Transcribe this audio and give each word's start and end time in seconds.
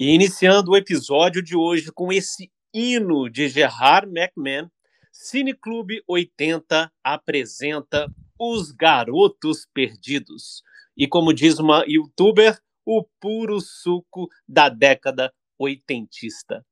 E 0.00 0.14
iniciando 0.14 0.70
o 0.70 0.76
episódio 0.76 1.42
de 1.42 1.56
hoje 1.56 1.90
com 1.90 2.12
esse 2.12 2.52
hino 2.72 3.28
de 3.28 3.48
Gerard 3.48 4.08
McMahon, 4.08 4.70
Cineclube 5.10 6.04
80 6.06 6.92
apresenta 7.02 8.06
Os 8.38 8.70
Garotos 8.70 9.66
Perdidos. 9.74 10.62
E 10.96 11.08
como 11.08 11.34
diz 11.34 11.58
uma 11.58 11.84
youtuber, 11.84 12.56
o 12.86 13.04
puro 13.20 13.60
suco 13.60 14.28
da 14.46 14.68
década 14.68 15.34
oitentista. 15.58 16.64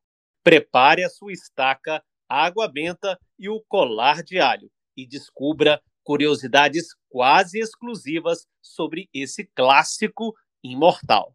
Prepare 0.45 1.02
a 1.02 1.11
sua 1.11 1.32
estaca, 1.32 2.00
água 2.29 2.68
benta 2.68 3.18
e 3.36 3.48
o 3.48 3.61
colar 3.66 4.22
de 4.22 4.38
alho 4.38 4.70
e 4.96 5.04
descubra 5.04 5.83
curiosidades 6.05 6.95
quase 7.08 7.58
exclusivas 7.58 8.47
sobre 8.62 9.08
esse 9.12 9.50
clássico 9.52 10.33
imortal. 10.62 11.34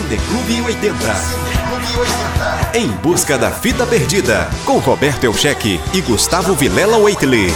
Cineclube 0.00 0.62
80. 0.62 0.96
Em 2.74 2.88
busca 3.02 3.36
da 3.36 3.50
fita 3.50 3.86
perdida, 3.86 4.48
com 4.64 4.78
Roberto 4.78 5.24
Elcheque 5.24 5.78
e 5.94 6.00
Gustavo 6.00 6.54
Vilela 6.54 6.96
Waitley. 6.96 7.48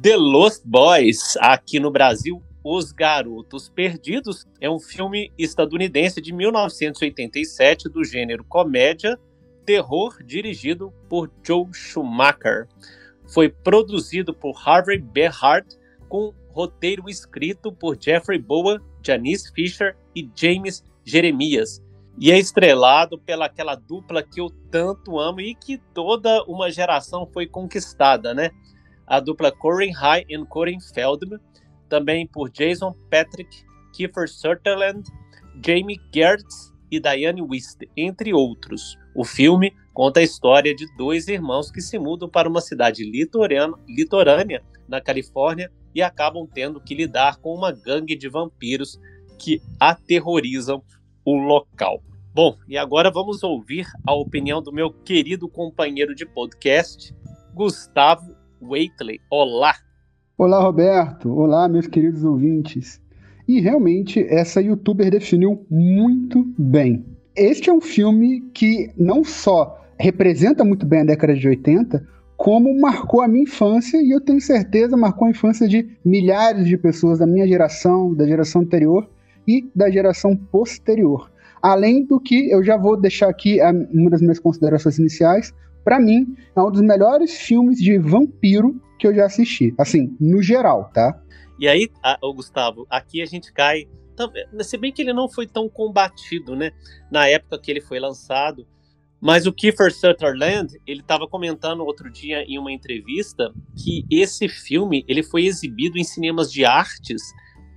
The 0.00 0.16
Lost 0.16 0.62
Boys, 0.64 1.36
aqui 1.40 1.78
no 1.78 1.90
Brasil, 1.90 2.42
Os 2.64 2.90
Garotos 2.90 3.68
Perdidos, 3.68 4.46
é 4.58 4.70
um 4.70 4.80
filme 4.80 5.30
estadunidense 5.36 6.22
de 6.22 6.32
1987 6.32 7.90
do 7.90 8.02
gênero 8.02 8.44
comédia, 8.44 9.18
terror, 9.66 10.22
dirigido 10.24 10.90
por 11.08 11.30
Joe 11.46 11.66
Schumacher. 11.70 12.66
Foi 13.26 13.50
produzido 13.50 14.32
por 14.32 14.56
Harvey 14.66 14.98
Berhardt 14.98 15.76
com 16.08 16.32
roteiro 16.54 17.08
escrito 17.08 17.72
por 17.72 18.00
Jeffrey 18.00 18.38
Boa, 18.38 18.80
Janice 19.04 19.52
Fisher 19.52 19.96
e 20.14 20.30
James 20.34 20.84
Jeremias. 21.04 21.82
E 22.16 22.30
é 22.30 22.38
estrelado 22.38 23.18
pela 23.18 23.46
aquela 23.46 23.74
dupla 23.74 24.22
que 24.22 24.40
eu 24.40 24.48
tanto 24.70 25.18
amo 25.18 25.40
e 25.40 25.54
que 25.54 25.78
toda 25.92 26.44
uma 26.44 26.70
geração 26.70 27.26
foi 27.26 27.46
conquistada, 27.46 28.32
né? 28.32 28.50
A 29.04 29.18
dupla 29.18 29.50
Corin 29.50 29.90
High 29.90 30.24
e 30.28 30.46
Corin 30.46 30.80
Feldman, 30.80 31.40
também 31.88 32.26
por 32.26 32.50
Jason 32.50 32.94
Patrick, 33.10 33.64
Kiefer 33.92 34.28
Sutherland, 34.28 35.10
Jamie 35.60 36.00
Gertz 36.14 36.73
e 36.90 37.00
Diane 37.00 37.42
Wist, 37.42 37.88
entre 37.96 38.32
outros. 38.32 38.96
O 39.14 39.24
filme 39.24 39.72
conta 39.92 40.20
a 40.20 40.22
história 40.22 40.74
de 40.74 40.86
dois 40.96 41.28
irmãos 41.28 41.70
que 41.70 41.80
se 41.80 41.98
mudam 41.98 42.28
para 42.28 42.48
uma 42.48 42.60
cidade 42.60 43.04
litorânea 43.04 44.62
na 44.88 45.00
Califórnia 45.00 45.70
e 45.94 46.02
acabam 46.02 46.46
tendo 46.52 46.80
que 46.80 46.94
lidar 46.94 47.36
com 47.38 47.54
uma 47.54 47.70
gangue 47.70 48.16
de 48.16 48.28
vampiros 48.28 48.98
que 49.38 49.62
aterrorizam 49.78 50.82
o 51.24 51.36
local. 51.36 52.02
Bom, 52.34 52.56
e 52.68 52.76
agora 52.76 53.10
vamos 53.10 53.44
ouvir 53.44 53.86
a 54.04 54.12
opinião 54.12 54.60
do 54.60 54.72
meu 54.72 54.92
querido 54.92 55.48
companheiro 55.48 56.14
de 56.14 56.26
podcast, 56.26 57.14
Gustavo 57.54 58.34
Waitley. 58.60 59.20
Olá! 59.30 59.74
Olá, 60.36 60.60
Roberto! 60.60 61.32
Olá, 61.32 61.68
meus 61.68 61.86
queridos 61.86 62.24
ouvintes! 62.24 63.03
E 63.46 63.60
realmente, 63.60 64.24
essa 64.28 64.60
youtuber 64.60 65.10
definiu 65.10 65.66
muito 65.70 66.44
bem. 66.58 67.04
Este 67.36 67.68
é 67.68 67.72
um 67.72 67.80
filme 67.80 68.40
que 68.54 68.90
não 68.96 69.24
só 69.24 69.84
representa 69.98 70.64
muito 70.64 70.86
bem 70.86 71.00
a 71.00 71.04
década 71.04 71.34
de 71.34 71.48
80, 71.48 72.06
como 72.36 72.78
marcou 72.80 73.22
a 73.22 73.28
minha 73.28 73.44
infância 73.44 73.98
e 74.02 74.10
eu 74.10 74.20
tenho 74.20 74.40
certeza 74.40 74.96
marcou 74.96 75.26
a 75.26 75.30
infância 75.30 75.68
de 75.68 75.88
milhares 76.04 76.66
de 76.66 76.76
pessoas 76.76 77.18
da 77.18 77.26
minha 77.26 77.46
geração, 77.46 78.14
da 78.14 78.26
geração 78.26 78.62
anterior 78.62 79.08
e 79.46 79.68
da 79.74 79.90
geração 79.90 80.36
posterior. 80.36 81.30
Além 81.62 82.04
do 82.04 82.20
que 82.20 82.50
eu 82.50 82.62
já 82.62 82.76
vou 82.76 82.96
deixar 83.00 83.28
aqui 83.28 83.58
uma 83.92 84.10
das 84.10 84.20
minhas 84.20 84.38
considerações 84.38 84.98
iniciais, 84.98 85.54
para 85.84 86.00
mim 86.00 86.34
é 86.56 86.60
um 86.60 86.70
dos 86.70 86.82
melhores 86.82 87.32
filmes 87.32 87.78
de 87.78 87.98
vampiro 87.98 88.80
que 88.98 89.06
eu 89.06 89.14
já 89.14 89.26
assisti, 89.26 89.74
assim, 89.78 90.16
no 90.20 90.42
geral, 90.42 90.90
tá? 90.92 91.18
E 91.58 91.68
aí, 91.68 91.90
Gustavo, 92.34 92.86
aqui 92.90 93.22
a 93.22 93.26
gente 93.26 93.52
cai, 93.52 93.88
se 94.60 94.76
bem 94.76 94.92
que 94.92 95.02
ele 95.02 95.12
não 95.12 95.28
foi 95.28 95.46
tão 95.46 95.68
combatido, 95.68 96.56
né? 96.56 96.72
Na 97.10 97.28
época 97.28 97.58
que 97.58 97.70
ele 97.70 97.80
foi 97.80 98.00
lançado, 98.00 98.66
mas 99.20 99.46
o 99.46 99.52
Kiefer 99.52 99.90
Sutherland, 99.90 100.78
ele 100.86 101.00
estava 101.00 101.26
comentando 101.26 101.84
outro 101.84 102.10
dia 102.10 102.42
em 102.42 102.58
uma 102.58 102.70
entrevista 102.70 103.54
que 103.74 104.04
esse 104.10 104.48
filme 104.48 105.04
ele 105.08 105.22
foi 105.22 105.46
exibido 105.46 105.96
em 105.96 106.04
cinemas 106.04 106.52
de 106.52 106.64
artes, 106.64 107.22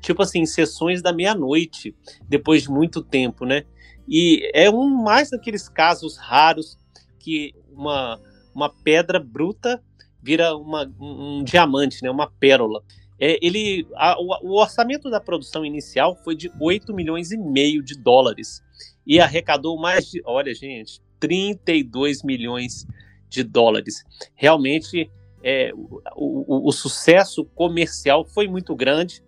tipo 0.02 0.22
assim, 0.22 0.46
sessões 0.46 1.02
da 1.02 1.14
meia-noite, 1.14 1.96
depois 2.28 2.64
de 2.64 2.70
muito 2.70 3.02
tempo, 3.02 3.46
né? 3.46 3.64
E 4.08 4.50
é 4.54 4.70
um 4.70 4.90
mais 4.90 5.30
daqueles 5.30 5.70
casos 5.70 6.18
raros 6.18 6.78
que 7.18 7.54
uma, 7.72 8.20
uma 8.54 8.70
pedra 8.70 9.20
bruta 9.20 9.82
vira 10.22 10.54
uma, 10.54 10.86
um, 11.00 11.40
um 11.40 11.44
diamante, 11.46 12.04
né? 12.04 12.12
Uma 12.12 12.30
pérola. 12.30 12.84
É, 13.20 13.40
ele, 13.42 13.88
a, 13.96 14.20
o, 14.20 14.50
o 14.50 14.62
orçamento 14.62 15.10
da 15.10 15.20
produção 15.20 15.66
inicial 15.66 16.16
foi 16.24 16.36
de 16.36 16.52
8 16.60 16.94
milhões 16.94 17.32
e 17.32 17.38
meio 17.38 17.82
de 17.82 17.98
dólares 17.98 18.62
e 19.06 19.20
arrecadou 19.20 19.80
mais 19.80 20.10
de, 20.10 20.22
olha 20.26 20.54
gente, 20.54 21.02
32 21.20 22.24
milhões 22.24 22.86
de 23.30 23.44
dólares. 23.44 24.04
Realmente, 24.36 25.10
é, 25.44 25.72
o, 25.74 26.02
o, 26.16 26.70
o, 26.70 26.72
sucesso 26.72 27.46
comercial 27.56 28.26
foi 28.26 28.48
muito 28.48 28.76
grande 28.76 29.24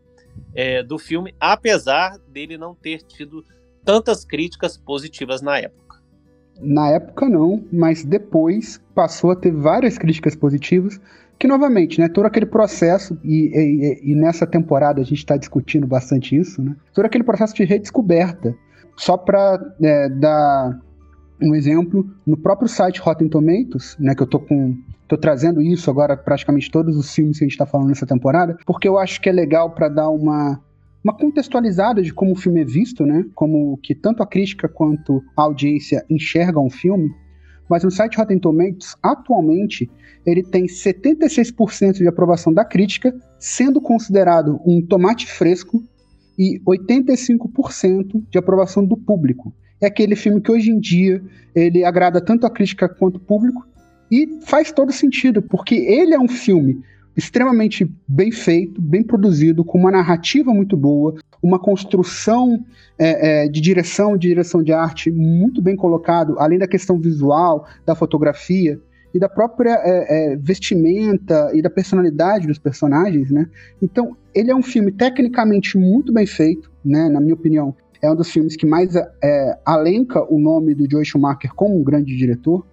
é, 0.54 0.84
do 0.84 0.98
filme, 0.98 1.34
apesar 1.40 2.18
dele 2.28 2.58
não 2.58 2.76
ter 2.76 3.02
tido 3.02 3.44
tantas 3.84 4.24
críticas 4.24 4.78
positivas 4.78 5.42
na 5.42 5.58
época. 5.58 6.02
Na 6.60 6.90
época 6.90 7.30
não, 7.30 7.64
mas 7.72 8.04
depois 8.04 8.82
passou 8.94 9.32
a 9.32 9.36
ter 9.36 9.52
várias 9.52 9.98
críticas 9.98 10.36
positivas, 10.36 11.00
que 11.40 11.48
novamente, 11.48 12.00
né, 12.02 12.10
todo 12.10 12.26
aquele 12.26 12.46
processo, 12.46 13.18
e, 13.24 13.48
e, 13.56 14.12
e 14.12 14.16
nessa 14.16 14.46
temporada 14.46 15.00
a 15.00 15.04
gente 15.04 15.20
está 15.20 15.38
discutindo 15.38 15.88
bastante 15.88 16.36
isso, 16.36 16.62
né, 16.62 16.76
todo 16.94 17.06
aquele 17.06 17.24
processo 17.24 17.56
de 17.56 17.64
redescoberta, 17.64 18.54
só 18.98 19.16
para 19.16 19.58
é, 19.82 20.10
dar 20.10 20.78
um 21.42 21.56
exemplo, 21.56 22.06
no 22.28 22.36
próprio 22.36 22.68
site 22.68 23.00
Rotten 23.00 23.30
Tomatoes, 23.30 23.96
né, 23.98 24.14
que 24.14 24.22
eu 24.22 24.28
tô 24.28 24.40
com 24.40 24.78
tô 25.08 25.18
trazendo 25.18 25.60
isso 25.60 25.90
agora 25.90 26.16
praticamente 26.16 26.70
todos 26.70 26.96
os 26.96 27.12
filmes 27.12 27.40
que 27.40 27.44
a 27.44 27.48
gente 27.48 27.54
está 27.54 27.66
falando 27.66 27.88
nessa 27.88 28.06
temporada, 28.06 28.58
porque 28.66 28.88
eu 28.88 29.00
acho 29.00 29.20
que 29.20 29.30
é 29.30 29.32
legal 29.32 29.72
para 29.72 29.88
dar 29.88 30.10
uma 30.10 30.62
uma 31.04 31.16
contextualizada 31.16 32.02
de 32.02 32.14
como 32.14 32.34
o 32.34 32.36
filme 32.36 32.62
é 32.62 32.66
visto, 32.66 33.06
né? 33.06 33.26
Como 33.34 33.78
que 33.78 33.96
tanto 33.96 34.22
a 34.22 34.28
crítica 34.28 34.68
quanto 34.68 35.24
a 35.36 35.44
audiência 35.44 36.06
enxergam 36.10 36.66
o 36.66 36.70
filme. 36.70 37.10
Mas 37.70 37.84
no 37.84 37.92
site 37.92 38.18
Rotten 38.18 38.40
Tomatoes, 38.40 38.96
atualmente, 39.02 39.90
ele 40.26 40.44
tem 40.44 40.66
76% 40.66 41.94
de 41.94 42.08
aprovação 42.08 42.52
da 42.52 42.66
crítica, 42.66 43.16
sendo 43.38 43.80
considerado 43.80 44.60
um 44.66 44.82
tomate 44.82 45.28
fresco, 45.28 45.84
e 46.40 46.58
85% 46.62 48.24
de 48.30 48.38
aprovação 48.38 48.86
do 48.86 48.96
público. 48.96 49.54
É 49.82 49.88
aquele 49.88 50.16
filme 50.16 50.40
que 50.40 50.50
hoje 50.50 50.72
em 50.72 50.80
dia 50.80 51.22
ele 51.54 51.84
agrada 51.84 52.22
tanto 52.22 52.48
a 52.48 52.50
crítica 52.50 52.88
quanto 52.88 53.18
o 53.18 53.20
público 53.20 53.68
e 54.10 54.40
faz 54.46 54.72
todo 54.72 54.92
sentido, 54.94 55.42
porque 55.42 55.76
ele 55.76 56.14
é 56.14 56.20
um 56.20 56.30
filme 56.30 56.82
extremamente 57.20 57.86
bem 58.08 58.32
feito, 58.32 58.82
bem 58.82 59.04
produzido, 59.04 59.64
com 59.64 59.78
uma 59.78 59.92
narrativa 59.92 60.54
muito 60.54 60.78
boa, 60.78 61.16
uma 61.44 61.60
construção 61.60 62.64
é, 62.98 63.44
é, 63.44 63.48
de 63.48 63.60
direção, 63.60 64.18
de 64.18 64.30
direção 64.30 64.64
de 64.64 64.72
arte 64.72 65.12
muito 65.12 65.62
bem 65.62 65.76
colocado, 65.76 66.40
além 66.40 66.58
da 66.58 66.68
questão 66.68 66.98
visual, 66.98 67.68
da 67.86 67.94
fotografia 67.94 68.80
e 69.14 69.20
da 69.20 69.28
própria 69.28 69.78
é, 69.84 70.34
é 70.34 70.36
vestimenta 70.38 71.52
e 71.54 71.62
da 71.62 71.70
personalidade 71.70 72.48
dos 72.48 72.58
personagens, 72.58 73.30
né? 73.32 73.48
Então, 73.82 74.16
ele 74.34 74.52
é 74.52 74.56
um 74.56 74.62
filme 74.64 74.92
tecnicamente 74.92 75.78
muito 75.78 76.14
bem 76.14 76.26
feito, 76.26 76.72
né? 76.86 77.10
Na 77.10 77.20
minha 77.20 77.34
opinião, 77.34 77.76
é 78.02 78.10
um 78.10 78.16
dos 78.16 78.32
filmes 78.32 78.56
que 78.56 78.66
mais 78.66 78.96
é, 78.96 79.60
alenca 79.66 80.24
o 80.32 80.40
nome 80.40 80.74
do 80.74 80.90
Joe 80.90 81.04
Schumacher 81.04 81.54
como 81.54 81.78
um 81.78 81.84
grande 81.84 82.16
diretor, 82.16 82.66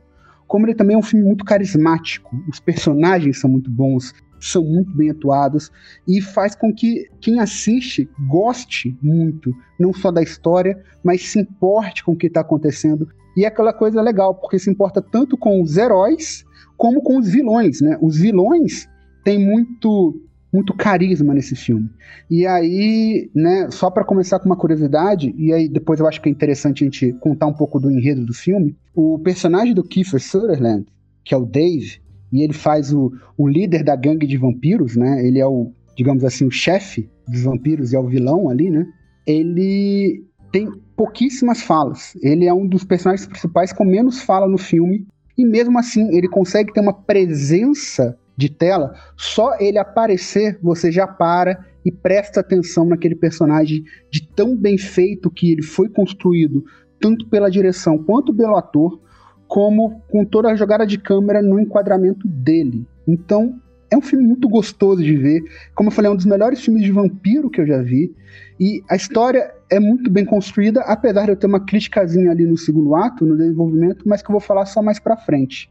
como 0.46 0.66
ele 0.66 0.74
também 0.74 0.94
é 0.94 0.98
um 0.98 1.02
filme 1.02 1.24
muito 1.24 1.44
carismático, 1.44 2.30
os 2.48 2.60
personagens 2.60 3.40
são 3.40 3.50
muito 3.50 3.70
bons, 3.70 4.14
são 4.40 4.64
muito 4.64 4.94
bem 4.96 5.10
atuados 5.10 5.70
e 6.06 6.20
faz 6.20 6.54
com 6.54 6.72
que 6.72 7.08
quem 7.20 7.40
assiste 7.40 8.08
goste 8.28 8.96
muito, 9.02 9.54
não 9.78 9.92
só 9.92 10.10
da 10.10 10.22
história, 10.22 10.82
mas 11.02 11.22
se 11.22 11.40
importe 11.40 12.04
com 12.04 12.12
o 12.12 12.16
que 12.16 12.26
está 12.26 12.40
acontecendo. 12.40 13.08
E 13.36 13.44
é 13.44 13.48
aquela 13.48 13.72
coisa 13.72 14.00
legal, 14.00 14.34
porque 14.34 14.58
se 14.58 14.70
importa 14.70 15.02
tanto 15.02 15.36
com 15.36 15.62
os 15.62 15.76
heróis 15.76 16.44
como 16.76 17.02
com 17.02 17.18
os 17.18 17.28
vilões, 17.28 17.80
né? 17.80 17.98
Os 18.00 18.18
vilões 18.18 18.88
têm 19.24 19.38
muito 19.38 20.22
muito 20.52 20.74
carisma 20.74 21.34
nesse 21.34 21.54
filme. 21.54 21.90
E 22.30 22.46
aí, 22.46 23.30
né, 23.34 23.68
só 23.70 23.90
para 23.90 24.04
começar 24.04 24.38
com 24.38 24.46
uma 24.46 24.56
curiosidade, 24.56 25.34
e 25.36 25.52
aí 25.52 25.68
depois 25.68 26.00
eu 26.00 26.06
acho 26.06 26.20
que 26.22 26.30
é 26.30 26.32
interessante 26.32 26.82
a 26.82 26.86
gente 26.86 27.12
contar 27.20 27.46
um 27.46 27.52
pouco 27.52 27.78
do 27.78 27.90
enredo 27.90 28.24
do 28.24 28.32
filme, 28.32 28.74
o 28.94 29.18
personagem 29.18 29.74
do 29.74 29.84
Kiefer 29.84 30.20
Sutherland, 30.20 30.86
que 31.22 31.34
é 31.34 31.36
o 31.36 31.44
Dave, 31.44 32.00
e 32.32 32.42
ele 32.42 32.52
faz 32.52 32.92
o, 32.92 33.12
o 33.36 33.48
líder 33.48 33.84
da 33.84 33.96
gangue 33.96 34.26
de 34.26 34.36
vampiros, 34.36 34.96
né, 34.96 35.26
ele 35.26 35.38
é 35.38 35.46
o, 35.46 35.72
digamos 35.96 36.24
assim, 36.24 36.46
o 36.46 36.50
chefe 36.50 37.08
dos 37.26 37.42
vampiros 37.42 37.92
e 37.92 37.96
é 37.96 37.98
o 37.98 38.06
vilão 38.06 38.48
ali, 38.48 38.70
né? 38.70 38.86
Ele 39.26 40.24
tem 40.52 40.70
pouquíssimas 40.96 41.62
falas. 41.62 42.16
Ele 42.22 42.46
é 42.46 42.54
um 42.54 42.66
dos 42.66 42.84
personagens 42.84 43.26
principais 43.26 43.72
com 43.72 43.84
menos 43.84 44.22
fala 44.22 44.46
no 44.48 44.58
filme. 44.58 45.06
E 45.36 45.44
mesmo 45.44 45.78
assim, 45.78 46.16
ele 46.16 46.28
consegue 46.28 46.72
ter 46.72 46.80
uma 46.80 46.92
presença 46.92 48.16
de 48.36 48.48
tela. 48.48 48.94
Só 49.16 49.56
ele 49.58 49.78
aparecer, 49.78 50.58
você 50.62 50.92
já 50.92 51.06
para 51.06 51.58
e 51.84 51.90
presta 51.90 52.40
atenção 52.40 52.84
naquele 52.86 53.14
personagem 53.14 53.84
de 54.10 54.26
tão 54.28 54.56
bem 54.56 54.78
feito 54.78 55.30
que 55.30 55.52
ele 55.52 55.62
foi 55.62 55.88
construído, 55.88 56.64
tanto 57.00 57.28
pela 57.28 57.50
direção 57.50 57.98
quanto 57.98 58.34
pelo 58.34 58.56
ator, 58.56 59.00
como 59.48 60.02
com 60.08 60.24
toda 60.24 60.50
a 60.50 60.56
jogada 60.56 60.86
de 60.86 60.98
câmera 60.98 61.40
no 61.40 61.60
enquadramento 61.60 62.26
dele. 62.26 62.86
Então, 63.06 63.60
é 63.90 63.96
um 63.96 64.02
filme 64.02 64.26
muito 64.26 64.48
gostoso 64.48 65.02
de 65.02 65.16
ver. 65.16 65.42
Como 65.74 65.88
eu 65.88 65.92
falei, 65.92 66.10
é 66.10 66.12
um 66.12 66.16
dos 66.16 66.26
melhores 66.26 66.60
filmes 66.60 66.82
de 66.82 66.90
vampiro 66.90 67.48
que 67.48 67.60
eu 67.60 67.66
já 67.66 67.80
vi. 67.80 68.14
E 68.58 68.82
a 68.88 68.96
história 68.96 69.52
é 69.70 69.78
muito 69.78 70.10
bem 70.10 70.24
construída, 70.24 70.80
apesar 70.82 71.24
de 71.24 71.30
eu 71.30 71.36
ter 71.36 71.46
uma 71.46 71.64
criticazinha 71.64 72.30
ali 72.30 72.44
no 72.44 72.56
segundo 72.56 72.94
ato, 72.94 73.24
no 73.24 73.36
desenvolvimento, 73.36 74.04
mas 74.06 74.22
que 74.22 74.28
eu 74.28 74.32
vou 74.32 74.40
falar 74.40 74.66
só 74.66 74.82
mais 74.82 74.98
pra 74.98 75.16
frente. 75.16 75.70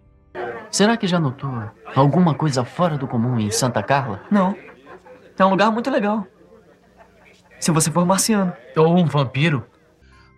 Será 0.72 0.98
que 0.98 1.08
já 1.08 1.20
notou 1.20 1.50
alguma 1.96 2.34
coisa 2.34 2.64
fora 2.66 2.98
do 2.98 3.08
comum 3.08 3.40
em 3.40 3.50
Santa 3.50 3.82
Carla? 3.82 4.22
Não. 4.30 4.56
É 5.38 5.46
um 5.46 5.50
lugar 5.50 5.72
muito 5.72 5.90
legal. 5.90 6.26
Se 7.60 7.72
você 7.72 7.90
for 7.90 8.06
marciano. 8.06 8.54
Ou 8.78 8.98
um 8.98 9.06
vampiro. 9.06 9.66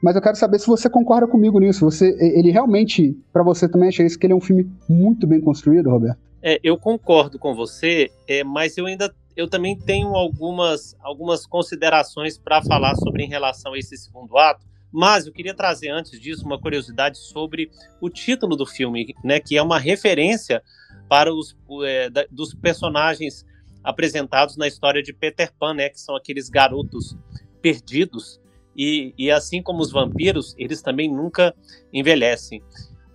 Mas 0.01 0.15
eu 0.15 0.21
quero 0.21 0.35
saber 0.35 0.59
se 0.59 0.67
você 0.67 0.89
concorda 0.89 1.27
comigo 1.27 1.59
nisso. 1.59 1.85
Você, 1.85 2.15
ele 2.19 2.51
realmente, 2.51 3.17
para 3.33 3.43
você 3.43 3.67
também 3.67 3.89
acha 3.89 4.03
isso 4.03 4.17
que 4.17 4.25
ele 4.25 4.33
é 4.33 4.35
um 4.35 4.41
filme 4.41 4.69
muito 4.87 5.25
bem 5.25 5.41
construído, 5.41 5.89
Roberto? 5.89 6.19
É, 6.41 6.59
eu 6.63 6.77
concordo 6.77 7.39
com 7.39 7.55
você, 7.55 8.11
é, 8.27 8.43
mas 8.43 8.77
eu 8.77 8.85
ainda 8.85 9.13
eu 9.37 9.47
também 9.47 9.77
tenho 9.77 10.15
algumas, 10.15 10.97
algumas 10.99 11.45
considerações 11.45 12.39
para 12.39 12.61
falar 12.63 12.95
sobre 12.95 13.23
em 13.23 13.27
relação 13.29 13.73
a 13.73 13.77
esse 13.77 13.95
segundo 13.95 14.35
ato. 14.35 14.65
Mas 14.91 15.27
eu 15.27 15.31
queria 15.31 15.53
trazer 15.53 15.89
antes 15.89 16.19
disso 16.19 16.43
uma 16.43 16.59
curiosidade 16.59 17.19
sobre 17.19 17.69
o 18.01 18.09
título 18.09 18.55
do 18.55 18.65
filme, 18.65 19.13
né, 19.23 19.39
que 19.39 19.55
é 19.55 19.61
uma 19.61 19.77
referência 19.77 20.63
para 21.07 21.31
os 21.31 21.55
é, 21.85 22.09
da, 22.09 22.25
dos 22.31 22.55
personagens 22.55 23.45
apresentados 23.83 24.57
na 24.57 24.67
história 24.67 25.03
de 25.03 25.13
Peter 25.13 25.53
Pan, 25.59 25.75
né, 25.75 25.89
que 25.89 26.01
são 26.01 26.15
aqueles 26.15 26.49
garotos 26.49 27.15
perdidos 27.61 28.41
e, 28.77 29.13
e 29.17 29.31
assim 29.31 29.61
como 29.61 29.81
os 29.81 29.91
vampiros, 29.91 30.55
eles 30.57 30.81
também 30.81 31.11
nunca 31.11 31.53
envelhecem. 31.91 32.61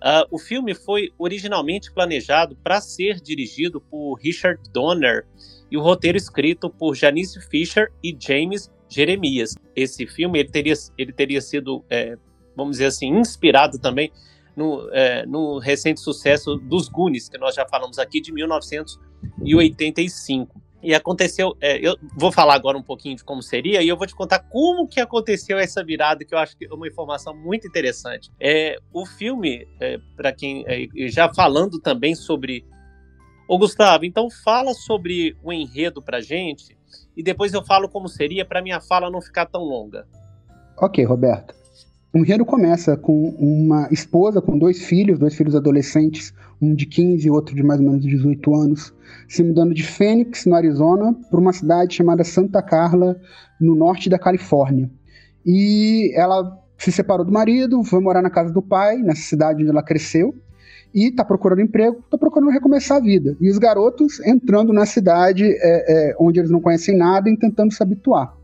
Uh, 0.03 0.27
o 0.29 0.37
filme 0.37 0.75
foi 0.75 1.11
originalmente 1.17 1.91
planejado 1.93 2.57
para 2.57 2.81
ser 2.81 3.21
dirigido 3.21 3.79
por 3.79 4.15
Richard 4.15 4.61
Donner 4.73 5.25
e 5.71 5.77
o 5.77 5.81
roteiro 5.81 6.17
escrito 6.17 6.69
por 6.69 6.93
Janice 6.93 7.39
Fisher 7.49 7.89
e 8.03 8.13
James 8.19 8.69
Jeremias. 8.89 9.55
Esse 9.73 10.05
filme 10.05 10.39
ele 10.39 10.49
teria, 10.49 10.73
ele 10.97 11.13
teria 11.13 11.39
sido, 11.39 11.85
é, 11.89 12.17
vamos 12.55 12.73
dizer 12.73 12.87
assim, 12.87 13.07
inspirado 13.07 13.79
também 13.79 14.11
no, 14.55 14.87
é, 14.91 15.25
no 15.25 15.57
recente 15.57 16.01
sucesso 16.01 16.57
dos 16.57 16.89
Goonies, 16.89 17.29
que 17.29 17.37
nós 17.37 17.55
já 17.55 17.65
falamos 17.65 17.97
aqui, 17.97 18.19
de 18.19 18.33
1985. 18.33 20.61
E 20.83 20.93
aconteceu, 20.93 21.55
é, 21.61 21.77
eu 21.79 21.95
vou 22.17 22.29
falar 22.29 22.55
agora 22.55 22.77
um 22.77 22.83
pouquinho 22.83 23.15
de 23.15 23.23
como 23.23 23.41
seria, 23.41 23.81
e 23.81 23.87
eu 23.87 23.95
vou 23.95 24.05
te 24.05 24.13
contar 24.13 24.39
como 24.39 24.85
que 24.85 24.99
aconteceu 24.99 25.57
essa 25.57 25.81
virada, 25.81 26.25
que 26.25 26.35
eu 26.35 26.37
acho 26.37 26.57
que 26.57 26.65
é 26.65 26.73
uma 26.73 26.87
informação 26.87 27.33
muito 27.33 27.65
interessante. 27.65 28.29
É, 28.37 28.77
o 28.91 29.05
filme, 29.05 29.65
é, 29.79 29.97
para 30.17 30.33
quem, 30.33 30.65
é, 30.67 30.87
já 31.07 31.33
falando 31.33 31.79
também 31.79 32.13
sobre... 32.13 32.65
Ô 33.47 33.57
Gustavo, 33.57 34.03
então 34.03 34.29
fala 34.29 34.73
sobre 34.73 35.37
o 35.41 35.53
enredo 35.53 36.01
pra 36.01 36.19
gente, 36.19 36.77
e 37.15 37.23
depois 37.23 37.53
eu 37.53 37.63
falo 37.63 37.87
como 37.87 38.09
seria, 38.09 38.43
para 38.43 38.61
minha 38.61 38.81
fala 38.81 39.09
não 39.09 39.21
ficar 39.21 39.45
tão 39.45 39.61
longa. 39.61 40.05
Ok, 40.77 41.03
Roberto. 41.05 41.62
O 42.15 42.19
enredo 42.19 42.45
começa 42.45 42.95
com 42.95 43.29
uma 43.39 43.87
esposa 43.89 44.39
com 44.39 44.55
dois 44.55 44.83
filhos, 44.83 45.17
dois 45.17 45.33
filhos 45.33 45.55
adolescentes, 45.55 46.31
um 46.61 46.75
de 46.75 46.85
15 46.85 47.25
e 47.25 47.31
outro 47.31 47.55
de 47.55 47.63
mais 47.63 47.79
ou 47.79 47.87
menos 47.87 48.05
18 48.05 48.53
anos, 48.53 48.93
se 49.27 49.41
mudando 49.41 49.73
de 49.73 49.81
Phoenix, 49.81 50.45
no 50.45 50.53
Arizona, 50.53 51.11
para 51.31 51.39
uma 51.39 51.51
cidade 51.51 51.95
chamada 51.95 52.23
Santa 52.23 52.61
Carla, 52.61 53.19
no 53.59 53.73
norte 53.73 54.11
da 54.11 54.19
Califórnia. 54.19 54.91
E 55.43 56.13
ela 56.15 56.55
se 56.77 56.91
separou 56.91 57.25
do 57.25 57.31
marido, 57.31 57.83
foi 57.83 57.99
morar 57.99 58.21
na 58.21 58.29
casa 58.29 58.53
do 58.53 58.61
pai, 58.61 58.97
nessa 58.97 59.23
cidade 59.23 59.63
onde 59.63 59.71
ela 59.71 59.81
cresceu, 59.81 60.35
e 60.93 61.07
está 61.07 61.25
procurando 61.25 61.61
emprego, 61.61 61.97
está 62.05 62.15
procurando 62.15 62.51
recomeçar 62.51 62.97
a 62.97 63.01
vida. 63.01 63.35
E 63.41 63.49
os 63.49 63.57
garotos 63.57 64.19
entrando 64.19 64.71
na 64.71 64.85
cidade 64.85 65.45
é, 65.45 66.11
é, 66.11 66.15
onde 66.19 66.39
eles 66.39 66.51
não 66.51 66.61
conhecem 66.61 66.95
nada 66.95 67.27
e 67.27 67.35
tentando 67.35 67.73
se 67.73 67.81
habituar. 67.81 68.42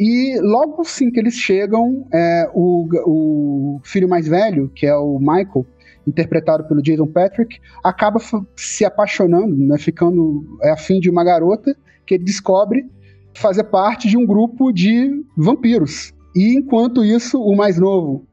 E 0.00 0.40
logo 0.40 0.80
assim 0.80 1.10
que 1.10 1.20
eles 1.20 1.34
chegam, 1.34 2.06
é, 2.10 2.50
o, 2.54 2.88
o 3.04 3.80
filho 3.84 4.08
mais 4.08 4.26
velho, 4.26 4.70
que 4.74 4.86
é 4.86 4.96
o 4.96 5.18
Michael, 5.18 5.66
interpretado 6.06 6.66
pelo 6.66 6.80
Jason 6.80 7.06
Patrick, 7.06 7.60
acaba 7.84 8.18
se 8.56 8.82
apaixonando, 8.82 9.54
né, 9.54 9.76
ficando 9.76 10.58
é, 10.62 10.70
afim 10.70 11.00
de 11.00 11.10
uma 11.10 11.22
garota 11.22 11.76
que 12.06 12.14
ele 12.14 12.24
descobre 12.24 12.88
fazer 13.34 13.64
parte 13.64 14.08
de 14.08 14.16
um 14.16 14.24
grupo 14.24 14.72
de 14.72 15.22
vampiros. 15.36 16.14
E 16.34 16.56
enquanto 16.56 17.04
isso, 17.04 17.38
o 17.38 17.54
mais 17.54 17.78
novo, 17.78 18.26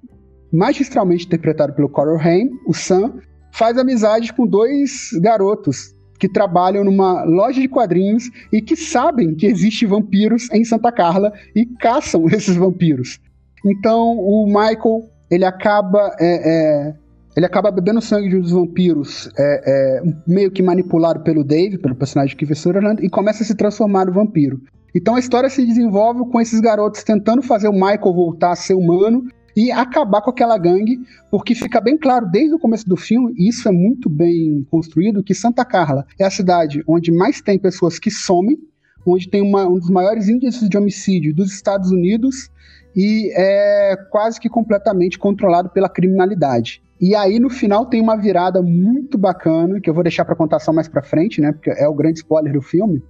magistralmente 0.50 1.25
interpretado 1.25 1.74
pelo 1.74 1.90
Coral 1.90 2.18
Haim, 2.18 2.50
o 2.66 2.74
Sam, 2.74 3.16
faz 3.52 3.78
amizade 3.78 4.31
com 4.31 4.48
dois 4.48 5.10
garotos 5.22 5.96
que 6.19 6.28
trabalham 6.28 6.84
numa 6.84 7.24
loja 7.24 7.62
de 7.62 7.68
quadrinhos 7.68 8.30
e 8.52 8.62
que 8.62 8.75
sabem 8.75 9.36
que 9.36 9.46
existe 9.46 9.86
vampiros 9.86 10.50
em 10.52 10.64
Santa 10.64 10.92
Carla 10.92 11.31
e 11.56 11.66
caçam 11.66 12.25
esses 12.31 12.56
vampiros. 12.56 13.19
Então 13.66 14.18
o 14.18 14.46
Michael 14.48 15.10
ele 15.30 15.46
acaba 15.46 16.16
é, 16.19 16.90
é, 16.90 16.96
ele 17.36 17.46
acaba 17.46 17.69
bebendo 17.69 18.02
sangue 18.02 18.30
de 18.30 18.38
um 18.38 18.42
dos 18.42 18.52
vampiros, 18.52 19.30
é, 19.38 19.62
é 19.66 20.02
meio 20.25 20.50
que 20.50 20.64
manipulado 20.64 21.22
pelo 21.22 21.44
Dave, 21.44 21.78
pelo 21.78 21.96
personagem 21.96 22.31
de 22.31 22.36
Kiefer 22.36 22.58
Sutherland, 22.58 23.06
e 23.06 23.10
começa 23.10 23.44
a 23.44 23.46
se 23.46 23.56
transformar 23.56 24.06
no 24.06 24.14
vampiro. 24.14 24.60
Então 24.96 25.16
a 25.16 25.19
história 25.19 25.48
se 25.50 25.64
desenvolve 25.64 26.31
com 26.31 26.42
esses 26.42 26.60
garotos 26.60 27.04
tentando 27.04 27.44
fazer 27.44 27.68
o 27.68 27.74
Michael 27.74 28.14
voltar 28.14 28.54
a 28.54 28.56
ser 28.56 28.74
humano 28.74 29.24
e 29.57 29.71
acabar 29.71 30.21
com 30.21 30.30
aquela 30.30 30.56
gangue, 30.56 31.00
porque 31.31 31.56
fica 31.56 31.81
bem 31.81 31.98
claro 31.98 32.30
desde 32.30 32.54
o 32.54 32.59
começo 32.59 32.88
do 32.88 32.95
filme, 32.95 33.33
e 33.35 33.49
isso 33.49 33.68
é 33.68 33.71
muito 33.71 34.07
bem 34.07 34.64
construído, 34.69 35.23
que 35.23 35.33
Santa 35.33 35.66
Carla 35.66 36.06
é 36.19 36.26
a 36.26 36.30
cidade 36.30 36.83
onde 36.87 37.11
mais 37.11 37.42
tem 37.42 37.57
pessoas 37.57 37.97
que 37.97 38.11
somem, 38.11 38.56
onde 39.04 39.28
tem 39.28 39.42
uma, 39.42 39.68
um 39.68 39.80
dos 39.80 39.90
maiores 39.90 40.30
índices 40.30 40.69
de 40.69 40.78
homicídio 40.78 41.33
dos 41.33 41.52
Estados 41.52 41.90
Unidos 41.90 42.52
e 42.95 43.31
é 43.35 43.95
quase 44.11 44.40
que 44.40 44.47
completamente 44.47 45.18
controlado 45.18 45.69
pela 45.69 45.90
criminalidade. 45.90 46.83
E 47.02 47.16
aí 47.16 47.40
no 47.40 47.49
final 47.49 47.87
tem 47.87 47.99
uma 47.99 48.16
virada 48.16 48.61
muito 48.61 49.18
bacana, 49.18 49.81
que 49.81 49.90
eu 49.90 49.94
vou 49.94 50.04
deixar 50.04 50.23
para 50.23 50.35
contar 50.35 50.59
só 50.59 50.71
mais 50.71 50.87
para 50.87 51.02
frente, 51.02 51.42
né, 51.42 51.52
porque 51.52 51.71
é 51.71 51.87
o 51.87 51.95
grande 51.95 52.19
spoiler 52.19 52.54
do 52.54 52.61
filme, 52.61 53.02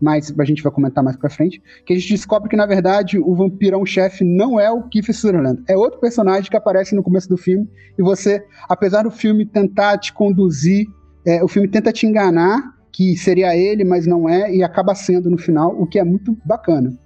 mas 0.00 0.34
a 0.38 0.44
gente 0.44 0.62
vai 0.62 0.72
comentar 0.72 1.02
mais 1.02 1.16
pra 1.16 1.30
frente, 1.30 1.62
que 1.84 1.92
a 1.92 1.96
gente 1.96 2.08
descobre 2.08 2.48
que, 2.48 2.56
na 2.56 2.66
verdade, 2.66 3.18
o 3.18 3.34
vampirão-chefe 3.34 4.24
não 4.24 4.60
é 4.60 4.70
o 4.70 4.82
Keith 4.82 5.12
Sutherland, 5.12 5.62
é 5.68 5.76
outro 5.76 6.00
personagem 6.00 6.50
que 6.50 6.56
aparece 6.56 6.94
no 6.94 7.02
começo 7.02 7.28
do 7.28 7.36
filme, 7.36 7.68
e 7.98 8.02
você, 8.02 8.44
apesar 8.68 9.02
do 9.04 9.10
filme 9.10 9.46
tentar 9.46 9.98
te 9.98 10.12
conduzir, 10.12 10.86
é, 11.26 11.42
o 11.42 11.48
filme 11.48 11.68
tenta 11.68 11.92
te 11.92 12.06
enganar, 12.06 12.74
que 12.92 13.16
seria 13.16 13.56
ele, 13.56 13.84
mas 13.84 14.06
não 14.06 14.28
é, 14.28 14.54
e 14.54 14.62
acaba 14.62 14.94
sendo 14.94 15.30
no 15.30 15.38
final, 15.38 15.74
o 15.80 15.86
que 15.86 15.98
é 15.98 16.04
muito 16.04 16.36
bacana. 16.44 16.96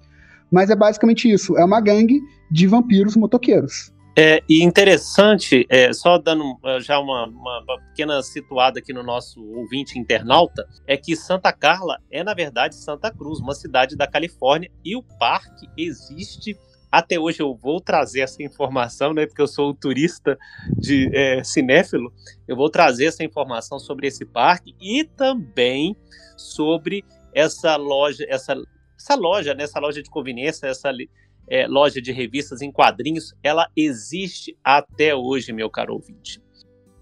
Mas 0.51 0.71
é 0.71 0.77
basicamente 0.77 1.31
isso, 1.31 1.57
é 1.57 1.65
uma 1.65 1.81
gangue 1.81 2.21
de 2.51 2.67
vampiros 2.67 3.17
motoqueiros. 3.17 3.93
É, 4.17 4.43
e 4.49 4.63
interessante, 4.63 5.65
é, 5.69 5.93
só 5.93 6.19
dando 6.19 6.43
uh, 6.43 6.81
já 6.81 6.99
uma, 6.99 7.27
uma, 7.27 7.65
pequena 7.89 8.21
situada 8.23 8.81
aqui 8.81 8.93
no 8.93 9.03
nosso 9.03 9.41
ouvinte 9.55 9.99
internauta, 9.99 10.67
é 10.87 10.97
que 10.97 11.15
Santa 11.15 11.53
Carla 11.53 11.97
é, 12.11 12.25
na 12.25 12.35
verdade, 12.35 12.75
Santa 12.75 13.11
Cruz, 13.11 13.39
uma 13.39 13.55
cidade 13.55 13.97
da 13.97 14.07
Califórnia, 14.07 14.71
e 14.85 14.97
o 14.97 15.03
parque 15.03 15.67
existe. 15.77 16.59
Até 16.91 17.21
hoje 17.21 17.41
eu 17.41 17.55
vou 17.55 17.81
trazer 17.81 18.23
essa 18.23 18.43
informação, 18.43 19.15
né? 19.15 19.25
Porque 19.25 19.41
eu 19.41 19.47
sou 19.47 19.71
um 19.71 19.75
turista 19.75 20.37
de 20.77 21.09
é, 21.15 21.45
cinéfilo. 21.45 22.13
Eu 22.49 22.57
vou 22.57 22.69
trazer 22.69 23.05
essa 23.05 23.23
informação 23.23 23.79
sobre 23.79 24.09
esse 24.09 24.27
parque 24.27 24.75
e 24.81 25.05
também 25.05 25.97
sobre 26.37 27.05
essa 27.33 27.77
loja, 27.77 28.27
essa, 28.29 28.57
essa 28.99 29.15
loja, 29.15 29.55
né, 29.55 29.63
essa 29.63 29.79
loja 29.79 30.03
de 30.03 30.11
conveniência, 30.11 30.67
essa 30.67 30.91
é, 31.51 31.67
loja 31.67 32.01
de 32.01 32.13
revistas 32.13 32.63
em 32.63 32.71
quadrinhos, 32.71 33.35
ela 33.43 33.69
existe 33.77 34.57
até 34.63 35.15
hoje, 35.15 35.53
meu 35.53 35.69
caro 35.69 35.95
ouvinte. 35.95 36.41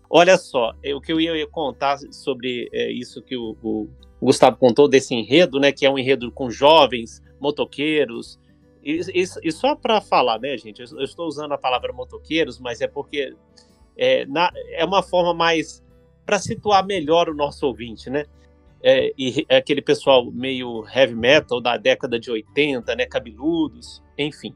Olha 0.09 0.38
só, 0.38 0.73
é, 0.83 0.95
o 0.95 1.00
que 1.02 1.12
eu 1.12 1.21
ia 1.21 1.47
contar 1.47 1.99
sobre 2.11 2.71
é, 2.73 2.90
isso 2.90 3.21
que 3.21 3.37
o, 3.37 3.55
o, 3.62 3.88
Gustavo 4.21 4.57
contou 4.57 4.88
desse 4.88 5.14
enredo, 5.14 5.61
né, 5.61 5.71
que 5.71 5.85
é 5.85 5.90
um 5.90 5.99
enredo 5.99 6.33
com 6.33 6.50
jovens, 6.50 7.23
motoqueiros, 7.38 8.40
e, 8.83 9.00
e, 9.14 9.23
e 9.23 9.52
só 9.52 9.76
para 9.76 10.00
falar, 10.00 10.40
né, 10.40 10.57
gente, 10.57 10.81
eu, 10.81 10.99
eu, 10.99 11.05
estou 11.05 11.26
usando 11.28 11.52
a 11.52 11.59
palavra 11.59 11.93
motoqueiros, 11.93 12.59
mas 12.59 12.81
é 12.81 12.88
porque 12.88 13.37
é, 13.99 14.25
na, 14.25 14.50
é 14.71 14.85
uma 14.85 15.02
forma 15.02 15.35
mais 15.35 15.85
para 16.25 16.38
situar 16.38 16.87
melhor 16.87 17.28
o 17.28 17.35
nosso 17.35 17.67
ouvinte, 17.67 18.09
né? 18.09 18.25
É, 18.82 19.12
e 19.18 19.44
é 19.49 19.56
aquele 19.56 19.82
pessoal 19.82 20.30
meio 20.30 20.85
heavy 20.94 21.14
metal 21.14 21.61
da 21.61 21.76
década 21.76 22.18
de 22.18 22.30
80, 22.30 22.94
né, 22.94 23.06
cabeludos, 23.06 24.02
enfim. 24.16 24.54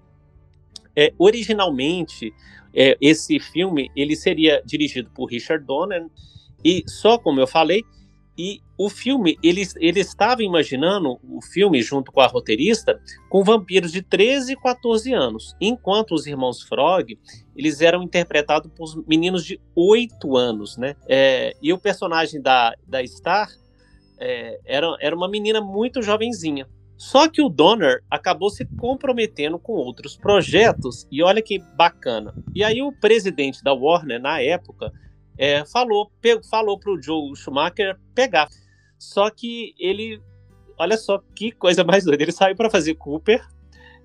É, 0.94 1.12
originalmente, 1.18 2.32
é, 2.74 2.96
esse 3.00 3.38
filme 3.40 3.90
ele 3.96 4.14
seria 4.14 4.62
dirigido 4.64 5.10
por 5.10 5.26
Richard 5.26 5.64
Donner 5.64 6.06
e 6.64 6.84
só 6.86 7.18
como 7.18 7.40
eu 7.40 7.46
falei, 7.46 7.82
e 8.36 8.60
o 8.78 8.88
filme, 8.88 9.38
ele, 9.42 9.62
ele 9.76 10.00
estava 10.00 10.42
imaginando 10.42 11.18
o 11.22 11.42
filme, 11.42 11.82
junto 11.82 12.10
com 12.10 12.20
a 12.20 12.26
roteirista, 12.26 12.98
com 13.28 13.44
vampiros 13.44 13.92
de 13.92 14.00
13 14.00 14.52
e 14.52 14.56
14 14.56 15.12
anos, 15.12 15.54
enquanto 15.60 16.14
os 16.14 16.26
irmãos 16.26 16.62
Frog, 16.62 17.18
eles 17.54 17.80
eram 17.82 18.02
interpretados 18.02 18.70
por 18.74 19.04
meninos 19.06 19.44
de 19.44 19.60
8 19.76 20.36
anos, 20.36 20.78
né? 20.78 20.96
É, 21.06 21.54
e 21.60 21.72
o 21.72 21.78
personagem 21.78 22.40
da, 22.40 22.74
da 22.86 23.06
Star 23.06 23.50
é, 24.22 24.60
era, 24.64 24.96
era 25.00 25.16
uma 25.16 25.28
menina 25.28 25.60
muito 25.60 26.00
jovenzinha. 26.00 26.68
Só 26.96 27.28
que 27.28 27.42
o 27.42 27.48
Donner 27.48 28.00
acabou 28.08 28.48
se 28.48 28.64
comprometendo 28.78 29.58
com 29.58 29.72
outros 29.72 30.16
projetos, 30.16 31.08
e 31.10 31.20
olha 31.20 31.42
que 31.42 31.58
bacana. 31.76 32.32
E 32.54 32.62
aí 32.62 32.80
o 32.80 32.92
presidente 32.92 33.62
da 33.64 33.72
Warner, 33.74 34.20
na 34.20 34.40
época, 34.40 34.92
é, 35.36 35.64
falou, 35.64 36.12
falou 36.48 36.78
para 36.78 36.92
o 36.92 37.02
Joe 37.02 37.34
Schumacher 37.34 37.98
pegar. 38.14 38.48
Só 38.96 39.28
que 39.30 39.74
ele, 39.76 40.22
olha 40.78 40.96
só 40.96 41.20
que 41.34 41.50
coisa 41.50 41.82
mais 41.82 42.04
doida, 42.04 42.22
ele 42.22 42.30
saiu 42.30 42.54
para 42.54 42.70
fazer 42.70 42.94
Cooper, 42.94 43.44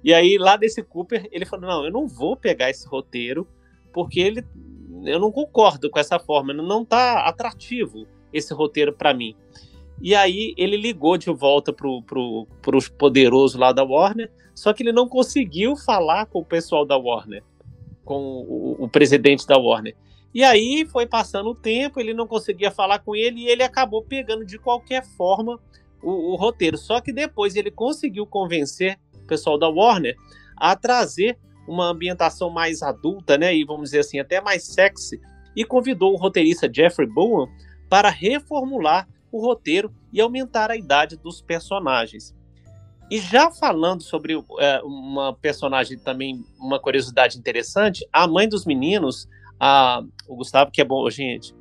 e 0.04 0.12
aí 0.12 0.38
lá 0.40 0.58
desse 0.58 0.82
Cooper 0.82 1.28
ele 1.32 1.46
falou, 1.46 1.68
não, 1.68 1.86
eu 1.86 1.92
não 1.92 2.08
vou 2.08 2.36
pegar 2.36 2.72
esse 2.72 2.88
roteiro, 2.88 3.48
porque 3.94 4.20
ele, 4.20 4.44
eu 5.06 5.20
não 5.20 5.32
concordo 5.32 5.88
com 5.92 6.00
essa 6.00 6.18
forma, 6.18 6.52
não 6.52 6.82
está 6.82 7.28
atrativo 7.28 8.08
esse 8.34 8.54
roteiro 8.56 8.92
para 8.92 9.14
mim. 9.14 9.36
E 10.02 10.14
aí 10.14 10.54
ele 10.58 10.78
ligou 10.78 11.18
de 11.18 11.32
volta 11.32 11.74
pro, 11.74 12.02
pro, 12.04 12.48
poderosos 12.98 13.60
lá 13.60 13.72
da 13.72 13.84
Warner, 13.84 14.32
só 14.54 14.74
que 14.74 14.84
ele 14.84 14.92
não 14.92 15.08
conseguiu 15.08 15.76
falar 15.76 16.26
com 16.28 16.40
o 16.40 16.46
pessoal 16.46 16.86
da 16.86 16.98
Warner, 16.98 17.44
com 18.06 18.16
o, 18.16 18.84
o 18.84 18.90
presidente 18.90 19.46
da 19.48 19.58
Warner. 19.58 19.96
E 20.34 20.44
aí 20.44 20.86
foi 20.92 21.08
passando 21.08 21.50
o 21.50 21.56
tempo, 21.56 22.00
ele 22.00 22.14
não 22.14 22.28
conseguia 22.28 22.70
falar 22.70 23.00
com 23.00 23.16
ele 23.16 23.42
e 23.42 23.48
ele 23.48 23.64
acabou 23.64 24.04
pegando 24.04 24.46
de 24.46 24.60
qualquer 24.60 25.04
forma 25.04 25.60
o, 26.02 26.34
o 26.34 26.36
roteiro. 26.36 26.78
Só 26.78 27.02
que 27.02 27.12
depois 27.12 27.56
ele 27.56 27.72
conseguiu 27.72 28.26
convencer 28.26 29.00
o 29.16 29.26
pessoal 29.26 29.58
da 29.58 29.68
Warner 29.68 30.16
a 30.56 30.76
trazer 30.76 31.38
uma 31.68 31.90
ambientação 31.90 32.50
mais 32.50 32.82
adulta, 32.82 33.38
né? 33.38 33.56
E 33.56 33.64
vamos 33.64 33.86
dizer 33.86 34.00
assim, 34.00 34.20
até 34.20 34.40
mais 34.40 34.64
sexy. 34.64 35.20
E 35.56 35.66
convidou 35.66 36.14
o 36.14 36.18
roteirista 36.18 36.72
Jeffrey 36.72 37.08
Bowen 37.08 37.48
para 37.90 38.10
reformular 38.10 39.08
o 39.32 39.42
roteiro 39.42 39.94
e 40.12 40.22
aumentar 40.22 40.72
a 40.72 40.76
idade 40.76 41.18
dos 41.18 41.42
personagens. 41.42 42.36
E 43.10 43.20
já 43.20 43.50
falando 43.50 44.04
sobre 44.04 44.34
é, 44.60 44.82
uma 44.84 45.34
personagem 45.34 45.98
também, 45.98 46.44
uma 46.60 46.80
curiosidade 46.80 47.38
interessante, 47.38 48.08
a 48.12 48.28
mãe 48.28 48.50
dos 48.50 48.66
meninos, 48.66 49.28
a, 49.60 50.04
o 50.28 50.36
Gustavo, 50.36 50.72
que 50.72 50.82
é 50.82 50.86
bom, 50.86 51.10
gente, 51.10 51.56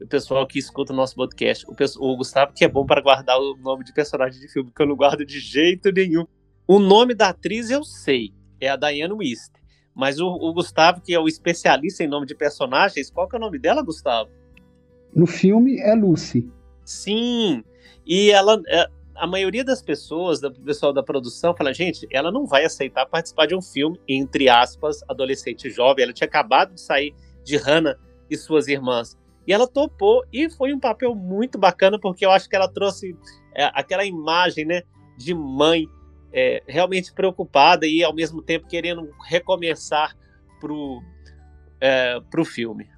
o 0.00 0.06
pessoal 0.06 0.46
que 0.46 0.58
escuta 0.58 0.92
o 0.92 0.96
nosso 0.96 1.14
podcast, 1.14 1.66
o, 1.66 1.74
o, 2.00 2.16
Gustavo, 2.16 2.52
que 2.54 2.64
é 2.64 2.68
bom 2.68 2.86
para 2.86 3.02
guardar 3.02 3.38
o 3.38 3.56
nome 3.56 3.84
de 3.84 3.92
personagem 3.92 4.40
de 4.40 4.48
filme, 4.48 4.70
que 4.74 4.82
eu 4.82 4.86
não 4.86 4.96
guardo 4.96 5.24
de 5.24 5.38
jeito 5.38 5.92
nenhum. 5.92 6.26
O 6.66 6.78
nome 6.78 7.14
da 7.14 7.28
atriz 7.28 7.70
eu 7.70 7.84
sei, 7.84 8.32
é 8.60 8.68
a 8.68 8.76
Diane 8.76 9.12
Wist. 9.12 9.52
Mas 9.94 10.18
o, 10.18 10.26
o 10.26 10.52
Gustavo, 10.52 11.00
que 11.00 11.14
é 11.14 11.18
o 11.18 11.28
especialista 11.28 12.04
em 12.04 12.08
nome 12.08 12.26
de 12.26 12.34
personagens, 12.34 13.10
qual 13.10 13.28
que 13.28 13.36
é 13.36 13.38
o 13.38 13.40
nome 13.40 13.58
dela, 13.58 13.82
Gustavo? 13.82 14.30
No 15.14 15.26
filme 15.26 15.78
é 15.78 15.94
Lucy. 15.94 16.50
Sim, 16.86 17.64
e 18.06 18.30
ela, 18.30 18.62
é, 18.68 18.86
a 19.16 19.26
maioria 19.26 19.64
das 19.64 19.82
pessoas, 19.82 20.40
do 20.40 20.52
pessoal 20.52 20.92
da 20.92 21.02
produção, 21.02 21.54
fala, 21.56 21.74
gente, 21.74 22.06
ela 22.12 22.30
não 22.30 22.46
vai 22.46 22.64
aceitar 22.64 23.04
participar 23.06 23.46
de 23.46 23.56
um 23.56 23.60
filme, 23.60 24.00
entre 24.08 24.48
aspas, 24.48 25.02
adolescente 25.08 25.68
jovem. 25.68 26.04
Ela 26.04 26.12
tinha 26.12 26.28
acabado 26.28 26.74
de 26.74 26.80
sair 26.80 27.12
de 27.42 27.56
Hannah 27.56 27.98
e 28.30 28.36
suas 28.36 28.68
irmãs. 28.68 29.18
E 29.46 29.52
ela 29.52 29.66
topou, 29.66 30.24
e 30.32 30.48
foi 30.48 30.72
um 30.72 30.78
papel 30.78 31.12
muito 31.12 31.58
bacana, 31.58 31.98
porque 31.98 32.24
eu 32.24 32.30
acho 32.30 32.48
que 32.48 32.54
ela 32.54 32.68
trouxe 32.68 33.16
é, 33.52 33.64
aquela 33.74 34.04
imagem, 34.04 34.64
né, 34.64 34.82
de 35.18 35.34
mãe 35.34 35.88
é, 36.32 36.62
realmente 36.68 37.12
preocupada 37.12 37.84
e 37.84 38.04
ao 38.04 38.14
mesmo 38.14 38.40
tempo 38.42 38.68
querendo 38.68 39.10
recomeçar 39.28 40.16
pro, 40.60 41.02
é, 41.80 42.20
filme 42.44 42.95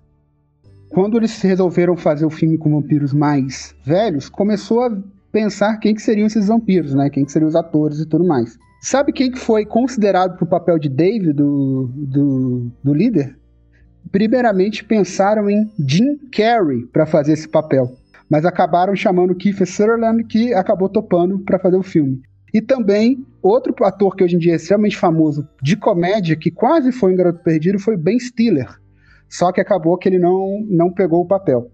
quando 0.88 1.16
eles 1.16 1.40
resolveram 1.42 1.96
fazer 1.96 2.24
o 2.24 2.30
filme 2.30 2.56
com 2.56 2.70
vampiros 2.70 3.12
mais 3.12 3.74
velhos, 3.84 4.28
começou 4.28 4.82
a 4.82 4.98
pensar 5.30 5.76
quem 5.78 5.94
que 5.94 6.02
seriam 6.02 6.26
esses 6.26 6.48
vampiros, 6.48 6.94
né? 6.94 7.10
Quem 7.10 7.24
que 7.24 7.32
seriam 7.32 7.48
os 7.48 7.56
atores 7.56 8.00
e 8.00 8.06
tudo 8.06 8.24
mais. 8.24 8.58
Sabe 8.80 9.12
quem 9.12 9.30
que 9.30 9.38
foi 9.38 9.66
considerado 9.66 10.36
para 10.36 10.44
o 10.44 10.48
papel 10.48 10.78
de 10.78 10.88
Dave, 10.88 11.32
do, 11.32 11.90
do, 11.94 12.70
do 12.82 12.94
líder? 12.94 13.36
Primeiramente 14.10 14.84
pensaram 14.84 15.50
em 15.50 15.70
Jim 15.78 16.16
Carrey 16.32 16.86
para 16.92 17.04
fazer 17.04 17.32
esse 17.32 17.48
papel, 17.48 17.92
mas 18.30 18.46
acabaram 18.46 18.96
chamando 18.96 19.34
Kiefer 19.34 19.66
Sutherland, 19.66 20.24
que 20.24 20.54
acabou 20.54 20.88
topando 20.88 21.40
para 21.40 21.58
fazer 21.58 21.76
o 21.76 21.82
filme. 21.82 22.22
E 22.54 22.62
também 22.62 23.26
outro 23.42 23.74
ator 23.84 24.16
que 24.16 24.24
hoje 24.24 24.36
em 24.36 24.38
dia 24.38 24.52
é 24.52 24.56
extremamente 24.56 24.96
famoso 24.96 25.46
de 25.62 25.76
comédia, 25.76 26.36
que 26.36 26.50
quase 26.50 26.92
foi 26.92 27.12
um 27.12 27.16
garoto 27.16 27.42
perdido, 27.42 27.78
foi 27.78 27.96
Ben 27.96 28.18
Stiller 28.18 28.78
só 29.28 29.52
que 29.52 29.60
acabou 29.60 29.96
que 29.98 30.08
ele 30.08 30.18
não, 30.18 30.64
não 30.68 30.90
pegou 30.90 31.20
o 31.20 31.26
papel. 31.26 31.70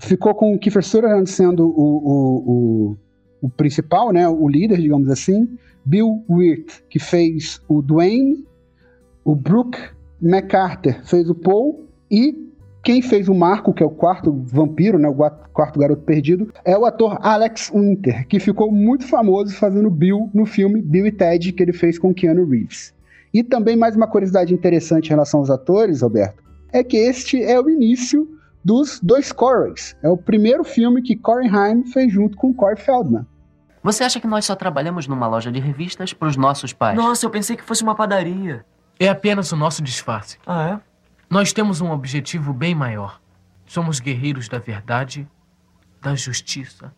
Ficou 0.00 0.34
com 0.34 0.54
o 0.54 0.58
Kiefer 0.58 0.82
Sutherland 0.82 1.28
sendo 1.28 1.68
o, 1.68 1.70
o, 1.70 2.52
o, 2.52 2.96
o 3.42 3.48
principal, 3.50 4.12
né, 4.12 4.28
o 4.28 4.48
líder, 4.48 4.78
digamos 4.78 5.08
assim. 5.08 5.56
Bill 5.84 6.24
Wirth, 6.28 6.82
que 6.88 6.98
fez 6.98 7.60
o 7.68 7.82
Dwayne. 7.82 8.46
O 9.24 9.34
Brooke 9.34 9.78
McCarter 10.20 11.04
fez 11.04 11.28
o 11.28 11.34
Paul. 11.34 11.86
E 12.10 12.50
quem 12.82 13.00
fez 13.00 13.28
o 13.28 13.34
Marco, 13.34 13.72
que 13.72 13.82
é 13.82 13.86
o 13.86 13.90
quarto 13.90 14.32
vampiro, 14.32 14.98
né, 14.98 15.08
o 15.08 15.14
quarto 15.14 15.78
garoto 15.78 16.02
perdido, 16.02 16.52
é 16.64 16.76
o 16.76 16.84
ator 16.84 17.16
Alex 17.20 17.70
Winter, 17.72 18.26
que 18.26 18.40
ficou 18.40 18.72
muito 18.72 19.06
famoso 19.06 19.54
fazendo 19.54 19.88
Bill 19.88 20.28
no 20.34 20.44
filme 20.44 20.82
Bill 20.82 21.06
e 21.06 21.12
Ted, 21.12 21.52
que 21.52 21.62
ele 21.62 21.72
fez 21.72 21.98
com 21.98 22.12
Keanu 22.12 22.44
Reeves. 22.44 22.92
E 23.32 23.42
também 23.42 23.76
mais 23.76 23.94
uma 23.94 24.08
curiosidade 24.08 24.52
interessante 24.52 25.06
em 25.06 25.10
relação 25.10 25.40
aos 25.40 25.48
atores, 25.48 26.02
Roberto, 26.02 26.41
é 26.72 26.82
que 26.82 26.96
este 26.96 27.42
é 27.42 27.60
o 27.60 27.68
início 27.68 28.28
dos 28.64 29.00
dois 29.00 29.32
Corys. 29.32 29.96
É 30.02 30.08
o 30.08 30.16
primeiro 30.16 30.64
filme 30.64 31.02
que 31.02 31.16
Corey 31.16 31.48
Haim 31.48 31.84
fez 31.84 32.12
junto 32.12 32.36
com 32.36 32.54
Corey 32.54 32.76
Feldman. 32.76 33.26
Você 33.82 34.04
acha 34.04 34.20
que 34.20 34.26
nós 34.26 34.44
só 34.44 34.54
trabalhamos 34.54 35.08
numa 35.08 35.26
loja 35.26 35.50
de 35.50 35.58
revistas 35.58 36.12
para 36.12 36.28
os 36.28 36.36
nossos 36.36 36.72
pais? 36.72 36.96
Nossa, 36.96 37.26
eu 37.26 37.30
pensei 37.30 37.56
que 37.56 37.64
fosse 37.64 37.82
uma 37.82 37.96
padaria. 37.96 38.64
É 38.98 39.08
apenas 39.08 39.50
o 39.50 39.56
nosso 39.56 39.82
disfarce. 39.82 40.38
Ah, 40.46 40.68
é? 40.68 40.80
Nós 41.28 41.52
temos 41.52 41.80
um 41.80 41.90
objetivo 41.90 42.52
bem 42.52 42.74
maior. 42.74 43.20
Somos 43.66 43.98
guerreiros 43.98 44.48
da 44.48 44.58
verdade, 44.58 45.28
da 46.00 46.14
justiça 46.14 46.94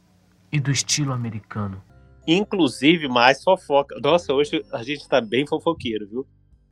e 0.52 0.61
do 0.61 0.71
estilo 0.71 1.12
americano. 1.12 1.83
Inclusive, 2.26 3.09
mais 3.09 3.43
fofoca. 3.43 3.97
Nossa, 4.02 4.33
hoje 4.35 4.64
a 4.73 4.83
gente 4.83 5.09
tá 5.09 5.21
bem 5.21 5.47
fofoqueiro, 5.47 6.07
viu? 6.07 6.26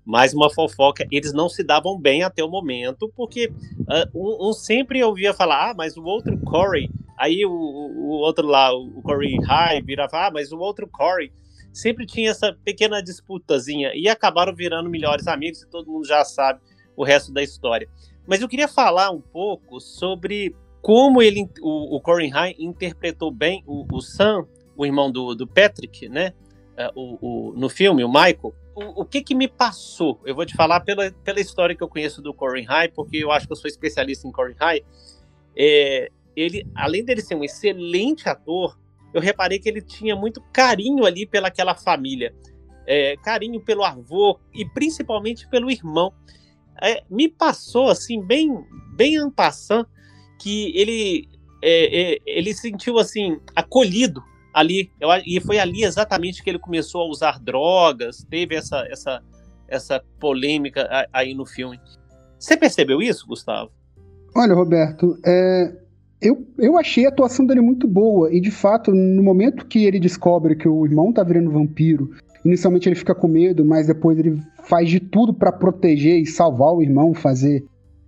Mais 0.04 0.34
uma 0.34 0.50
fofoca. 0.50 1.06
Eles 1.10 1.32
não 1.32 1.48
se 1.48 1.62
davam 1.62 1.98
bem 1.98 2.22
até 2.22 2.42
o 2.42 2.50
momento, 2.50 3.10
porque 3.16 3.46
uh, 3.80 4.08
um, 4.14 4.48
um, 4.48 4.52
sempre 4.52 5.02
ouvia 5.02 5.32
falar, 5.32 5.70
ah, 5.70 5.74
mas 5.74 5.96
o 5.96 6.04
outro 6.04 6.38
Corey, 6.40 6.90
aí 7.16 7.44
o, 7.44 7.52
o 7.52 8.08
outro 8.20 8.46
lá, 8.46 8.74
o 8.74 9.00
Corey 9.02 9.36
High, 9.40 9.82
virava, 9.82 10.26
ah, 10.26 10.30
mas 10.32 10.52
o 10.52 10.58
outro 10.58 10.88
Corey. 10.88 11.32
Sempre 11.72 12.04
tinha 12.04 12.30
essa 12.30 12.52
pequena 12.52 13.02
disputazinha 13.02 13.92
e 13.94 14.06
acabaram 14.06 14.54
virando 14.54 14.90
melhores 14.90 15.26
amigos 15.26 15.62
e 15.62 15.66
todo 15.66 15.90
mundo 15.90 16.06
já 16.06 16.22
sabe 16.22 16.60
o 16.94 17.02
resto 17.02 17.32
da 17.32 17.42
história. 17.42 17.88
Mas 18.26 18.42
eu 18.42 18.48
queria 18.48 18.68
falar 18.68 19.10
um 19.10 19.22
pouco 19.22 19.80
sobre 19.80 20.54
como 20.82 21.22
ele, 21.22 21.48
o, 21.62 21.96
o 21.96 22.00
Corey 22.00 22.28
High 22.28 22.56
interpretou 22.58 23.30
bem 23.30 23.62
o, 23.66 23.86
o 23.90 24.02
Sam, 24.02 24.46
o 24.76 24.84
irmão 24.84 25.10
do, 25.10 25.34
do 25.34 25.46
Patrick, 25.46 26.08
né? 26.08 26.34
Uh, 26.76 27.00
o, 27.00 27.50
o, 27.50 27.52
no 27.54 27.68
filme, 27.68 28.04
o 28.04 28.08
Michael 28.08 28.52
o, 28.74 29.02
o, 29.02 29.04
que 29.04 29.22
que 29.22 29.34
me 29.34 29.48
passou? 29.48 30.20
Eu 30.24 30.34
vou 30.34 30.46
te 30.46 30.54
falar 30.54 30.80
pela, 30.80 31.10
pela 31.24 31.40
história 31.40 31.74
que 31.74 31.82
eu 31.82 31.88
conheço 31.88 32.22
do 32.22 32.32
Corin 32.32 32.64
High, 32.64 32.88
porque 32.88 33.18
eu 33.18 33.30
acho 33.30 33.46
que 33.46 33.52
eu 33.52 33.56
sou 33.56 33.68
especialista 33.68 34.26
em 34.26 34.32
Corin 34.32 34.54
High. 34.58 34.82
É, 35.56 36.10
ele, 36.34 36.66
além 36.74 37.04
dele 37.04 37.20
ser 37.20 37.34
um 37.34 37.44
excelente 37.44 38.28
ator, 38.28 38.78
eu 39.12 39.20
reparei 39.20 39.58
que 39.58 39.68
ele 39.68 39.82
tinha 39.82 40.16
muito 40.16 40.40
carinho 40.52 41.04
ali 41.04 41.26
pelaquela 41.26 41.74
família. 41.74 42.34
É, 42.86 43.16
carinho 43.18 43.60
pelo 43.60 43.84
avô 43.84 44.40
e 44.52 44.64
principalmente 44.64 45.48
pelo 45.48 45.70
irmão. 45.70 46.12
É, 46.82 47.04
me 47.10 47.28
passou 47.28 47.88
assim, 47.88 48.20
bem, 48.20 48.50
bem 48.96 49.16
ampassant, 49.16 49.86
que 50.40 50.76
ele, 50.76 51.28
é, 51.62 52.14
é, 52.14 52.18
ele 52.26 52.52
sentiu 52.54 52.98
assim, 52.98 53.38
acolhido 53.54 54.22
ali, 54.52 54.90
eu, 55.00 55.08
e 55.26 55.40
foi 55.40 55.58
ali 55.58 55.84
exatamente 55.84 56.42
que 56.42 56.50
ele 56.50 56.58
começou 56.58 57.02
a 57.02 57.08
usar 57.08 57.40
drogas, 57.40 58.26
teve 58.28 58.54
essa, 58.54 58.86
essa, 58.90 59.22
essa 59.68 60.02
polêmica 60.20 60.88
aí 61.12 61.34
no 61.34 61.46
filme. 61.46 61.80
Você 62.38 62.56
percebeu 62.56 63.00
isso, 63.00 63.26
Gustavo? 63.26 63.70
Olha, 64.34 64.54
Roberto, 64.54 65.18
é, 65.24 65.72
Eu, 66.20 66.46
eu 66.56 66.78
achei 66.78 67.04
a 67.04 67.08
atuação 67.08 67.44
dele 67.44 67.60
muito 67.60 67.88
boa, 67.88 68.32
e 68.32 68.40
de 68.40 68.50
fato, 68.50 68.92
no 68.92 69.22
momento 69.22 69.66
que 69.66 69.84
ele 69.84 69.98
descobre 69.98 70.54
que 70.54 70.68
o 70.68 70.86
irmão 70.86 71.12
tá 71.12 71.24
virando 71.24 71.50
vampiro, 71.50 72.10
inicialmente 72.44 72.88
ele 72.88 72.94
fica 72.94 73.12
com 73.12 73.26
medo, 73.26 73.64
mas 73.64 73.88
depois 73.88 74.16
ele 74.18 74.40
faz 74.64 74.88
de 74.88 75.00
tudo 75.00 75.34
para 75.34 75.50
proteger 75.50 76.20
e 76.20 76.26
salvar 76.26 76.72
o 76.72 76.80
irmão, 76.80 77.12
fazer 77.12 77.64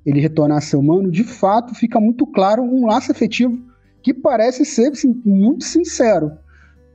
ele 0.07 0.21
retornar 0.21 0.59
a 0.59 0.61
ser 0.61 0.77
humano, 0.77 1.11
de 1.11 1.25
fato 1.25 1.75
fica 1.75 1.99
muito 1.99 2.25
claro 2.27 2.63
um 2.63 2.87
laço 2.87 3.11
afetivo 3.11 3.59
que 4.05 4.13
parece 4.13 4.67
ser 4.67 4.93
assim, 4.93 5.19
muito 5.25 5.65
sincero. 5.65 6.33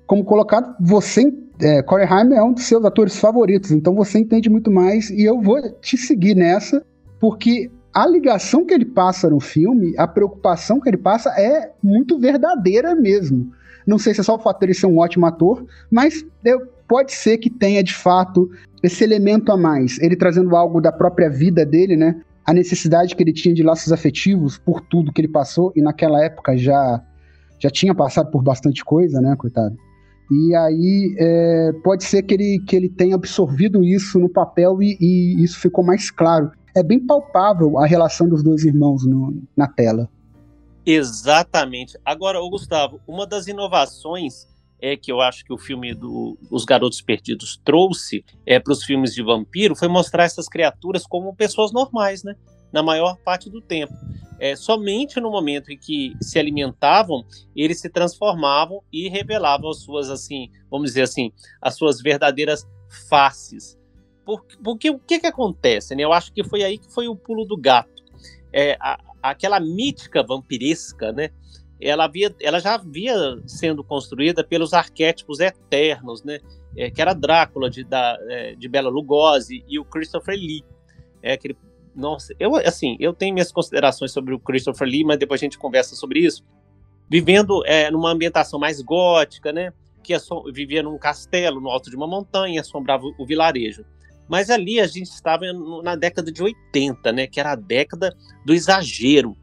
Como 0.06 0.24
colocado, 0.24 0.76
você, 0.80 1.34
é, 1.60 1.82
Corey 1.82 2.08
Haim 2.08 2.34
é 2.34 2.44
um 2.44 2.54
dos 2.54 2.66
seus 2.66 2.86
atores 2.86 3.18
favoritos, 3.18 3.72
então 3.72 3.96
você 3.96 4.20
entende 4.20 4.48
muito 4.48 4.72
mais 4.72 5.10
e 5.10 5.24
eu 5.24 5.42
vou 5.42 5.60
te 5.82 5.98
seguir 5.98 6.36
nessa, 6.36 6.86
porque 7.20 7.70
a 7.92 8.06
ligação 8.08 8.64
que 8.64 8.74
ele 8.76 8.86
passa 8.86 9.28
no 9.28 9.40
filme, 9.40 9.96
a 9.98 10.08
preocupação 10.08 10.80
que 10.80 10.88
ele 10.88 10.98
passa 10.98 11.32
é 11.32 11.72
muito 11.82 12.20
verdadeira 12.20 12.94
mesmo. 12.94 13.52
Não 13.88 13.98
sei 13.98 14.14
se 14.14 14.22
é 14.22 14.24
só 14.24 14.36
o 14.36 14.40
fato 14.40 14.60
dele 14.60 14.76
ser 14.76 14.86
um 14.86 15.00
ótimo 15.00 15.26
ator, 15.26 15.66
mas 15.92 16.24
eu, 16.46 16.62
pode 16.88 17.12
ser 17.12 17.40
que 17.40 17.50
tenha 17.50 17.84
de 17.84 17.94
fato 17.94 18.52
esse 18.84 19.04
elemento 19.04 19.52
a 19.52 19.58
mais. 19.58 19.98
Ele 20.00 20.16
trazendo 20.16 20.56
algo 20.56 20.80
da 20.80 20.92
própria 20.92 21.28
vida 21.28 21.66
dele, 21.66 21.98
né? 21.98 22.22
A 22.50 22.54
necessidade 22.54 23.16
que 23.16 23.22
ele 23.22 23.32
tinha 23.32 23.54
de 23.54 23.62
laços 23.62 23.94
afetivos 23.94 24.58
por 24.58 24.82
tudo 24.82 25.14
que 25.14 25.22
ele 25.22 25.28
passou, 25.28 25.72
e 25.76 25.84
naquela 25.84 26.26
época 26.26 26.58
já, 26.58 27.00
já 27.60 27.70
tinha 27.70 27.94
passado 27.94 28.32
por 28.32 28.42
bastante 28.42 28.84
coisa, 28.84 29.22
né, 29.22 29.36
coitado? 29.36 29.78
E 30.32 30.56
aí 30.56 31.16
é, 31.20 31.72
pode 31.84 32.04
ser 32.04 32.24
que 32.24 32.34
ele, 32.34 32.64
que 32.68 32.76
ele 32.76 32.90
tenha 32.90 33.14
absorvido 33.14 33.84
isso 33.84 34.18
no 34.18 34.28
papel 34.28 34.82
e, 34.82 34.98
e 35.00 35.44
isso 35.44 35.60
ficou 35.60 35.86
mais 35.86 36.10
claro 36.10 36.52
é 36.76 36.82
bem 36.82 37.00
palpável 37.00 37.78
a 37.78 37.86
relação 37.86 38.28
dos 38.28 38.42
dois 38.42 38.66
irmãos 38.66 39.06
no, 39.06 39.44
na 39.56 39.68
tela. 39.68 40.10
Exatamente. 40.84 42.00
Agora, 42.04 42.40
Gustavo, 42.40 43.00
uma 43.08 43.28
das 43.28 43.46
inovações 43.46 44.48
é 44.82 44.96
que 44.96 45.12
eu 45.12 45.22
acho 45.22 45.44
que 45.44 45.54
o 45.54 45.58
filme 45.58 45.94
do 45.94 46.38
Os 46.50 46.66
Garotos 46.66 47.02
Perdidos 47.02 47.60
trouxe 47.64 48.24
é, 48.46 48.60
para 48.60 48.74
os 48.74 48.84
filmes 48.84 49.14
de 49.14 49.22
vampiro 49.22 49.76
foi 49.76 49.88
mostrar 49.88 50.24
essas 50.24 50.48
criaturas 50.48 51.06
como 51.06 51.36
pessoas 51.36 51.72
normais, 51.72 52.24
né? 52.24 52.36
Na 52.72 52.84
maior 52.84 53.18
parte 53.18 53.50
do 53.50 53.62
tempo. 53.62 53.94
É, 54.40 54.56
somente 54.56 55.20
no 55.20 55.30
momento 55.30 55.70
em 55.70 55.78
que 55.78 56.14
se 56.22 56.40
alimentavam, 56.40 57.26
eles 57.56 57.82
se 57.82 57.90
transformavam 57.90 58.82
e 58.92 59.10
revelavam 59.10 59.70
as 59.70 59.82
suas, 59.82 60.10
assim, 60.10 60.50
vamos 60.72 60.90
dizer 60.90 61.02
assim, 61.02 61.32
as 61.62 61.76
suas 61.76 62.02
verdadeiras 62.02 62.66
faces. 63.10 63.78
Porque, 64.26 64.58
porque 64.64 64.90
o 64.90 65.00
que, 65.00 65.20
que 65.20 65.28
acontece, 65.28 65.94
né? 65.94 66.04
Eu 66.04 66.14
acho 66.14 66.32
que 66.32 66.44
foi 66.44 66.64
aí 66.64 66.78
que 66.78 66.94
foi 66.94 67.08
o 67.08 67.16
pulo 67.16 67.44
do 67.46 67.58
gato. 67.58 68.04
É, 68.54 68.78
a, 68.80 69.00
aquela 69.22 69.60
mítica 69.60 70.24
vampiresca, 70.24 71.12
né? 71.12 71.32
Ela, 71.82 72.06
havia, 72.06 72.36
ela 72.42 72.60
já 72.60 72.76
havia 72.76 73.42
sendo 73.48 73.84
construída 73.84 74.44
pelos 74.44 74.74
arquétipos 74.74 75.40
eternos, 75.40 76.24
né? 76.24 76.40
É, 76.78 76.90
que 76.92 77.02
era 77.02 77.14
Drácula 77.14 77.70
de, 77.70 77.84
da, 77.84 78.18
é, 78.30 78.56
de 78.56 78.68
Bela 78.68 78.90
Lugosi 78.90 79.64
e 79.68 79.80
o 79.80 79.86
Christopher 79.86 80.36
Lee. 80.36 80.64
É 81.22 81.34
aquele, 81.34 81.58
nossa, 81.96 82.34
eu 82.40 82.56
assim, 82.56 82.96
eu 83.00 83.14
tenho 83.14 83.34
minhas 83.34 83.52
considerações 83.52 84.12
sobre 84.12 84.34
o 84.34 84.40
Christopher 84.40 84.88
Lee, 84.88 85.04
mas 85.04 85.18
depois 85.18 85.42
a 85.42 85.46
gente 85.46 85.58
conversa 85.58 85.96
sobre 85.96 86.20
isso. 86.20 86.44
Vivendo 87.10 87.66
é, 87.66 87.90
numa 87.90 88.12
ambientação 88.12 88.60
mais 88.60 88.82
gótica, 88.82 89.52
né? 89.52 89.74
Que 90.04 90.16
vivia 90.54 90.84
num 90.84 90.98
castelo 90.98 91.60
no 91.60 91.70
alto 91.70 91.90
de 91.90 91.96
uma 91.96 92.08
montanha, 92.08 92.62
assombrava 92.62 93.04
o 93.18 93.26
vilarejo. 93.26 93.84
Mas 94.28 94.50
ali 94.50 94.80
a 94.80 94.86
gente 94.86 95.10
estava 95.10 95.46
na 95.84 95.96
década 95.96 96.32
de 96.32 96.42
80, 96.42 97.12
né? 97.12 97.26
Que 97.26 97.40
era 97.40 97.54
a 97.54 97.56
década 97.56 98.16
do 98.46 98.54
exagero. 98.54 99.36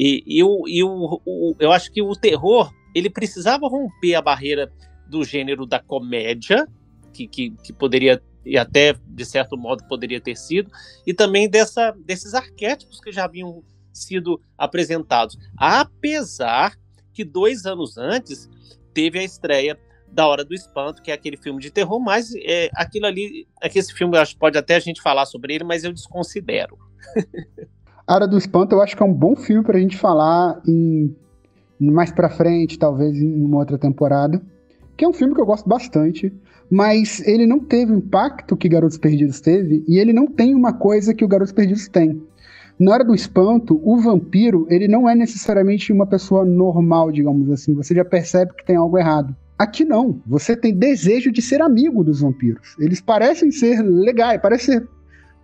E, 0.00 0.22
e, 0.24 0.44
o, 0.44 0.62
e 0.68 0.84
o, 0.84 1.20
o, 1.26 1.56
eu 1.58 1.72
acho 1.72 1.90
que 1.90 2.00
o 2.00 2.14
terror 2.14 2.72
ele 2.94 3.10
precisava 3.10 3.66
romper 3.66 4.14
a 4.14 4.22
barreira 4.22 4.72
do 5.08 5.24
gênero 5.24 5.66
da 5.66 5.80
comédia, 5.80 6.68
que, 7.12 7.26
que, 7.26 7.50
que 7.50 7.72
poderia 7.72 8.22
e 8.46 8.56
até 8.56 8.94
de 9.08 9.24
certo 9.24 9.58
modo 9.58 9.82
poderia 9.88 10.20
ter 10.20 10.36
sido, 10.36 10.70
e 11.04 11.12
também 11.12 11.50
dessa, 11.50 11.90
desses 11.90 12.32
arquétipos 12.32 13.00
que 13.00 13.10
já 13.10 13.24
haviam 13.24 13.64
sido 13.92 14.40
apresentados. 14.56 15.36
Apesar 15.56 16.78
que 17.12 17.24
dois 17.24 17.66
anos 17.66 17.98
antes 17.98 18.48
teve 18.94 19.18
a 19.18 19.24
estreia 19.24 19.76
da 20.06 20.28
Hora 20.28 20.44
do 20.44 20.54
Espanto, 20.54 21.02
que 21.02 21.10
é 21.10 21.14
aquele 21.14 21.36
filme 21.36 21.60
de 21.60 21.72
terror, 21.72 21.98
mas 21.98 22.32
é, 22.36 22.70
aquilo 22.72 23.06
ali, 23.06 23.48
é 23.60 23.68
que 23.68 23.80
esse 23.80 23.92
filme 23.92 24.16
acho 24.16 24.38
pode 24.38 24.56
até 24.56 24.76
a 24.76 24.80
gente 24.80 25.02
falar 25.02 25.26
sobre 25.26 25.56
ele, 25.56 25.64
mas 25.64 25.82
eu 25.82 25.92
desconsidero. 25.92 26.78
a 28.08 28.14
Hora 28.14 28.26
do 28.26 28.38
Espanto 28.38 28.74
eu 28.74 28.80
acho 28.80 28.96
que 28.96 29.02
é 29.02 29.06
um 29.06 29.12
bom 29.12 29.36
filme 29.36 29.62
pra 29.62 29.78
gente 29.78 29.96
falar 29.98 30.60
em 30.66 31.14
mais 31.78 32.10
pra 32.10 32.28
frente, 32.28 32.78
talvez 32.78 33.16
em 33.16 33.44
uma 33.44 33.58
outra 33.58 33.78
temporada, 33.78 34.42
que 34.96 35.04
é 35.04 35.08
um 35.08 35.12
filme 35.12 35.34
que 35.34 35.40
eu 35.40 35.46
gosto 35.46 35.68
bastante, 35.68 36.32
mas 36.68 37.20
ele 37.24 37.46
não 37.46 37.60
teve 37.60 37.92
o 37.92 37.98
impacto 37.98 38.56
que 38.56 38.68
Garotos 38.68 38.98
Perdidos 38.98 39.40
teve, 39.40 39.84
e 39.86 39.98
ele 39.98 40.12
não 40.12 40.26
tem 40.26 40.54
uma 40.54 40.72
coisa 40.72 41.14
que 41.14 41.24
o 41.24 41.28
Garotos 41.28 41.52
Perdidos 41.52 41.86
tem. 41.86 42.20
Na 42.80 42.92
hora 42.92 43.04
do 43.04 43.14
espanto, 43.14 43.80
o 43.84 43.96
vampiro, 43.98 44.66
ele 44.70 44.88
não 44.88 45.08
é 45.08 45.14
necessariamente 45.14 45.92
uma 45.92 46.06
pessoa 46.06 46.44
normal, 46.44 47.12
digamos 47.12 47.50
assim. 47.50 47.74
Você 47.74 47.94
já 47.94 48.04
percebe 48.04 48.54
que 48.54 48.64
tem 48.64 48.76
algo 48.76 48.96
errado. 48.96 49.34
Aqui 49.58 49.84
não. 49.84 50.20
Você 50.26 50.56
tem 50.56 50.72
desejo 50.72 51.32
de 51.32 51.42
ser 51.42 51.60
amigo 51.60 52.04
dos 52.04 52.20
vampiros. 52.20 52.76
Eles 52.78 53.00
parecem 53.00 53.50
ser 53.50 53.82
legais, 53.82 54.40
parecem 54.40 54.78
ser, 54.78 54.88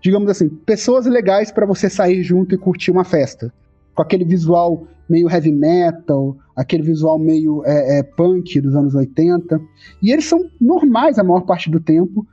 digamos 0.04 0.28
assim, 0.28 0.50
pessoas 0.50 1.06
legais 1.06 1.50
para 1.50 1.64
você 1.64 1.88
sair 1.88 2.22
junto 2.22 2.54
e 2.54 2.58
curtir 2.58 2.90
uma 2.90 3.04
festa. 3.04 3.50
Com 3.94 4.02
aquele 4.02 4.22
visual 4.22 4.86
meio 5.08 5.30
heavy 5.30 5.50
metal, 5.50 6.36
aquele 6.54 6.82
visual 6.82 7.18
meio 7.18 7.64
é, 7.64 8.00
é, 8.00 8.02
punk 8.02 8.60
dos 8.60 8.76
anos 8.76 8.94
80. 8.94 9.58
E 10.02 10.12
eles 10.12 10.26
são 10.26 10.38
normais 10.60 11.18
a 11.18 11.24
maior 11.24 11.40
parte 11.40 11.70
do 11.70 11.80
tempo. 11.80 12.26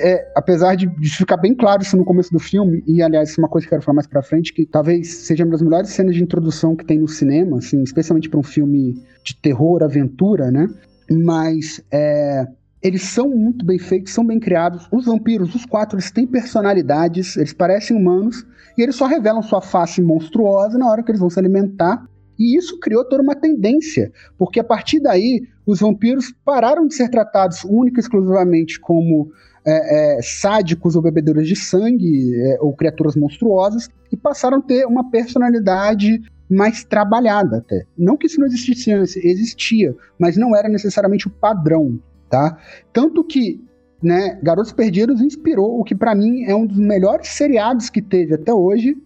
É, 0.00 0.32
apesar 0.36 0.74
de, 0.74 0.86
de, 0.86 1.10
ficar 1.10 1.36
bem 1.38 1.54
claro 1.54 1.82
isso 1.82 1.96
no 1.96 2.04
começo 2.04 2.32
do 2.32 2.38
filme, 2.38 2.82
e 2.86 3.02
aliás, 3.02 3.30
isso 3.30 3.40
é 3.40 3.44
uma 3.44 3.48
coisa 3.48 3.66
que 3.66 3.74
eu 3.74 3.76
quero 3.76 3.84
falar 3.84 3.96
mais 3.96 4.06
pra 4.06 4.22
frente, 4.22 4.54
que 4.54 4.64
talvez 4.64 5.26
seja 5.26 5.44
uma 5.44 5.52
das 5.52 5.60
melhores 5.60 5.90
cenas 5.90 6.14
de 6.14 6.22
introdução 6.22 6.74
que 6.74 6.84
tem 6.84 6.98
no 6.98 7.08
cinema, 7.08 7.58
assim, 7.58 7.82
especialmente 7.82 8.30
para 8.30 8.40
um 8.40 8.42
filme 8.42 9.02
de 9.22 9.36
terror, 9.36 9.82
aventura, 9.82 10.50
né? 10.50 10.66
mas 11.10 11.82
é, 11.90 12.46
eles 12.82 13.02
são 13.02 13.28
muito 13.28 13.64
bem 13.64 13.78
feitos, 13.78 14.12
são 14.12 14.24
bem 14.24 14.40
criados. 14.40 14.88
Os 14.90 15.04
vampiros, 15.04 15.54
os 15.54 15.66
quatro, 15.66 15.96
eles 15.96 16.10
têm 16.10 16.26
personalidades, 16.26 17.36
eles 17.36 17.52
parecem 17.52 17.96
humanos, 17.96 18.46
e 18.76 18.82
eles 18.82 18.96
só 18.96 19.06
revelam 19.06 19.42
sua 19.42 19.60
face 19.60 20.00
monstruosa 20.00 20.78
na 20.78 20.88
hora 20.88 21.02
que 21.02 21.10
eles 21.10 21.20
vão 21.20 21.30
se 21.30 21.38
alimentar. 21.38 22.06
E 22.38 22.56
isso 22.56 22.78
criou 22.80 23.04
toda 23.04 23.22
uma 23.22 23.34
tendência, 23.34 24.10
porque 24.38 24.60
a 24.60 24.64
partir 24.64 24.98
daí 25.00 25.42
os 25.66 25.80
vampiros 25.80 26.32
pararam 26.42 26.86
de 26.86 26.94
ser 26.94 27.10
tratados 27.10 27.64
única 27.64 28.00
e 28.00 28.02
exclusivamente 28.02 28.80
como 28.80 29.30
é, 29.66 30.16
é, 30.16 30.22
sádicos 30.22 30.96
ou 30.96 31.02
bebedores 31.02 31.46
de 31.46 31.54
sangue 31.54 32.34
é, 32.34 32.58
ou 32.62 32.74
criaturas 32.74 33.14
monstruosas 33.14 33.90
e 34.10 34.16
passaram 34.16 34.56
a 34.56 34.62
ter 34.62 34.86
uma 34.86 35.10
personalidade 35.10 36.22
mais 36.50 36.82
trabalhada 36.82 37.58
até. 37.58 37.84
Não 37.96 38.16
que 38.16 38.26
isso 38.26 38.40
não 38.40 38.46
existisse 38.46 38.90
antes, 38.90 39.16
existia, 39.16 39.94
mas 40.18 40.36
não 40.36 40.56
era 40.56 40.68
necessariamente 40.68 41.28
o 41.28 41.30
padrão, 41.30 42.00
tá? 42.30 42.56
Tanto 42.92 43.22
que, 43.24 43.62
né, 44.02 44.38
Garotos 44.42 44.72
Perdidos 44.72 45.20
inspirou 45.20 45.80
o 45.80 45.84
que 45.84 45.94
para 45.94 46.14
mim 46.14 46.44
é 46.44 46.54
um 46.54 46.66
dos 46.66 46.78
melhores 46.78 47.28
seriados 47.28 47.90
que 47.90 48.00
teve 48.00 48.34
até 48.34 48.54
hoje 48.54 48.96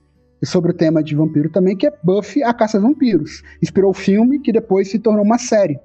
sobre 0.44 0.72
o 0.72 0.74
tema 0.74 1.02
de 1.02 1.16
vampiro 1.16 1.48
também, 1.48 1.76
que 1.76 1.86
é 1.86 1.92
Buffy, 2.02 2.42
a 2.42 2.52
Caça 2.52 2.76
a 2.76 2.80
Vampiros. 2.80 3.42
Inspirou 3.62 3.90
o 3.90 3.94
filme 3.94 4.38
que 4.38 4.52
depois 4.52 4.90
se 4.90 4.98
tornou 4.98 5.24
uma 5.24 5.38
série. 5.38 5.80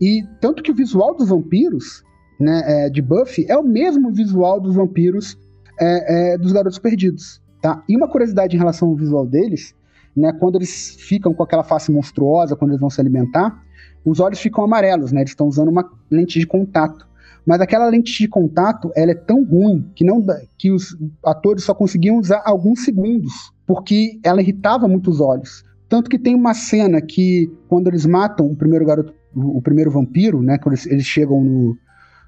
E 0.00 0.22
tanto 0.40 0.62
que 0.62 0.70
o 0.70 0.74
visual 0.74 1.14
dos 1.14 1.30
vampiros, 1.30 2.04
né, 2.38 2.62
é, 2.66 2.90
de 2.90 3.00
Buffy, 3.00 3.46
é 3.48 3.56
o 3.56 3.62
mesmo 3.62 4.12
visual 4.12 4.60
dos 4.60 4.74
vampiros 4.74 5.38
é, 5.80 6.34
é, 6.34 6.38
dos 6.38 6.52
Garotos 6.52 6.78
Perdidos, 6.78 7.40
tá? 7.62 7.82
E 7.88 7.96
uma 7.96 8.08
curiosidade 8.08 8.54
em 8.54 8.58
relação 8.58 8.88
ao 8.88 8.96
visual 8.96 9.26
deles 9.26 9.74
né, 10.16 10.32
quando 10.32 10.56
eles 10.56 10.96
ficam 10.98 11.34
com 11.34 11.42
aquela 11.42 11.64
face 11.64 11.90
monstruosa, 11.90 12.54
quando 12.54 12.70
eles 12.70 12.80
vão 12.80 12.90
se 12.90 13.00
alimentar, 13.00 13.62
os 14.04 14.20
olhos 14.20 14.40
ficam 14.40 14.64
amarelos, 14.64 15.12
né? 15.12 15.20
Eles 15.20 15.30
estão 15.30 15.46
usando 15.46 15.68
uma 15.68 15.90
lente 16.10 16.38
de 16.38 16.46
contato. 16.46 17.06
Mas 17.46 17.60
aquela 17.60 17.88
lente 17.88 18.16
de 18.16 18.28
contato, 18.28 18.90
ela 18.96 19.10
é 19.10 19.14
tão 19.14 19.44
ruim 19.44 19.90
que 19.94 20.04
não 20.04 20.24
que 20.58 20.70
os 20.70 20.96
atores 21.24 21.64
só 21.64 21.74
conseguiam 21.74 22.18
usar 22.18 22.42
alguns 22.44 22.84
segundos, 22.84 23.32
porque 23.66 24.18
ela 24.24 24.40
irritava 24.40 24.88
muito 24.88 25.10
os 25.10 25.20
olhos. 25.20 25.62
Tanto 25.88 26.08
que 26.08 26.18
tem 26.18 26.34
uma 26.34 26.54
cena 26.54 27.00
que 27.00 27.50
quando 27.68 27.88
eles 27.88 28.06
matam 28.06 28.46
o 28.46 28.56
primeiro 28.56 28.86
garoto, 28.86 29.12
o, 29.34 29.60
primeiro 29.60 29.90
vampiro, 29.90 30.42
né, 30.42 30.58
quando 30.58 30.74
eles, 30.74 30.86
eles 30.86 31.04
chegam 31.04 31.42
no 31.42 31.76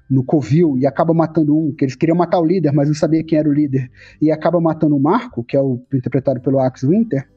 no 0.09 0.23
Covil 0.23 0.77
e 0.77 0.87
acaba 0.87 1.13
matando 1.13 1.55
um, 1.57 1.73
que 1.73 1.83
eles 1.83 1.95
queriam 1.95 2.17
matar 2.17 2.39
o 2.39 2.45
líder, 2.45 2.71
mas 2.71 2.87
não 2.87 2.95
sabia 2.95 3.23
quem 3.23 3.37
era 3.37 3.49
o 3.49 3.53
líder, 3.53 3.91
e 4.21 4.31
acaba 4.31 4.59
matando 4.59 4.95
o 4.95 4.99
Marco, 4.99 5.43
que 5.43 5.57
é 5.57 5.61
o 5.61 5.81
interpretado 5.93 6.39
pelo 6.39 6.59
Axe 6.59 6.87
Winter, 6.87 7.27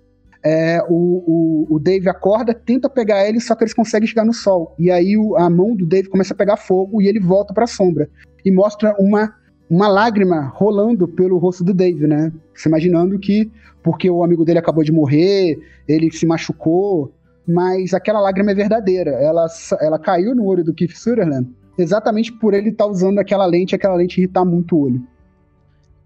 é, 0.42 0.82
o, 0.88 1.66
o, 1.68 1.76
o, 1.76 1.78
Dave 1.78 2.08
acorda, 2.08 2.54
tenta 2.54 2.88
pegar 2.88 3.28
ele, 3.28 3.40
só 3.40 3.54
que 3.54 3.64
eles 3.64 3.74
conseguem 3.74 4.08
chegar 4.08 4.24
no 4.24 4.32
sol. 4.32 4.74
E 4.78 4.90
aí 4.90 5.16
o, 5.16 5.36
a 5.36 5.50
mão 5.50 5.74
do 5.74 5.86
Dave 5.86 6.08
começa 6.08 6.32
a 6.32 6.36
pegar 6.36 6.56
fogo 6.56 7.00
e 7.02 7.08
ele 7.08 7.20
volta 7.20 7.52
para 7.52 7.64
a 7.64 7.68
sombra. 7.68 8.08
E 8.44 8.50
mostra 8.50 8.94
uma, 8.98 9.34
uma 9.68 9.88
lágrima 9.88 10.50
rolando 10.54 11.06
pelo 11.06 11.38
rosto 11.38 11.62
do 11.62 11.74
Dave, 11.74 12.06
né? 12.06 12.32
Se 12.54 12.68
imaginando 12.68 13.18
que, 13.18 13.50
porque 13.82 14.08
o 14.08 14.22
amigo 14.22 14.44
dele 14.44 14.58
acabou 14.58 14.82
de 14.82 14.92
morrer, 14.92 15.58
ele 15.86 16.10
se 16.10 16.24
machucou. 16.26 17.12
mas 17.46 17.92
aquela 17.92 18.20
lágrima 18.20 18.52
é 18.52 18.54
verdadeira. 18.54 19.10
Ela, 19.10 19.46
ela 19.80 19.98
caiu 19.98 20.34
no 20.34 20.46
olho 20.46 20.64
do 20.64 20.74
Keith 20.74 20.96
Sutherland 20.96 21.48
exatamente 21.78 22.32
por 22.32 22.54
ele 22.54 22.70
estar 22.70 22.84
tá 22.84 22.90
usando 22.90 23.18
aquela 23.18 23.46
lente, 23.46 23.74
aquela 23.74 23.94
lente 23.94 24.20
irritar 24.20 24.44
muito 24.44 24.76
o 24.76 24.80
olho. 24.82 25.02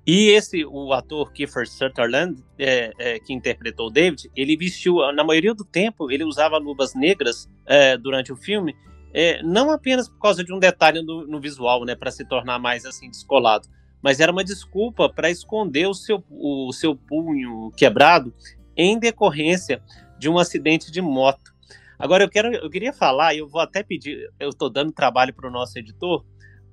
E 0.07 0.29
esse, 0.29 0.65
o 0.67 0.93
ator 0.93 1.33
Kiefer 1.33 1.67
Sutherland, 1.67 2.45
é, 2.59 2.93
é, 2.99 3.19
que 3.19 3.33
interpretou 3.33 3.91
David, 3.91 4.31
ele 4.37 4.57
vestiu, 4.57 4.97
na 5.13 5.25
maioria 5.25 5.55
do 5.55 5.65
tempo, 5.65 6.11
ele 6.11 6.25
usava 6.25 6.59
luvas 6.59 6.95
negras 6.95 7.49
é, 7.67 7.97
durante 7.97 8.31
o 8.31 8.37
filme, 8.37 8.77
é, 9.15 9.43
não 9.43 9.71
apenas 9.71 10.09
por 10.09 10.19
causa 10.19 10.45
de 10.45 10.53
um 10.53 10.59
detalhe 10.59 11.01
no, 11.01 11.27
no 11.27 11.41
visual, 11.41 11.85
né, 11.87 11.95
para 11.95 12.11
se 12.11 12.25
tornar 12.27 12.59
mais 12.59 12.85
assim 12.85 13.09
descolado, 13.09 13.67
mas 14.03 14.21
era 14.21 14.31
uma 14.31 14.45
desculpa 14.45 15.09
para 15.09 15.31
esconder 15.31 15.87
o 15.87 15.95
seu, 15.95 16.23
o 16.29 16.71
seu 16.73 16.95
punho 16.95 17.71
quebrado 17.75 18.35
em 18.77 18.99
decorrência 18.99 19.83
de 20.19 20.29
um 20.29 20.39
acidente 20.39 20.93
de 20.93 21.01
moto. 21.01 21.55
Agora 21.99 22.25
eu 22.25 22.29
quero, 22.29 22.53
eu 22.53 22.69
queria 22.69 22.93
falar, 22.93 23.35
eu 23.35 23.49
vou 23.49 23.63
até 23.63 23.83
pedir, 23.83 24.31
eu 24.39 24.51
estou 24.51 24.69
dando 24.69 24.93
trabalho 24.93 25.33
para 25.33 25.49
o 25.49 25.51
nosso 25.51 25.79
editor, 25.79 26.25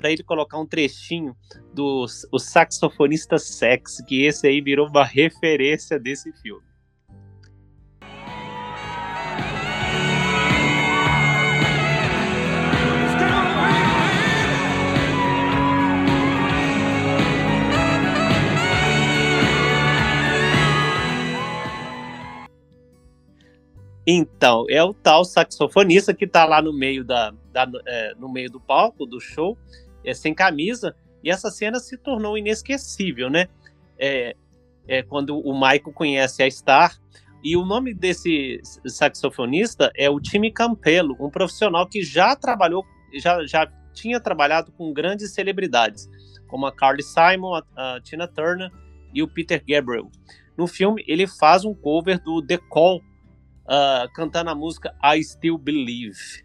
para 0.01 0.11
ele 0.11 0.23
colocar 0.23 0.57
um 0.57 0.65
trechinho 0.65 1.35
do 1.71 2.07
o 2.31 2.39
saxofonista 2.39 3.37
Sex, 3.37 4.03
que 4.07 4.25
esse 4.25 4.47
aí 4.47 4.59
virou 4.59 4.87
uma 4.87 5.05
referência 5.05 5.99
desse 5.99 6.33
filme. 6.41 6.71
Então, 24.05 24.65
é 24.67 24.83
o 24.83 24.93
tal 24.93 25.23
saxofonista 25.23 26.13
que 26.13 26.25
está 26.25 26.43
lá 26.43 26.59
no 26.61 26.73
meio, 26.73 27.03
da, 27.03 27.31
da 27.51 27.69
é, 27.85 28.15
no 28.15 28.27
meio 28.27 28.49
do 28.49 28.59
palco, 28.59 29.05
do 29.05 29.19
show, 29.19 29.55
é, 30.03 30.13
sem 30.13 30.33
camisa, 30.33 30.95
e 31.23 31.29
essa 31.29 31.49
cena 31.51 31.79
se 31.79 31.97
tornou 31.97 32.37
inesquecível, 32.37 33.29
né? 33.29 33.47
É, 33.97 34.35
é, 34.87 35.03
quando 35.03 35.37
o 35.37 35.53
Michael 35.53 35.93
conhece 35.93 36.41
a 36.43 36.49
Star, 36.49 36.99
e 37.43 37.57
o 37.57 37.65
nome 37.65 37.93
desse 37.93 38.59
saxofonista 38.85 39.91
é 39.95 40.09
o 40.09 40.19
Timmy 40.19 40.51
Campello, 40.51 41.15
um 41.19 41.29
profissional 41.29 41.87
que 41.87 42.03
já 42.03 42.35
trabalhou, 42.35 42.85
já, 43.15 43.45
já 43.45 43.71
tinha 43.93 44.19
trabalhado 44.19 44.71
com 44.71 44.93
grandes 44.93 45.33
celebridades, 45.33 46.09
como 46.47 46.65
a 46.65 46.71
Carly 46.71 47.03
Simon, 47.03 47.55
a, 47.55 47.63
a 47.75 48.01
Tina 48.01 48.27
Turner 48.27 48.71
e 49.13 49.23
o 49.23 49.27
Peter 49.27 49.63
Gabriel. 49.67 50.11
No 50.57 50.67
filme, 50.67 51.03
ele 51.07 51.25
faz 51.25 51.65
um 51.65 51.73
cover 51.73 52.21
do 52.21 52.45
The 52.45 52.57
Call, 52.57 52.97
uh, 52.97 54.11
cantando 54.13 54.49
a 54.49 54.55
música 54.55 54.95
I 55.03 55.23
Still 55.23 55.57
Believe. 55.57 56.43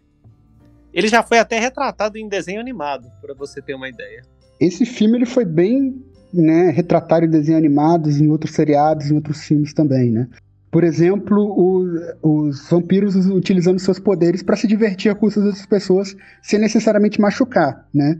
Ele 0.97 1.07
já 1.07 1.21
foi 1.21 1.37
até 1.37 1.59
retratado 1.59 2.17
em 2.17 2.27
desenho 2.27 2.59
animado, 2.59 3.07
para 3.21 3.35
você 3.35 3.61
ter 3.61 3.75
uma 3.75 3.87
ideia. 3.87 4.23
Esse 4.59 4.83
filme 4.83 5.19
ele 5.19 5.27
foi 5.27 5.45
bem 5.45 6.03
né, 6.33 6.71
retratado 6.71 7.23
em 7.23 7.29
desenhos 7.29 7.59
animados, 7.59 8.19
em 8.19 8.27
outros 8.31 8.55
seriados, 8.55 9.11
em 9.11 9.13
outros 9.15 9.43
filmes 9.43 9.75
também, 9.75 10.09
né? 10.09 10.27
Por 10.71 10.83
exemplo, 10.83 11.37
o, 11.39 12.47
os 12.47 12.67
vampiros 12.67 13.15
utilizando 13.27 13.77
seus 13.77 13.99
poderes 13.99 14.41
para 14.41 14.55
se 14.55 14.65
divertir 14.65 15.11
a 15.11 15.15
custa 15.15 15.39
das 15.39 15.63
pessoas 15.67 16.15
sem 16.41 16.57
necessariamente 16.57 17.21
machucar, 17.21 17.87
né? 17.93 18.19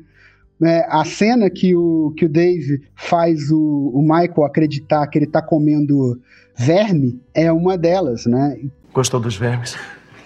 É, 0.62 0.86
a 0.88 1.04
cena 1.04 1.50
que 1.50 1.76
o, 1.76 2.14
que 2.16 2.26
o 2.26 2.30
Dave 2.30 2.84
faz 2.96 3.50
o, 3.50 3.92
o 3.92 4.02
Michael 4.04 4.46
acreditar 4.46 5.08
que 5.08 5.18
ele 5.18 5.26
está 5.26 5.42
comendo 5.42 6.22
verme 6.56 7.20
é 7.34 7.52
uma 7.52 7.76
delas, 7.76 8.28
né? 8.28 8.56
Gostou 8.94 9.20
dos 9.20 9.36
vermes? 9.36 9.76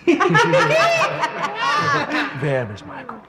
vermes, 2.41 2.81
Michael. 2.81 3.21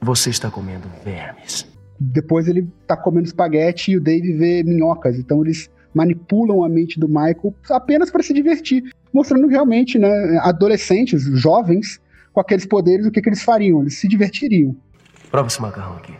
Você 0.00 0.30
está 0.30 0.50
comendo 0.50 0.88
vermes. 1.04 1.66
Depois 1.98 2.48
ele 2.48 2.66
está 2.80 2.96
comendo 2.96 3.26
espaguete 3.26 3.90
e 3.90 3.96
o 3.96 4.00
Dave 4.00 4.32
vê 4.32 4.62
minhocas. 4.62 5.18
Então 5.18 5.42
eles 5.42 5.68
manipulam 5.92 6.64
a 6.64 6.68
mente 6.68 6.98
do 6.98 7.08
Michael 7.08 7.54
apenas 7.70 8.10
para 8.10 8.22
se 8.22 8.32
divertir, 8.32 8.94
mostrando 9.12 9.48
realmente, 9.48 9.98
né, 9.98 10.08
adolescentes, 10.42 11.24
jovens, 11.38 12.00
com 12.32 12.40
aqueles 12.40 12.64
poderes, 12.64 13.06
o 13.06 13.10
que, 13.10 13.20
que 13.20 13.28
eles 13.28 13.42
fariam? 13.42 13.80
Eles 13.80 13.98
se 13.98 14.06
divertiriam. 14.06 14.76
Prova 15.30 15.48
esse 15.48 15.60
macarrão 15.60 15.96
aqui. 15.96 16.14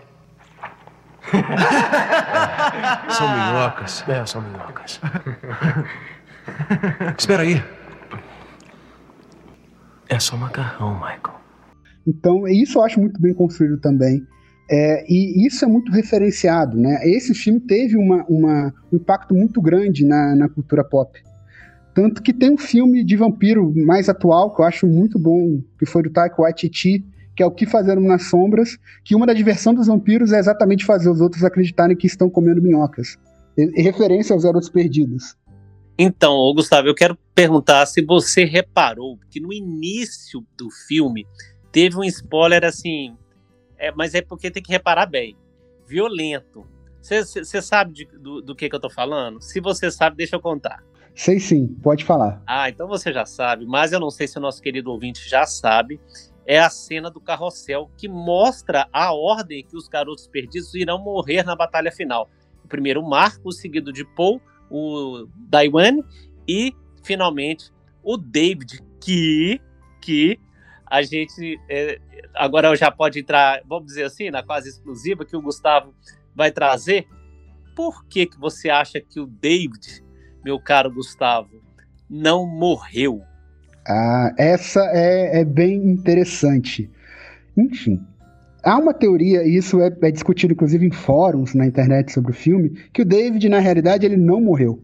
são 3.15 3.29
minhocas. 3.33 4.05
É, 4.09 4.27
são 4.27 4.43
minhocas. 4.43 5.01
Espera 7.17 7.45
aí. 7.45 7.63
É 10.09 10.19
só 10.19 10.37
macarrão, 10.37 10.95
Michael. 10.95 11.40
Então, 12.11 12.47
isso 12.49 12.79
eu 12.79 12.83
acho 12.83 13.01
muito 13.01 13.21
bem 13.21 13.33
construído 13.33 13.79
também. 13.79 14.27
É, 14.69 15.05
e 15.09 15.47
isso 15.47 15.65
é 15.65 15.69
muito 15.69 15.91
referenciado, 15.93 16.77
né? 16.77 17.01
Esse 17.05 17.35
filme 17.35 17.61
teve 17.61 17.97
uma, 17.97 18.25
uma, 18.29 18.75
um 18.93 18.97
impacto 18.97 19.35
muito 19.35 19.61
grande 19.61 20.05
na, 20.05 20.35
na 20.35 20.49
cultura 20.49 20.85
pop. 20.85 21.21
Tanto 21.95 22.23
que 22.23 22.33
tem 22.33 22.53
um 22.53 22.59
filme 22.59 23.05
de 23.05 23.17
vampiro 23.17 23.73
mais 23.75 24.09
atual, 24.09 24.55
que 24.55 24.61
eu 24.61 24.65
acho 24.65 24.87
muito 24.87 25.19
bom, 25.19 25.61
que 25.79 25.87
foi 25.87 26.03
do 26.03 26.11
Taika 26.11 26.41
Waititi, 26.43 27.05
que 27.37 27.43
é 27.43 27.47
O 27.47 27.51
Que 27.51 27.67
Fazendo 27.67 28.01
nas 28.01 28.25
Sombras, 28.25 28.77
que 29.05 29.15
uma 29.15 29.27
da 29.27 29.33
diversão 29.33 29.75
dos 29.75 29.87
vampiros 29.87 30.33
é 30.33 30.39
exatamente 30.39 30.85
fazer 30.85 31.11
os 31.11 31.21
outros 31.21 31.43
acreditarem 31.45 31.97
que 31.97 32.07
estão 32.07 32.31
comendo 32.31 32.63
minhocas. 32.63 33.17
Referência 33.75 34.35
aos 34.35 34.45
Garotos 34.45 34.69
Perdidos. 34.69 35.37
Então, 35.99 36.33
Gustavo, 36.55 36.89
eu 36.89 36.95
quero 36.95 37.19
perguntar 37.35 37.85
se 37.87 38.03
você 38.03 38.45
reparou 38.45 39.19
que 39.29 39.41
no 39.41 39.53
início 39.53 40.43
do 40.57 40.71
filme 40.71 41.27
teve 41.73 41.97
um 41.97 42.05
spoiler 42.05 42.65
assim, 42.65 43.17
é, 43.79 43.93
mas 43.93 44.15
é 44.15 44.23
porque 44.23 44.51
tem 44.51 44.63
que 44.63 44.73
reparar 44.73 45.07
bem, 45.07 45.37
violento. 45.87 46.67
Você 47.01 47.63
sabe 47.63 47.93
de, 47.93 48.05
do, 48.05 48.43
do, 48.43 48.55
que, 48.55 48.69
que 48.69 48.77
eu 48.77 48.81
tô 48.81 48.91
falando? 48.91 49.41
Se 49.41 49.59
você 49.59 49.91
sabe, 49.91 50.17
deixa 50.17 50.37
eu 50.37 50.41
contar. 50.41 50.85
Sei 51.15 51.41
sim, 51.41 51.67
pode 51.83 52.05
falar. 52.05 52.43
Ah, 52.47 52.69
então 52.69 52.87
você 52.87 53.13
já 53.13 53.25
sabe, 53.25 53.67
mas 53.67 53.93
eu 53.93 53.99
não 53.99 54.11
sei 54.11 54.29
se 54.29 54.39
o 54.39 54.41
nosso 54.41 54.63
querido 54.63 54.91
ouvinte 54.91 55.29
já 55.29 55.47
sabe. 55.47 56.01
É 56.47 56.59
a 56.59 56.71
cena 56.71 57.11
do 57.11 57.21
carrossel 57.21 57.91
que 57.97 58.09
mostra 58.09 58.89
a 58.93 59.13
ordem 59.13 59.65
que 59.65 59.77
os 59.77 59.89
garotos 59.89 60.27
perdidos 60.27 60.75
irão 60.75 60.99
morrer 60.99 61.45
na 61.45 61.55
batalha 61.55 61.93
final. 61.93 62.29
O 62.65 62.69
primeiro 62.69 63.03
Marco, 63.03 63.53
seguido 63.53 63.93
de 63.93 64.05
Paul, 64.05 64.41
o 64.71 65.27
Daiwan 65.49 65.99
e 66.47 66.75
finalmente 67.03 67.71
o 68.03 68.17
David, 68.17 68.81
que 69.01 69.61
que 70.01 70.41
a 70.91 71.03
gente 71.03 71.59
é, 71.69 71.99
agora 72.35 72.75
já 72.75 72.91
pode 72.91 73.21
entrar, 73.21 73.63
vamos 73.67 73.87
dizer 73.87 74.05
assim, 74.05 74.31
na 74.31 74.43
quase 74.43 74.69
exclusiva 74.69 75.25
que 75.25 75.37
o 75.37 75.43
Gustavo 75.43 75.95
vai 76.35 76.51
trazer. 76.51 77.07
Por 77.77 78.05
que 78.07 78.27
que 78.27 78.39
você 78.39 78.69
acha 78.69 79.01
que 79.01 79.21
o 79.21 79.27
David, 79.27 80.05
meu 80.45 80.59
caro 80.59 80.93
Gustavo, 80.93 81.63
não 82.09 82.45
morreu? 82.45 83.23
Ah, 83.89 84.35
essa 84.37 84.81
é, 84.93 85.41
é 85.41 85.45
bem 85.45 85.77
interessante. 85.77 86.91
Enfim, 87.57 88.05
Há 88.63 88.79
uma 88.79 88.93
teoria, 88.93 89.43
e 89.43 89.57
isso 89.57 89.81
é, 89.81 89.91
é, 90.03 90.11
discutido 90.11 90.53
inclusive 90.53 90.87
em 90.87 90.91
fóruns 90.91 91.55
na 91.55 91.67
internet 91.67 92.13
sobre 92.13 92.31
o 92.31 92.35
filme, 92.35 92.71
que 92.93 93.03
o 93.03 93.07
David, 93.07 93.49
na 93.49 93.59
realidade, 93.59 94.05
ele 94.05 94.19
não 94.19 94.41
morreu. 94.41 94.83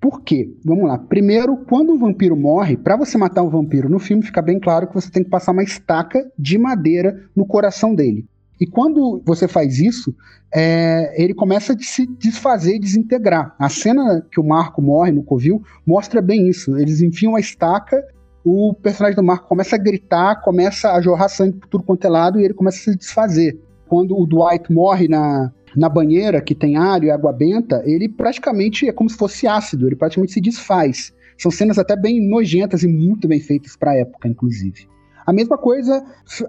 Por 0.00 0.22
quê? 0.22 0.54
Vamos 0.64 0.86
lá. 0.86 0.96
Primeiro, 0.96 1.56
quando 1.68 1.92
o 1.92 1.98
vampiro 1.98 2.36
morre, 2.36 2.76
para 2.76 2.96
você 2.96 3.18
matar 3.18 3.42
um 3.42 3.48
vampiro 3.48 3.88
no 3.88 3.98
filme, 3.98 4.22
fica 4.22 4.40
bem 4.40 4.60
claro 4.60 4.86
que 4.86 4.94
você 4.94 5.10
tem 5.10 5.24
que 5.24 5.30
passar 5.30 5.52
uma 5.52 5.62
estaca 5.62 6.30
de 6.38 6.56
madeira 6.56 7.28
no 7.34 7.44
coração 7.44 7.94
dele. 7.94 8.24
E 8.60 8.66
quando 8.66 9.22
você 9.24 9.46
faz 9.46 9.78
isso, 9.78 10.14
é, 10.54 11.14
ele 11.20 11.34
começa 11.34 11.72
a 11.72 11.78
se 11.78 12.06
desfazer 12.06 12.76
e 12.76 12.80
desintegrar. 12.80 13.54
A 13.58 13.68
cena 13.68 14.24
que 14.30 14.40
o 14.40 14.44
Marco 14.44 14.82
morre 14.82 15.12
no 15.12 15.22
Covil 15.22 15.62
mostra 15.86 16.20
bem 16.20 16.48
isso. 16.48 16.76
Eles 16.76 17.00
enfiam 17.00 17.36
a 17.36 17.40
estaca 17.40 18.04
o 18.50 18.72
personagem 18.74 19.16
do 19.16 19.22
Marco 19.22 19.46
começa 19.46 19.76
a 19.76 19.78
gritar, 19.78 20.40
começa 20.40 20.92
a 20.92 21.00
jorrar 21.00 21.28
sangue 21.28 21.58
por 21.58 21.68
tudo 21.68 21.84
quanto 21.84 22.06
é 22.06 22.08
lado 22.08 22.40
e 22.40 22.44
ele 22.44 22.54
começa 22.54 22.78
a 22.78 22.80
se 22.80 22.96
desfazer. 22.96 23.60
Quando 23.86 24.16
o 24.16 24.26
Dwight 24.26 24.72
morre 24.72 25.06
na, 25.06 25.52
na 25.76 25.88
banheira, 25.88 26.40
que 26.40 26.54
tem 26.54 26.76
alho 26.76 27.06
e 27.06 27.10
água 27.10 27.32
benta, 27.32 27.82
ele 27.84 28.08
praticamente 28.08 28.88
é 28.88 28.92
como 28.92 29.08
se 29.08 29.16
fosse 29.16 29.46
ácido, 29.46 29.86
ele 29.86 29.96
praticamente 29.96 30.32
se 30.32 30.40
desfaz. 30.40 31.12
São 31.36 31.50
cenas 31.50 31.78
até 31.78 31.96
bem 31.96 32.28
nojentas 32.28 32.82
e 32.82 32.88
muito 32.88 33.28
bem 33.28 33.40
feitas 33.40 33.76
para 33.76 33.92
a 33.92 33.96
época, 33.96 34.28
inclusive. 34.28 34.88
A 35.24 35.32
mesma 35.32 35.58
coisa 35.58 36.04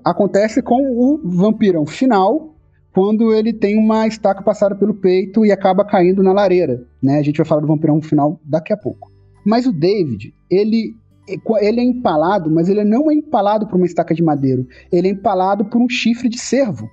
acontece 0.05 0.61
com 0.61 0.81
o 0.97 1.19
vampirão 1.23 1.85
final, 1.85 2.55
quando 2.93 3.33
ele 3.33 3.53
tem 3.53 3.77
uma 3.77 4.07
estaca 4.07 4.41
passada 4.41 4.75
pelo 4.75 4.93
peito 4.93 5.45
e 5.45 5.51
acaba 5.51 5.85
caindo 5.85 6.23
na 6.23 6.33
lareira. 6.33 6.83
Né? 7.01 7.19
A 7.19 7.21
gente 7.21 7.37
vai 7.37 7.45
falar 7.45 7.61
do 7.61 7.67
vampirão 7.67 8.01
final 8.01 8.39
daqui 8.43 8.73
a 8.73 8.77
pouco. 8.77 9.11
Mas 9.45 9.65
o 9.65 9.71
David, 9.71 10.33
ele 10.49 10.95
ele 11.61 11.79
é 11.79 11.83
empalado, 11.83 12.49
mas 12.49 12.67
ele 12.69 12.83
não 12.83 13.11
é 13.11 13.13
empalado 13.13 13.67
por 13.67 13.75
uma 13.75 13.85
estaca 13.85 14.15
de 14.15 14.23
madeiro. 14.23 14.65
Ele 14.91 15.09
é 15.09 15.11
empalado 15.11 15.65
por 15.65 15.79
um 15.79 15.87
chifre 15.87 16.27
de 16.27 16.39
cervo, 16.39 16.89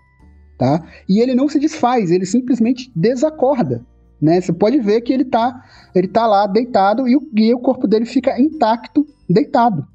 tá? 0.59 0.85
E 1.09 1.21
ele 1.21 1.35
não 1.35 1.49
se 1.49 1.59
desfaz, 1.59 2.11
ele 2.11 2.27
simplesmente 2.27 2.91
desacorda, 2.95 3.85
né? 4.21 4.41
Você 4.41 4.53
pode 4.53 4.79
ver 4.81 5.01
que 5.03 5.13
ele 5.13 5.25
tá, 5.25 5.63
ele 5.95 6.09
tá 6.09 6.27
lá 6.27 6.47
deitado 6.47 7.07
e 7.07 7.17
o, 7.17 7.29
e 7.35 7.55
o 7.55 7.59
corpo 7.59 7.87
dele 7.87 8.05
fica 8.05 8.41
intacto, 8.41 9.07
deitado. 9.29 9.87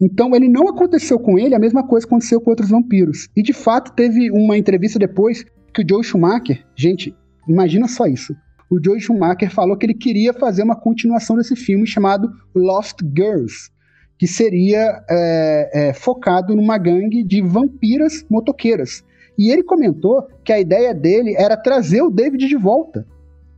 Então 0.00 0.34
ele 0.34 0.48
não 0.48 0.68
aconteceu 0.68 1.18
com 1.18 1.38
ele 1.38 1.54
a 1.54 1.58
mesma 1.58 1.86
coisa 1.86 2.06
aconteceu 2.06 2.40
com 2.40 2.50
outros 2.50 2.70
vampiros. 2.70 3.28
E 3.36 3.42
de 3.42 3.52
fato 3.52 3.92
teve 3.92 4.30
uma 4.30 4.56
entrevista 4.56 4.98
depois 4.98 5.44
que 5.74 5.82
o 5.82 5.88
Joe 5.88 6.02
Schumacher, 6.02 6.64
gente, 6.74 7.14
imagina 7.46 7.86
só 7.86 8.06
isso. 8.06 8.34
O 8.70 8.78
Joe 8.82 9.00
Schumacher 9.00 9.50
falou 9.50 9.76
que 9.76 9.84
ele 9.84 9.94
queria 9.94 10.32
fazer 10.32 10.62
uma 10.62 10.76
continuação 10.76 11.36
desse 11.36 11.54
filme 11.54 11.86
chamado 11.86 12.30
Lost 12.54 13.00
Girls, 13.02 13.70
que 14.16 14.26
seria 14.26 15.02
é, 15.10 15.88
é, 15.88 15.92
focado 15.92 16.54
numa 16.54 16.78
gangue 16.78 17.24
de 17.24 17.42
vampiras 17.42 18.24
motoqueiras. 18.30 19.02
E 19.40 19.50
ele 19.50 19.62
comentou 19.62 20.28
que 20.44 20.52
a 20.52 20.60
ideia 20.60 20.92
dele 20.92 21.34
era 21.34 21.56
trazer 21.56 22.02
o 22.02 22.10
David 22.10 22.46
de 22.46 22.56
volta. 22.58 23.06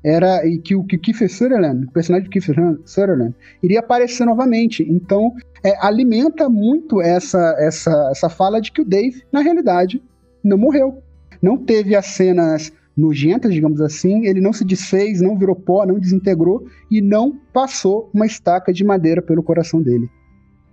Era 0.05 0.47
e 0.47 0.57
que 0.59 0.77
o 0.77 0.85
que 0.85 1.13
Sutherland, 1.29 1.87
o 1.87 1.91
personagem 1.91 2.29
de 2.29 2.31
Kiefer 2.31 2.55
Sutherland, 2.85 3.35
iria 3.61 3.81
aparecer 3.81 4.25
novamente. 4.25 4.87
Então, 4.89 5.35
é, 5.65 5.75
alimenta 5.85 6.49
muito 6.49 7.03
essa, 7.03 7.57
essa, 7.59 8.11
essa 8.13 8.29
fala 8.29 8.61
de 8.61 8.71
que 8.71 8.81
o 8.81 8.85
Dave, 8.85 9.25
na 9.33 9.41
realidade, 9.41 10.01
não 10.43 10.57
morreu. 10.57 11.03
Não 11.43 11.59
teve 11.59 11.97
as 11.97 12.07
cenas 12.07 12.73
nojentas, 12.97 13.53
digamos 13.53 13.81
assim, 13.81 14.25
ele 14.29 14.41
não 14.41 14.53
se 14.53 14.65
desfez, 14.65 15.21
não 15.21 15.37
virou 15.37 15.57
pó, 15.57 15.85
não 15.85 15.99
desintegrou 15.99 16.65
e 16.93 17.01
não 17.01 17.37
passou 17.53 18.09
uma 18.15 18.27
estaca 18.27 18.73
de 18.73 18.85
madeira 18.85 19.21
pelo 19.21 19.43
coração 19.43 19.83
dele. 19.83 20.09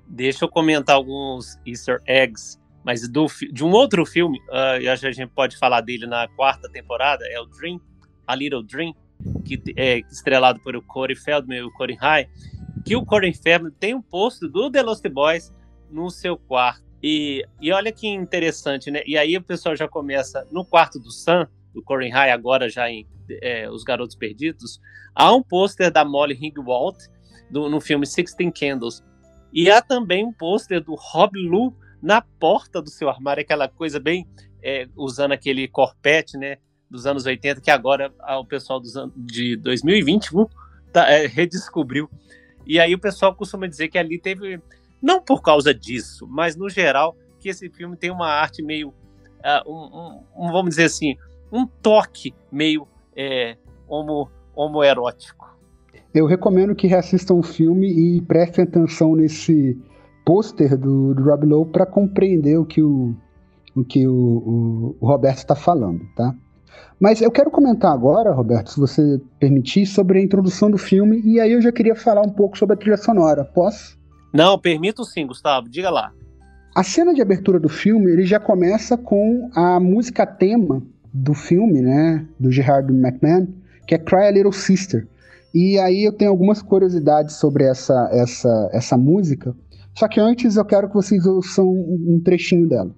Deixa 0.07 0.45
eu 0.45 0.49
comentar 0.49 0.95
alguns 0.95 1.57
easter 1.65 1.99
eggs 2.05 2.59
mas 2.83 3.07
do, 3.07 3.27
de 3.51 3.63
um 3.63 3.71
outro 3.71 4.05
filme, 4.05 4.39
uh, 4.49 4.81
e 4.81 4.87
a 4.87 4.95
gente 4.95 5.27
pode 5.27 5.57
falar 5.57 5.81
dele 5.81 6.05
na 6.05 6.27
quarta 6.29 6.69
temporada, 6.69 7.25
é 7.27 7.39
o 7.39 7.45
Dream, 7.45 7.79
A 8.25 8.35
Little 8.35 8.63
Dream, 8.63 8.93
que 9.45 9.61
é 9.75 9.99
estrelado 10.11 10.59
por 10.61 10.75
o 10.75 10.81
Corey 10.81 11.15
Feldman 11.15 11.59
e 11.59 11.63
o 11.63 11.71
Corey 11.71 11.97
High, 11.97 12.29
que 12.85 12.95
o 12.95 13.05
Corey 13.05 13.33
Feldman 13.33 13.73
tem 13.79 13.93
um 13.93 14.01
posto 14.01 14.47
do 14.47 14.71
The 14.71 14.81
Lost 14.81 15.05
Boys 15.09 15.53
no 15.91 16.09
seu 16.09 16.37
quarto. 16.37 16.87
E, 17.01 17.45
e 17.61 17.71
olha 17.71 17.91
que 17.91 18.07
interessante, 18.07 18.91
né? 18.91 19.01
E 19.05 19.17
aí 19.17 19.35
o 19.37 19.41
pessoal 19.41 19.75
já 19.75 19.87
começa 19.87 20.45
no 20.51 20.65
quarto 20.65 20.99
do 20.99 21.11
Sam, 21.11 21.47
do 21.73 21.81
Corey 21.81 22.09
High, 22.09 22.31
agora 22.31 22.69
já 22.69 22.89
em 22.89 23.07
é, 23.41 23.69
Os 23.69 23.83
Garotos 23.83 24.15
Perdidos, 24.15 24.79
há 25.13 25.33
um 25.33 25.41
pôster 25.41 25.91
da 25.91 26.03
Molly 26.03 26.33
Ringwald 26.33 26.97
do, 27.49 27.69
no 27.69 27.79
filme 27.79 28.05
Sixteen 28.05 28.51
Candles. 28.51 29.03
E 29.51 29.69
há 29.69 29.81
também 29.81 30.25
um 30.25 30.33
pôster 30.33 30.83
do 30.83 30.95
Rob 30.95 31.37
Lu 31.37 31.75
na 32.01 32.21
porta 32.21 32.81
do 32.81 32.89
seu 32.89 33.09
armário, 33.09 33.41
aquela 33.41 33.67
coisa 33.67 33.99
bem 33.99 34.27
é, 34.63 34.87
usando 34.95 35.31
aquele 35.31 35.67
corpete, 35.67 36.37
né? 36.37 36.57
Dos 36.89 37.05
anos 37.05 37.25
80, 37.25 37.61
que 37.61 37.69
agora 37.69 38.11
o 38.39 38.45
pessoal 38.45 38.79
dos 38.79 38.97
anos, 38.97 39.13
de 39.15 39.55
2020 39.57 40.35
uh, 40.35 40.49
tá, 40.91 41.07
é, 41.07 41.27
redescobriu. 41.27 42.09
E 42.65 42.79
aí 42.79 42.95
o 42.95 42.99
pessoal 42.99 43.35
costuma 43.35 43.67
dizer 43.67 43.89
que 43.89 43.97
ali 43.97 44.17
teve, 44.17 44.59
não 45.01 45.21
por 45.21 45.41
causa 45.41 45.73
disso, 45.73 46.27
mas 46.27 46.55
no 46.55 46.67
geral, 46.67 47.15
que 47.39 47.49
esse 47.49 47.69
filme 47.69 47.95
tem 47.95 48.09
uma 48.09 48.27
arte 48.27 48.63
meio, 48.63 48.89
uh, 48.89 49.71
um, 49.71 50.23
um, 50.35 50.51
vamos 50.51 50.71
dizer 50.71 50.85
assim, 50.85 51.15
um 51.51 51.65
toque 51.65 52.33
meio 52.51 52.87
é, 53.15 53.55
homo, 53.87 54.29
homoerótico. 54.55 55.57
Eu 56.13 56.25
recomendo 56.25 56.75
que 56.75 56.87
reassistam 56.87 57.35
o 57.35 57.43
filme 57.43 57.87
e 57.87 58.21
prestem 58.21 58.63
atenção 58.63 59.15
nesse 59.15 59.79
pôster 60.29 60.77
do, 60.77 61.15
do 61.15 61.23
Rob 61.23 61.43
Lowe 61.43 61.71
para 61.71 61.87
compreender 61.87 62.55
o 62.55 62.63
que 62.63 62.83
o, 62.83 63.15
o, 63.75 63.83
que 63.83 64.07
o, 64.07 64.13
o, 64.13 64.97
o 64.99 65.07
Roberto 65.07 65.39
está 65.39 65.55
falando, 65.55 66.01
tá? 66.15 66.35
Mas 66.99 67.19
eu 67.19 67.31
quero 67.31 67.49
comentar 67.49 67.91
agora, 67.91 68.31
Roberto, 68.31 68.69
se 68.69 68.79
você 68.79 69.19
permitir, 69.39 69.87
sobre 69.87 70.19
a 70.19 70.21
introdução 70.21 70.69
do 70.69 70.77
filme, 70.77 71.19
e 71.25 71.39
aí 71.39 71.53
eu 71.53 71.59
já 71.59 71.71
queria 71.71 71.95
falar 71.95 72.21
um 72.21 72.29
pouco 72.29 72.59
sobre 72.59 72.75
a 72.75 72.77
trilha 72.77 72.97
sonora. 72.97 73.43
Posso? 73.43 73.97
Não, 74.31 74.59
permito 74.59 75.03
sim, 75.03 75.25
Gustavo, 75.25 75.67
diga 75.67 75.89
lá. 75.89 76.11
A 76.75 76.83
cena 76.83 77.11
de 77.11 77.23
abertura 77.23 77.59
do 77.59 77.67
filme, 77.67 78.11
ele 78.11 78.23
já 78.23 78.39
começa 78.39 78.95
com 78.95 79.49
a 79.55 79.79
música 79.79 80.27
tema 80.27 80.83
do 81.11 81.33
filme, 81.33 81.81
né, 81.81 82.23
do 82.39 82.51
Gerard 82.51 82.93
McMahon, 82.93 83.47
que 83.87 83.95
é 83.95 83.97
Cry 83.97 84.27
a 84.27 84.31
Little 84.31 84.51
Sister. 84.51 85.07
E 85.55 85.79
aí 85.79 86.03
eu 86.03 86.13
tenho 86.13 86.29
algumas 86.29 86.61
curiosidades 86.61 87.37
sobre 87.37 87.63
essa, 87.63 88.07
essa, 88.13 88.69
essa 88.71 88.95
música, 88.95 89.55
só 89.99 90.07
que 90.07 90.17
antes 90.17 90.55
eu 90.55 90.63
quero 90.63 90.87
que 90.87 90.93
vocês 90.93 91.25
ouçam 91.25 91.67
um 91.67 92.21
trechinho 92.23 92.69
dela. 92.69 92.95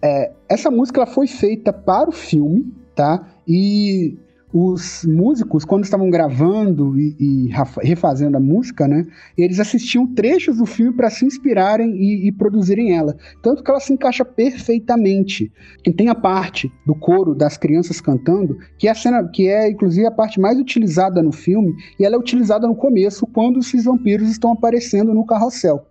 É, 0.00 0.32
essa 0.48 0.70
música 0.70 1.00
ela 1.00 1.10
foi 1.10 1.26
feita 1.26 1.72
para 1.72 2.08
o 2.08 2.12
filme, 2.12 2.81
tá? 2.94 3.26
E 3.46 4.16
os 4.52 5.04
músicos, 5.06 5.64
quando 5.64 5.84
estavam 5.84 6.10
gravando 6.10 6.98
e, 6.98 7.16
e, 7.18 7.48
refazendo 7.82 8.36
a 8.36 8.40
música, 8.40 8.86
né, 8.86 9.06
eles 9.36 9.58
assistiam 9.58 10.06
trechos 10.06 10.58
do 10.58 10.66
filme 10.66 10.92
para 10.92 11.08
se 11.08 11.24
inspirarem 11.24 11.90
e, 11.96 12.28
e, 12.28 12.32
produzirem 12.32 12.94
ela. 12.94 13.16
Tanto 13.40 13.64
que 13.64 13.70
ela 13.70 13.80
se 13.80 13.92
encaixa 13.92 14.24
perfeitamente. 14.24 15.50
E 15.86 15.92
tem 15.92 16.08
a 16.08 16.14
parte 16.14 16.70
do 16.86 16.94
coro 16.94 17.34
das 17.34 17.56
crianças 17.56 18.00
cantando, 18.00 18.58
que 18.78 18.86
é 18.86 18.90
a 18.90 18.94
cena, 18.94 19.26
que 19.26 19.48
é 19.48 19.70
inclusive 19.70 20.06
a 20.06 20.10
parte 20.10 20.38
mais 20.38 20.58
utilizada 20.58 21.22
no 21.22 21.32
filme, 21.32 21.74
e 21.98 22.04
ela 22.04 22.16
é 22.16 22.18
utilizada 22.18 22.66
no 22.66 22.76
começo, 22.76 23.26
quando 23.26 23.60
esses 23.60 23.84
vampiros 23.84 24.28
estão 24.28 24.52
aparecendo 24.52 25.14
no 25.14 25.24
carrossel. 25.24 25.86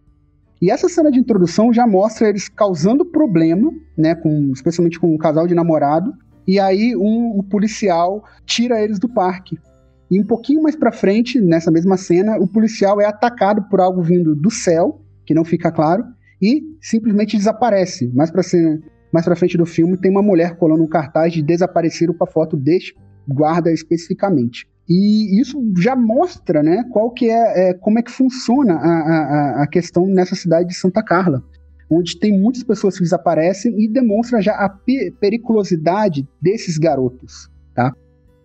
E 0.62 0.70
essa 0.70 0.88
cena 0.88 1.12
de 1.12 1.18
introdução 1.18 1.74
já 1.74 1.88
mostra 1.88 2.30
eles 2.30 2.48
causando 2.48 3.04
problema, 3.04 3.74
né, 3.98 4.14
com, 4.14 4.52
especialmente 4.54 5.00
com 5.00 5.16
um 5.16 5.18
casal 5.18 5.48
de 5.48 5.56
namorado, 5.56 6.14
e 6.48 6.60
aí 6.60 6.96
um, 6.96 7.38
o 7.38 7.44
policial 7.44 8.24
tira 8.46 8.82
eles 8.82 9.00
do 9.00 9.10
parque. 9.10 9.58
E 10.10 10.20
um 10.20 10.26
pouquinho 10.26 10.62
mais 10.62 10.76
para 10.76 10.92
frente, 10.92 11.40
nessa 11.40 11.72
mesma 11.72 11.96
cena, 11.96 12.38
o 12.38 12.48
policial 12.48 13.00
é 13.00 13.06
atacado 13.06 13.64
por 13.70 13.80
algo 13.80 14.02
vindo 14.02 14.36
do 14.36 14.52
céu, 14.52 15.02
que 15.26 15.34
não 15.34 15.46
fica 15.46 15.72
claro, 15.72 16.04
e 16.42 16.62
simplesmente 16.82 17.38
desaparece. 17.38 18.12
Mais 18.14 18.30
para 18.30 18.42
mais 19.14 19.26
para 19.26 19.36
frente 19.36 19.58
do 19.58 19.66
filme 19.66 19.98
tem 19.98 20.10
uma 20.10 20.22
mulher 20.22 20.56
colando 20.56 20.84
um 20.84 20.88
cartaz 20.88 21.34
de 21.34 21.42
desapareceram 21.42 22.14
com 22.14 22.24
a 22.24 22.28
foto 22.28 22.56
deste 22.58 22.96
guarda 23.28 23.72
especificamente. 23.72 24.68
E 24.90 25.40
isso 25.40 25.62
já 25.78 25.96
mostra, 25.96 26.64
né, 26.64 26.84
qual 26.92 27.12
que 27.12 27.30
é, 27.30 27.70
é 27.70 27.74
como 27.74 28.00
é 28.00 28.02
que 28.02 28.12
funciona 28.12 28.74
a, 28.74 28.80
a, 28.80 29.64
a 29.64 29.68
questão 29.68 30.06
nessa 30.08 30.36
cidade 30.36 30.68
de 30.70 30.76
Santa 30.76 31.04
Carla 31.04 31.44
onde 31.92 32.18
tem 32.18 32.40
muitas 32.40 32.64
pessoas 32.64 32.96
que 32.96 33.04
desaparecem 33.04 33.78
e 33.78 33.88
demonstra 33.88 34.42
já 34.42 34.54
a 34.54 34.70
periculosidade 35.20 36.26
desses 36.42 36.78
garotos, 36.78 37.52
tá? 37.76 37.94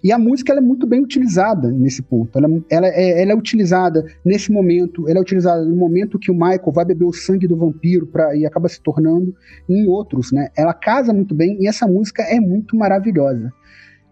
E 0.03 0.13
a 0.13 0.19
música 0.19 0.53
é 0.53 0.61
muito 0.61 0.87
bem 0.87 1.01
utilizada 1.01 1.71
nesse 1.71 2.03
ponto. 2.03 2.37
Ela, 2.37 2.49
ela, 2.71 2.87
é, 2.87 3.23
ela, 3.23 3.33
é, 3.33 3.35
utilizada 3.35 4.05
nesse 4.25 4.53
momento, 4.53 5.09
ela 5.09 5.19
é 5.19 5.23
utilizada 5.23 5.65
no 5.65 5.75
momento 5.75 6.19
que 6.19 6.31
o 6.31 6.35
Michael 6.35 6.73
vai 6.73 6.85
beber 6.85 7.07
o 7.07 7.13
sangue 7.13 7.49
do 7.49 7.57
vampiro 7.57 8.07
pra, 8.07 8.37
e 8.37 8.45
acaba 8.45 8.69
se 8.69 8.81
tornando 8.81 9.35
em 9.69 9.87
outros, 9.89 10.33
né? 10.33 10.49
Ela 10.57 10.75
casa 10.75 11.13
muito 11.13 11.35
bem 11.35 11.57
e 11.61 11.67
essa 11.67 11.87
música 11.87 12.23
é 12.23 12.39
muito 12.39 12.77
maravilhosa. 12.77 13.53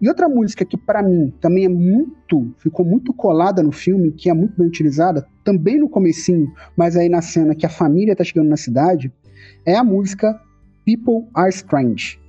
E 0.01 0.09
outra 0.09 0.29
música 0.29 0.65
que 0.65 0.77
para 0.77 1.03
mim 1.03 1.33
também 1.41 1.65
é 1.65 1.69
muito, 1.69 2.53
ficou 2.59 2.85
muito 2.85 3.13
colada 3.13 3.63
no 3.63 3.73
filme, 3.73 4.11
que 4.11 4.29
é 4.29 4.35
muito 4.35 4.57
bem 4.57 4.67
utilizada, 4.67 5.27
também 5.45 5.79
no 5.79 5.89
comecinho, 5.89 6.53
mas 6.77 6.97
aí 6.97 7.09
na 7.09 7.23
cena 7.23 7.55
que 7.55 7.65
a 7.65 7.71
família 7.71 8.17
tá 8.17 8.25
chegando 8.25 8.49
na 8.49 8.57
cidade, 8.57 9.13
é 9.67 9.77
a 9.77 9.85
música 9.85 10.41
People 10.85 11.29
Are 11.35 11.51
Strange. 11.51 12.21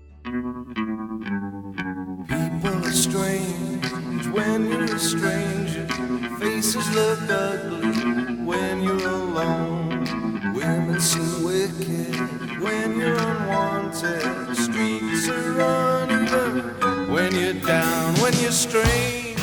People 2.28 2.86
are 2.86 2.93
strange 2.93 4.28
when 4.32 4.69
you're 4.69 4.84
a 4.84 4.99
stranger. 4.99 5.86
Faces 6.39 6.88
look 6.95 7.19
ugly 7.30 8.45
when 8.45 8.82
you're 8.82 9.08
alone. 9.08 10.04
Women 10.54 10.99
seem 10.99 11.43
wicked 11.43 12.15
when 12.62 12.97
you're 12.97 13.17
unwanted. 13.17 14.56
Streets 14.56 15.30
are 15.30 16.04
uneven 16.04 17.13
when 17.13 17.36
you're 17.36 17.54
down, 17.54 18.13
when 18.21 18.34
you're 18.41 18.51
strange. 18.51 19.36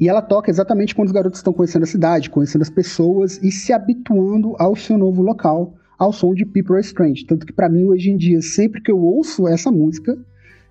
E 0.00 0.08
ela 0.08 0.22
toca 0.22 0.50
exatamente 0.50 0.94
quando 0.94 1.08
os 1.08 1.12
garotos 1.12 1.38
estão 1.38 1.52
conhecendo 1.52 1.82
a 1.84 1.86
cidade, 1.86 2.30
conhecendo 2.30 2.62
as 2.62 2.70
pessoas 2.70 3.38
e 3.42 3.50
se 3.50 3.72
habituando 3.72 4.54
ao 4.58 4.76
seu 4.76 4.96
novo 4.96 5.22
local 5.22 5.74
ao 5.98 6.12
som 6.12 6.32
de 6.32 6.46
People 6.46 6.74
Are 6.76 6.84
Strange. 6.84 7.24
Tanto 7.26 7.44
que 7.44 7.52
para 7.52 7.68
mim, 7.68 7.84
hoje 7.84 8.10
em 8.10 8.16
dia, 8.16 8.40
sempre 8.40 8.80
que 8.80 8.90
eu 8.90 8.98
ouço 9.02 9.48
essa 9.48 9.70
música, 9.70 10.16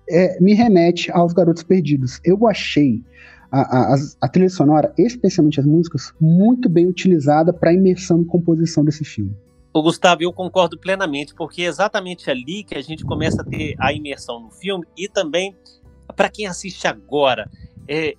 é, 0.08 0.40
me 0.40 0.54
remete 0.54 1.10
aos 1.12 1.32
Garotos 1.32 1.62
Perdidos. 1.62 2.20
Eu 2.24 2.46
achei 2.46 3.02
a, 3.52 3.60
a, 3.60 3.96
a, 4.22 4.28
trilha 4.28 4.48
sonora, 4.48 4.92
especialmente 4.96 5.60
as 5.60 5.66
músicas, 5.66 6.12
muito 6.20 6.68
bem 6.68 6.86
utilizada 6.86 7.52
para 7.52 7.70
a 7.70 7.74
imersão 7.74 8.22
e 8.22 8.24
composição 8.24 8.84
desse 8.84 9.04
filme. 9.04 9.36
O 9.72 9.82
Gustavo, 9.82 10.22
eu 10.22 10.32
concordo 10.32 10.78
plenamente, 10.78 11.34
porque 11.34 11.62
é 11.62 11.66
exatamente 11.66 12.30
ali 12.30 12.64
que 12.64 12.74
a 12.74 12.80
gente 12.80 13.04
começa 13.04 13.42
a 13.42 13.44
ter 13.44 13.74
a 13.78 13.92
imersão 13.92 14.40
no 14.40 14.50
filme 14.50 14.86
e 14.96 15.08
também, 15.08 15.54
para 16.16 16.30
quem 16.30 16.46
assiste 16.46 16.86
agora, 16.86 17.50
é, 17.86 18.14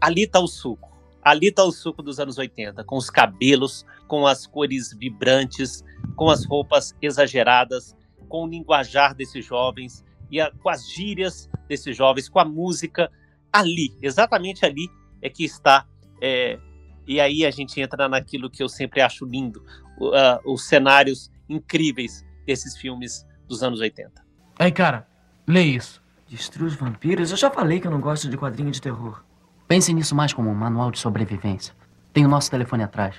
ali 0.00 0.26
tá 0.26 0.40
o 0.40 0.46
suco. 0.46 0.92
Ali 1.22 1.50
tá 1.50 1.64
o 1.64 1.72
suco 1.72 2.02
dos 2.02 2.20
anos 2.20 2.38
80, 2.38 2.84
com 2.84 2.96
os 2.96 3.10
cabelos, 3.10 3.84
com 4.06 4.26
as 4.26 4.46
cores 4.46 4.92
vibrantes, 4.92 5.82
com 6.14 6.28
as 6.28 6.44
roupas 6.44 6.94
exageradas, 7.00 7.96
com 8.28 8.44
o 8.44 8.46
linguajar 8.46 9.14
desses 9.14 9.44
jovens 9.44 10.04
e 10.30 10.40
a, 10.40 10.50
com 10.50 10.68
as 10.68 10.88
gírias 10.88 11.48
desses 11.68 11.96
jovens, 11.96 12.28
com 12.28 12.38
a 12.38 12.44
música. 12.44 13.10
Ali, 13.52 13.96
exatamente 14.02 14.64
ali 14.64 14.88
é 15.22 15.28
que 15.28 15.44
está. 15.44 15.86
É, 16.20 16.58
e 17.06 17.20
aí 17.20 17.44
a 17.44 17.50
gente 17.50 17.80
entra 17.80 18.08
naquilo 18.08 18.50
que 18.50 18.62
eu 18.62 18.68
sempre 18.68 19.00
acho 19.00 19.24
lindo, 19.24 19.64
uh, 19.98 20.52
os 20.52 20.66
cenários 20.66 21.30
incríveis 21.48 22.24
desses 22.46 22.76
filmes 22.76 23.26
dos 23.46 23.62
anos 23.62 23.80
80. 23.80 24.24
Aí, 24.58 24.72
cara, 24.72 25.06
lê 25.46 25.62
isso. 25.62 26.02
Destrua 26.28 26.66
os 26.66 26.74
vampiros? 26.74 27.30
Eu 27.30 27.36
já 27.36 27.50
falei 27.50 27.78
que 27.78 27.86
eu 27.86 27.90
não 27.90 28.00
gosto 28.00 28.28
de 28.28 28.36
quadrinho 28.36 28.70
de 28.70 28.80
terror. 28.80 29.22
Pense 29.68 29.92
nisso 29.92 30.14
mais 30.14 30.32
como 30.32 30.50
um 30.50 30.54
manual 30.54 30.90
de 30.90 30.98
sobrevivência. 30.98 31.74
Tem 32.12 32.24
o 32.24 32.28
nosso 32.28 32.50
telefone 32.50 32.82
atrás. 32.82 33.16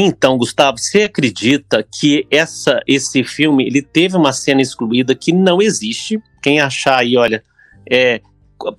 Então, 0.00 0.38
Gustavo, 0.38 0.78
você 0.78 1.02
acredita 1.02 1.82
que 1.82 2.24
essa, 2.30 2.80
esse 2.86 3.24
filme 3.24 3.66
ele 3.66 3.82
teve 3.82 4.16
uma 4.16 4.32
cena 4.32 4.62
excluída 4.62 5.12
que 5.12 5.32
não 5.32 5.60
existe? 5.60 6.22
Quem 6.40 6.60
achar 6.60 7.00
aí, 7.00 7.16
olha, 7.16 7.42
é, 7.90 8.22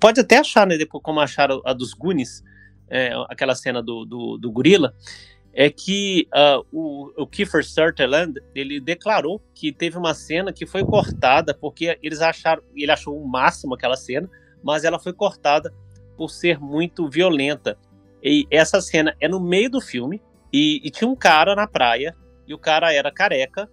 pode 0.00 0.18
até 0.18 0.38
achar, 0.38 0.66
né? 0.66 0.78
Depois 0.78 1.04
como 1.04 1.20
acharam 1.20 1.60
a 1.66 1.74
dos 1.74 1.92
Goonies, 1.92 2.42
é, 2.88 3.12
aquela 3.28 3.54
cena 3.54 3.82
do, 3.82 4.06
do, 4.06 4.38
do 4.38 4.50
gorila, 4.50 4.94
é 5.52 5.68
que 5.68 6.26
uh, 6.32 6.64
o, 6.72 7.12
o 7.22 7.26
Kiefer 7.26 7.66
Sutherland 7.66 8.40
ele 8.54 8.80
declarou 8.80 9.42
que 9.54 9.70
teve 9.70 9.98
uma 9.98 10.14
cena 10.14 10.54
que 10.54 10.64
foi 10.64 10.82
cortada 10.82 11.52
porque 11.52 11.98
eles 12.02 12.22
acharam, 12.22 12.62
ele 12.74 12.90
achou 12.90 13.22
o 13.22 13.28
máximo 13.28 13.74
aquela 13.74 13.94
cena, 13.94 14.26
mas 14.62 14.84
ela 14.84 14.98
foi 14.98 15.12
cortada 15.12 15.70
por 16.16 16.30
ser 16.30 16.58
muito 16.58 17.10
violenta. 17.10 17.76
E 18.22 18.46
essa 18.50 18.80
cena 18.80 19.14
é 19.20 19.28
no 19.28 19.38
meio 19.38 19.70
do 19.70 19.82
filme 19.82 20.22
e, 20.52 20.80
e 20.84 20.90
tinha 20.90 21.08
um 21.08 21.16
cara 21.16 21.54
na 21.54 21.66
praia 21.66 22.16
e 22.46 22.54
o 22.54 22.58
cara 22.58 22.92
era 22.92 23.12
careca 23.12 23.70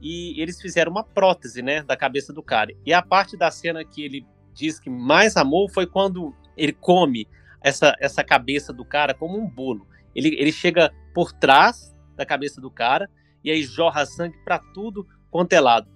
e 0.00 0.40
eles 0.40 0.60
fizeram 0.60 0.90
uma 0.90 1.04
prótese, 1.04 1.62
né, 1.62 1.82
da 1.82 1.96
cabeça 1.96 2.32
do 2.32 2.42
cara. 2.42 2.72
E 2.84 2.92
a 2.92 3.02
parte 3.02 3.36
da 3.36 3.50
cena 3.50 3.84
que 3.84 4.04
ele 4.04 4.26
diz 4.52 4.78
que 4.78 4.90
mais 4.90 5.36
amou 5.36 5.68
foi 5.68 5.86
quando 5.86 6.34
ele 6.56 6.72
come 6.72 7.28
essa, 7.62 7.94
essa 8.00 8.22
cabeça 8.24 8.72
do 8.72 8.84
cara 8.84 9.14
como 9.14 9.38
um 9.38 9.48
bolo. 9.48 9.86
Ele, 10.14 10.34
ele 10.38 10.52
chega 10.52 10.92
por 11.14 11.32
trás 11.32 11.94
da 12.16 12.24
cabeça 12.24 12.60
do 12.60 12.70
cara 12.70 13.08
e 13.44 13.50
aí 13.50 13.62
jorra 13.62 14.06
sangue 14.06 14.38
para 14.44 14.58
tudo 14.58 15.06
quanto 15.30 15.52
é 15.52 15.60
lado. 15.60 15.88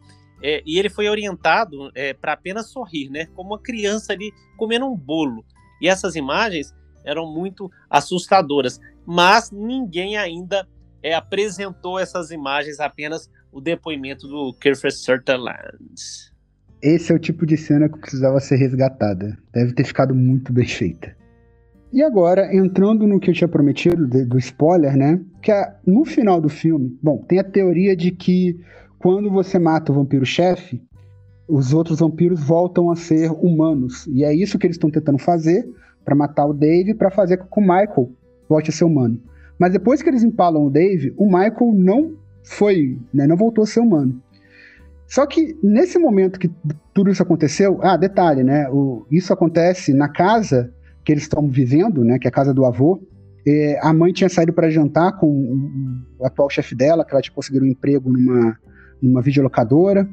É, 0.42 0.62
e 0.64 0.78
ele 0.78 0.88
foi 0.88 1.08
orientado 1.08 1.90
é, 1.94 2.14
para 2.14 2.32
apenas 2.32 2.70
sorrir, 2.70 3.10
né? 3.10 3.26
Como 3.34 3.50
uma 3.50 3.58
criança 3.58 4.12
ali 4.12 4.32
comendo 4.56 4.86
um 4.86 4.96
bolo. 4.96 5.44
E 5.80 5.88
essas 5.88 6.16
imagens 6.16 6.74
eram 7.04 7.26
muito 7.32 7.70
assustadoras, 7.88 8.80
mas 9.10 9.50
ninguém 9.50 10.16
ainda 10.16 10.64
é, 11.02 11.14
apresentou 11.14 11.98
essas 11.98 12.30
imagens, 12.30 12.78
apenas 12.78 13.28
o 13.50 13.60
depoimento 13.60 14.28
do 14.28 14.54
Kiefer 14.54 14.92
Sutherland. 14.92 15.94
Esse 16.80 17.10
é 17.10 17.16
o 17.16 17.18
tipo 17.18 17.44
de 17.44 17.56
cena 17.56 17.88
que 17.88 17.98
precisava 17.98 18.38
ser 18.38 18.54
resgatada. 18.54 19.36
Deve 19.52 19.72
ter 19.72 19.82
ficado 19.82 20.14
muito 20.14 20.52
bem 20.52 20.64
feita. 20.64 21.16
E 21.92 22.04
agora, 22.04 22.54
entrando 22.54 23.04
no 23.04 23.18
que 23.18 23.30
eu 23.30 23.34
tinha 23.34 23.48
prometido, 23.48 24.06
de, 24.06 24.24
do 24.24 24.38
spoiler, 24.38 24.96
né? 24.96 25.20
Que 25.42 25.50
é, 25.50 25.74
no 25.84 26.04
final 26.04 26.40
do 26.40 26.48
filme, 26.48 26.96
bom, 27.02 27.18
tem 27.26 27.40
a 27.40 27.44
teoria 27.44 27.96
de 27.96 28.12
que 28.12 28.60
quando 29.00 29.28
você 29.28 29.58
mata 29.58 29.90
o 29.90 29.94
vampiro-chefe, 29.96 30.80
os 31.48 31.74
outros 31.74 31.98
vampiros 31.98 32.40
voltam 32.40 32.92
a 32.92 32.94
ser 32.94 33.32
humanos. 33.32 34.06
E 34.06 34.22
é 34.22 34.32
isso 34.32 34.56
que 34.56 34.68
eles 34.68 34.76
estão 34.76 34.88
tentando 34.88 35.18
fazer 35.18 35.68
para 36.04 36.14
matar 36.14 36.46
o 36.46 36.54
Dave, 36.54 36.94
para 36.94 37.10
fazer 37.10 37.38
com 37.38 37.48
que 37.48 37.58
o 37.58 37.60
Michael 37.60 38.19
volte 38.50 38.70
a 38.70 38.72
ser 38.72 38.84
humano. 38.84 39.22
Mas 39.56 39.72
depois 39.72 40.02
que 40.02 40.10
eles 40.10 40.24
empalam 40.24 40.66
o 40.66 40.70
Dave, 40.70 41.14
o 41.16 41.26
Michael 41.26 41.72
não 41.74 42.16
foi, 42.42 42.98
né, 43.14 43.26
não 43.26 43.36
voltou 43.36 43.62
a 43.62 43.66
ser 43.66 43.80
humano. 43.80 44.20
Só 45.06 45.24
que 45.26 45.56
nesse 45.62 45.98
momento 45.98 46.38
que 46.38 46.50
tudo 46.92 47.10
isso 47.10 47.22
aconteceu, 47.22 47.78
ah, 47.82 47.96
detalhe, 47.96 48.42
né? 48.42 48.68
O, 48.70 49.06
isso 49.10 49.32
acontece 49.32 49.92
na 49.92 50.08
casa 50.08 50.72
que 51.04 51.12
eles 51.12 51.24
estão 51.24 51.48
vivendo, 51.48 52.04
né, 52.04 52.18
que 52.18 52.26
é 52.26 52.30
a 52.30 52.32
casa 52.32 52.52
do 52.52 52.64
avô. 52.64 53.00
É, 53.46 53.78
a 53.82 53.92
mãe 53.92 54.12
tinha 54.12 54.28
saído 54.28 54.52
para 54.52 54.70
jantar 54.70 55.18
com 55.18 56.04
o 56.18 56.26
atual 56.26 56.50
chefe 56.50 56.74
dela, 56.74 57.04
que 57.04 57.12
ela 57.12 57.22
tinha 57.22 57.34
conseguido 57.34 57.64
um 57.64 57.68
emprego 57.68 58.10
numa, 58.12 58.56
numa 59.00 59.22
videolocadora. 59.22 60.08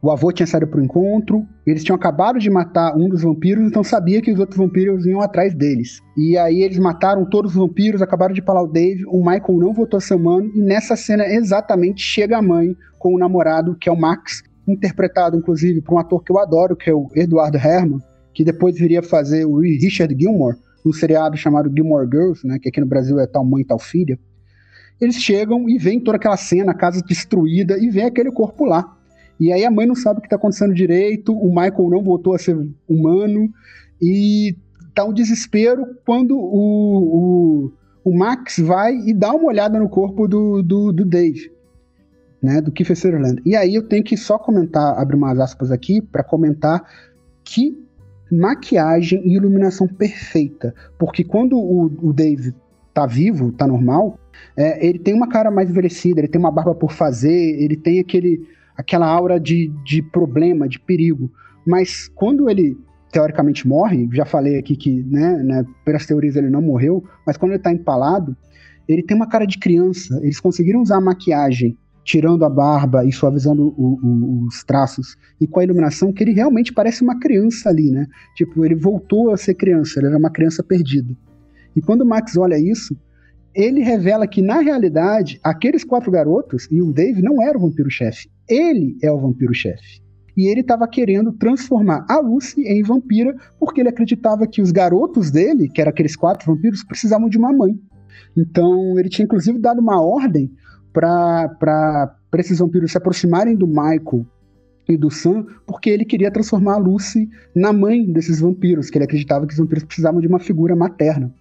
O 0.00 0.12
avô 0.12 0.30
tinha 0.30 0.46
saído 0.46 0.68
para 0.68 0.80
o 0.80 0.84
encontro, 0.84 1.44
eles 1.66 1.82
tinham 1.82 1.96
acabado 1.96 2.38
de 2.38 2.48
matar 2.48 2.96
um 2.96 3.08
dos 3.08 3.22
vampiros, 3.22 3.66
então 3.66 3.82
sabia 3.82 4.22
que 4.22 4.30
os 4.30 4.38
outros 4.38 4.56
vampiros 4.56 5.04
iam 5.04 5.20
atrás 5.20 5.52
deles. 5.54 6.00
E 6.16 6.38
aí 6.38 6.62
eles 6.62 6.78
mataram 6.78 7.24
todos 7.24 7.50
os 7.50 7.56
vampiros, 7.56 8.00
acabaram 8.00 8.32
de 8.32 8.40
falar 8.40 8.62
o 8.62 8.68
Dave, 8.68 9.04
o 9.06 9.18
Michael 9.18 9.58
não 9.58 9.72
voltou 9.72 9.98
a 9.98 10.00
ser 10.00 10.14
humano, 10.14 10.52
e 10.54 10.60
nessa 10.60 10.94
cena 10.94 11.26
exatamente 11.26 12.00
chega 12.00 12.38
a 12.38 12.42
mãe 12.42 12.76
com 12.96 13.12
o 13.12 13.18
namorado, 13.18 13.74
que 13.74 13.88
é 13.88 13.92
o 13.92 13.98
Max, 13.98 14.44
interpretado 14.68 15.36
inclusive 15.36 15.80
por 15.80 15.94
um 15.94 15.98
ator 15.98 16.22
que 16.22 16.30
eu 16.30 16.38
adoro, 16.38 16.76
que 16.76 16.88
é 16.88 16.94
o 16.94 17.08
Eduardo 17.16 17.58
Herman, 17.58 17.98
que 18.32 18.44
depois 18.44 18.78
viria 18.78 19.02
fazer 19.02 19.46
o 19.46 19.58
Richard 19.58 20.14
Gilmore, 20.16 20.58
num 20.84 20.92
seriado 20.92 21.36
chamado 21.36 21.72
Gilmore 21.74 22.08
Girls, 22.08 22.46
né, 22.46 22.60
que 22.60 22.68
aqui 22.68 22.80
no 22.80 22.86
Brasil 22.86 23.18
é 23.18 23.26
Tal 23.26 23.44
Mãe, 23.44 23.64
Tal 23.64 23.80
Filha. 23.80 24.16
Eles 25.00 25.16
chegam 25.16 25.68
e 25.68 25.76
veem 25.76 26.00
toda 26.00 26.16
aquela 26.16 26.36
cena, 26.36 26.70
a 26.70 26.74
casa 26.74 27.02
destruída, 27.02 27.76
e 27.78 27.90
vê 27.90 28.02
aquele 28.02 28.30
corpo 28.30 28.64
lá. 28.64 28.96
E 29.38 29.52
aí 29.52 29.64
a 29.64 29.70
mãe 29.70 29.86
não 29.86 29.94
sabe 29.94 30.18
o 30.18 30.20
que 30.20 30.26
está 30.26 30.36
acontecendo 30.36 30.74
direito, 30.74 31.32
o 31.32 31.48
Michael 31.48 31.90
não 31.90 32.02
voltou 32.02 32.34
a 32.34 32.38
ser 32.38 32.56
humano, 32.88 33.50
e 34.00 34.56
tá 34.94 35.04
um 35.04 35.12
desespero 35.12 35.86
quando 36.04 36.36
o, 36.36 37.66
o, 37.66 37.72
o 38.04 38.16
Max 38.16 38.58
vai 38.58 38.96
e 38.96 39.14
dá 39.14 39.32
uma 39.32 39.46
olhada 39.46 39.78
no 39.78 39.88
corpo 39.88 40.26
do, 40.26 40.62
do, 40.62 40.92
do 40.92 41.04
Dave, 41.04 41.52
né, 42.42 42.60
do 42.60 42.72
Kiefer 42.72 42.96
Sutherland. 42.96 43.40
E 43.44 43.54
aí 43.54 43.74
eu 43.74 43.82
tenho 43.82 44.02
que 44.02 44.16
só 44.16 44.38
comentar, 44.38 44.98
abrir 44.98 45.16
umas 45.16 45.38
aspas 45.38 45.70
aqui, 45.70 46.00
para 46.00 46.24
comentar 46.24 46.82
que 47.44 47.76
maquiagem 48.30 49.22
e 49.24 49.36
iluminação 49.36 49.86
perfeita. 49.86 50.74
Porque 50.98 51.24
quando 51.24 51.56
o, 51.56 51.86
o 52.02 52.12
Dave 52.12 52.54
tá 52.92 53.06
vivo, 53.06 53.52
tá 53.52 53.66
normal, 53.66 54.18
é, 54.56 54.84
ele 54.84 54.98
tem 54.98 55.14
uma 55.14 55.28
cara 55.28 55.50
mais 55.50 55.70
envelhecida, 55.70 56.20
ele 56.20 56.28
tem 56.28 56.40
uma 56.40 56.50
barba 56.50 56.74
por 56.74 56.92
fazer, 56.92 57.62
ele 57.62 57.76
tem 57.76 58.00
aquele, 58.00 58.46
aquela 58.78 59.06
aura 59.06 59.40
de, 59.40 59.72
de 59.84 60.00
problema, 60.00 60.68
de 60.68 60.78
perigo. 60.78 61.30
Mas 61.66 62.08
quando 62.14 62.48
ele 62.48 62.78
teoricamente 63.10 63.66
morre, 63.66 64.08
já 64.12 64.24
falei 64.24 64.58
aqui 64.58 64.76
que, 64.76 65.02
né, 65.02 65.42
né, 65.42 65.66
pelas 65.84 66.06
teorias 66.06 66.36
ele 66.36 66.48
não 66.48 66.62
morreu, 66.62 67.02
mas 67.26 67.36
quando 67.36 67.52
ele 67.52 67.62
tá 67.62 67.72
empalado, 67.72 68.36
ele 68.86 69.02
tem 69.02 69.16
uma 69.16 69.26
cara 69.26 69.46
de 69.46 69.58
criança. 69.58 70.18
Eles 70.22 70.38
conseguiram 70.38 70.80
usar 70.80 70.98
a 70.98 71.00
maquiagem 71.00 71.76
tirando 72.04 72.42
a 72.42 72.48
barba 72.48 73.04
e 73.04 73.12
suavizando 73.12 73.68
o, 73.76 73.98
o, 74.02 74.46
os 74.46 74.64
traços, 74.64 75.14
e 75.38 75.46
com 75.46 75.60
a 75.60 75.64
iluminação, 75.64 76.10
que 76.10 76.24
ele 76.24 76.32
realmente 76.32 76.72
parece 76.72 77.02
uma 77.02 77.20
criança 77.20 77.68
ali, 77.68 77.90
né? 77.90 78.06
Tipo, 78.34 78.64
ele 78.64 78.74
voltou 78.74 79.30
a 79.30 79.36
ser 79.36 79.52
criança, 79.52 80.00
ele 80.00 80.06
era 80.06 80.16
uma 80.16 80.30
criança 80.30 80.62
perdida. 80.62 81.14
E 81.76 81.82
quando 81.82 82.00
o 82.00 82.06
Max 82.06 82.34
olha 82.38 82.58
isso, 82.58 82.96
ele 83.54 83.82
revela 83.82 84.26
que, 84.26 84.40
na 84.40 84.60
realidade, 84.60 85.38
aqueles 85.44 85.84
quatro 85.84 86.10
garotos 86.10 86.66
e 86.70 86.80
o 86.80 86.94
Dave 86.94 87.20
não 87.20 87.42
eram 87.42 87.60
o 87.60 87.68
vampiro-chefe. 87.68 88.30
Ele 88.48 88.96
é 89.02 89.10
o 89.10 89.18
vampiro-chefe. 89.18 90.00
E 90.36 90.46
ele 90.46 90.60
estava 90.60 90.86
querendo 90.86 91.32
transformar 91.32 92.06
a 92.08 92.20
Lucy 92.20 92.62
em 92.62 92.82
vampira 92.82 93.36
porque 93.58 93.80
ele 93.80 93.88
acreditava 93.88 94.46
que 94.46 94.62
os 94.62 94.70
garotos 94.70 95.30
dele, 95.30 95.68
que 95.68 95.80
eram 95.80 95.90
aqueles 95.90 96.14
quatro 96.14 96.54
vampiros, 96.54 96.84
precisavam 96.84 97.28
de 97.28 97.36
uma 97.36 97.52
mãe. 97.52 97.78
Então, 98.36 98.98
ele 98.98 99.08
tinha 99.08 99.24
inclusive 99.24 99.58
dado 99.58 99.80
uma 99.80 100.00
ordem 100.00 100.50
para 100.92 102.14
esses 102.38 102.60
vampiros 102.60 102.92
se 102.92 102.98
aproximarem 102.98 103.56
do 103.56 103.66
Michael 103.66 104.24
e 104.88 104.96
do 104.96 105.10
Sam, 105.10 105.44
porque 105.66 105.90
ele 105.90 106.04
queria 106.04 106.30
transformar 106.30 106.74
a 106.74 106.78
Lucy 106.78 107.28
na 107.54 107.72
mãe 107.72 108.10
desses 108.10 108.40
vampiros, 108.40 108.88
que 108.88 108.96
ele 108.96 109.04
acreditava 109.04 109.46
que 109.46 109.52
os 109.52 109.58
vampiros 109.58 109.84
precisavam 109.84 110.20
de 110.20 110.28
uma 110.28 110.38
figura 110.38 110.74
materna. 110.74 111.34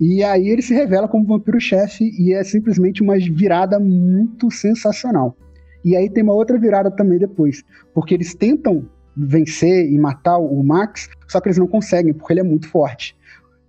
E 0.00 0.22
aí 0.24 0.48
ele 0.48 0.62
se 0.62 0.74
revela 0.74 1.06
como 1.06 1.24
vampiro-chefe 1.24 2.10
e 2.18 2.34
é 2.34 2.42
simplesmente 2.42 3.02
uma 3.02 3.16
virada 3.16 3.78
muito 3.78 4.50
sensacional. 4.50 5.36
E 5.84 5.96
aí 5.96 6.08
tem 6.08 6.22
uma 6.22 6.34
outra 6.34 6.58
virada 6.58 6.90
também 6.90 7.18
depois, 7.18 7.62
porque 7.94 8.14
eles 8.14 8.34
tentam 8.34 8.86
vencer 9.16 9.90
e 9.90 9.98
matar 9.98 10.38
o 10.38 10.62
Max, 10.62 11.08
só 11.28 11.40
que 11.40 11.48
eles 11.48 11.58
não 11.58 11.66
conseguem, 11.66 12.12
porque 12.12 12.32
ele 12.32 12.40
é 12.40 12.44
muito 12.44 12.68
forte. 12.68 13.16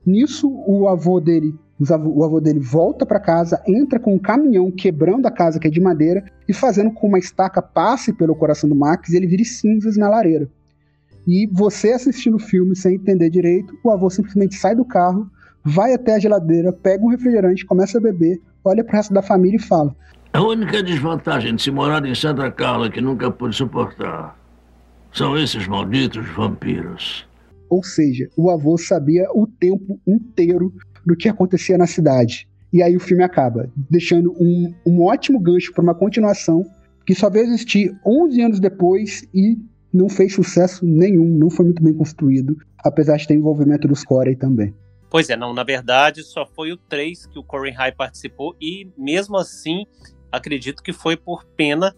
Nisso, 0.05 0.49
o 0.67 0.87
avô 0.87 1.19
dele 1.19 1.53
o 1.79 2.23
avô 2.23 2.39
dele 2.39 2.59
volta 2.59 3.05
para 3.05 3.19
casa, 3.19 3.61
entra 3.67 3.99
com 3.99 4.13
um 4.13 4.19
caminhão 4.19 4.71
quebrando 4.71 5.25
a 5.25 5.31
casa 5.31 5.59
que 5.59 5.67
é 5.67 5.71
de 5.71 5.81
madeira 5.81 6.23
e 6.47 6.53
fazendo 6.53 6.91
com 6.91 7.07
uma 7.07 7.19
estaca 7.19 7.61
passe 7.61 8.13
pelo 8.13 8.35
coração 8.35 8.69
do 8.69 8.75
Max 8.75 9.09
e 9.09 9.17
ele 9.17 9.27
vire 9.27 9.43
cinzas 9.43 9.97
na 9.97 10.07
lareira. 10.07 10.47
E 11.27 11.47
você 11.51 11.91
assistindo 11.91 12.35
o 12.35 12.39
filme 12.39 12.75
sem 12.75 12.95
entender 12.95 13.29
direito, 13.29 13.73
o 13.83 13.89
avô 13.89 14.09
simplesmente 14.09 14.55
sai 14.55 14.75
do 14.75 14.85
carro, 14.85 15.29
vai 15.63 15.93
até 15.93 16.15
a 16.15 16.19
geladeira, 16.19 16.71
pega 16.71 17.03
um 17.03 17.09
refrigerante, 17.09 17.65
começa 17.65 17.97
a 17.97 18.01
beber, 18.01 18.39
olha 18.63 18.83
pro 18.83 18.95
resto 18.95 19.13
da 19.13 19.21
família 19.21 19.57
e 19.57 19.61
fala: 19.61 19.95
A 20.33 20.41
única 20.41 20.81
desvantagem 20.81 21.55
de 21.55 21.61
se 21.61 21.69
morar 21.69 22.03
em 22.07 22.15
Santa 22.15 22.49
Carla 22.49 22.89
que 22.89 22.99
nunca 22.99 23.29
pude 23.29 23.55
suportar 23.55 24.35
são 25.11 25.37
esses 25.37 25.67
malditos 25.67 26.27
vampiros. 26.29 27.27
Ou 27.69 27.83
seja, 27.83 28.27
o 28.35 28.49
avô 28.49 28.75
sabia 28.75 29.27
o 29.31 29.45
tempo 29.45 30.01
inteiro 30.07 30.73
do 31.05 31.15
que 31.15 31.29
acontecia 31.29 31.77
na 31.77 31.85
cidade. 31.85 32.47
E 32.73 32.81
aí 32.81 32.97
o 32.97 32.99
filme 32.99 33.23
acaba, 33.23 33.69
deixando 33.91 34.33
um, 34.39 34.73
um 34.87 35.03
ótimo 35.03 35.39
gancho 35.39 35.71
para 35.71 35.83
uma 35.83 35.93
continuação 35.93 36.65
que 37.05 37.13
só 37.13 37.29
veio 37.29 37.45
existir 37.45 37.95
11 38.03 38.41
anos 38.41 38.59
depois 38.59 39.27
e 39.35 39.59
não 39.93 40.09
fez 40.09 40.33
sucesso 40.33 40.83
nenhum, 40.83 41.27
não 41.27 41.51
foi 41.51 41.65
muito 41.65 41.83
bem 41.83 41.93
construído, 41.93 42.57
apesar 42.83 43.17
de 43.17 43.27
ter 43.27 43.35
envolvimento 43.35 43.87
dos 43.87 44.03
Corey 44.03 44.35
também. 44.35 44.73
Pois 45.13 45.29
é, 45.29 45.37
não, 45.37 45.53
na 45.53 45.63
verdade 45.63 46.23
só 46.23 46.43
foi 46.43 46.71
o 46.71 46.77
3 46.77 47.27
que 47.27 47.37
o 47.37 47.43
Corey 47.43 47.71
High 47.71 47.91
participou 47.91 48.55
e 48.59 48.89
mesmo 48.97 49.37
assim 49.37 49.85
acredito 50.33 50.81
que 50.81 50.91
foi 50.91 51.15
por 51.15 51.45
pena 51.45 51.95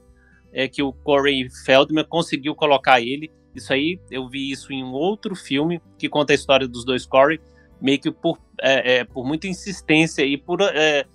é, 0.51 0.67
que 0.67 0.83
o 0.83 0.91
Corey 0.91 1.49
Feldman 1.65 2.03
conseguiu 2.03 2.53
colocar 2.53 2.99
ele. 2.99 3.31
Isso 3.55 3.71
aí, 3.71 3.97
eu 4.11 4.27
vi 4.27 4.51
isso 4.51 4.73
em 4.73 4.83
um 4.83 4.91
outro 4.91 5.36
filme 5.36 5.81
que 5.97 6.09
conta 6.09 6.33
a 6.33 6.36
história 6.36 6.67
dos 6.67 6.83
dois 6.83 7.05
Corey, 7.05 7.39
meio 7.81 7.99
que 7.99 8.11
por, 8.11 8.38
é, 8.61 8.97
é, 8.97 9.03
por 9.05 9.25
muita 9.25 9.47
insistência 9.47 10.23
e 10.23 10.38
por, 10.38 10.61
é, 10.61 11.05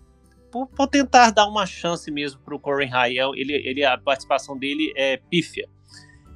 por, 0.50 0.66
por, 0.68 0.88
tentar 0.88 1.30
dar 1.30 1.46
uma 1.46 1.66
chance 1.66 2.10
mesmo 2.10 2.40
para 2.40 2.54
o 2.54 2.58
Corey. 2.58 2.88
É, 3.18 3.22
ele, 3.34 3.52
ele, 3.52 3.84
a 3.84 3.98
participação 3.98 4.58
dele 4.58 4.92
é 4.96 5.18
pífia. 5.18 5.68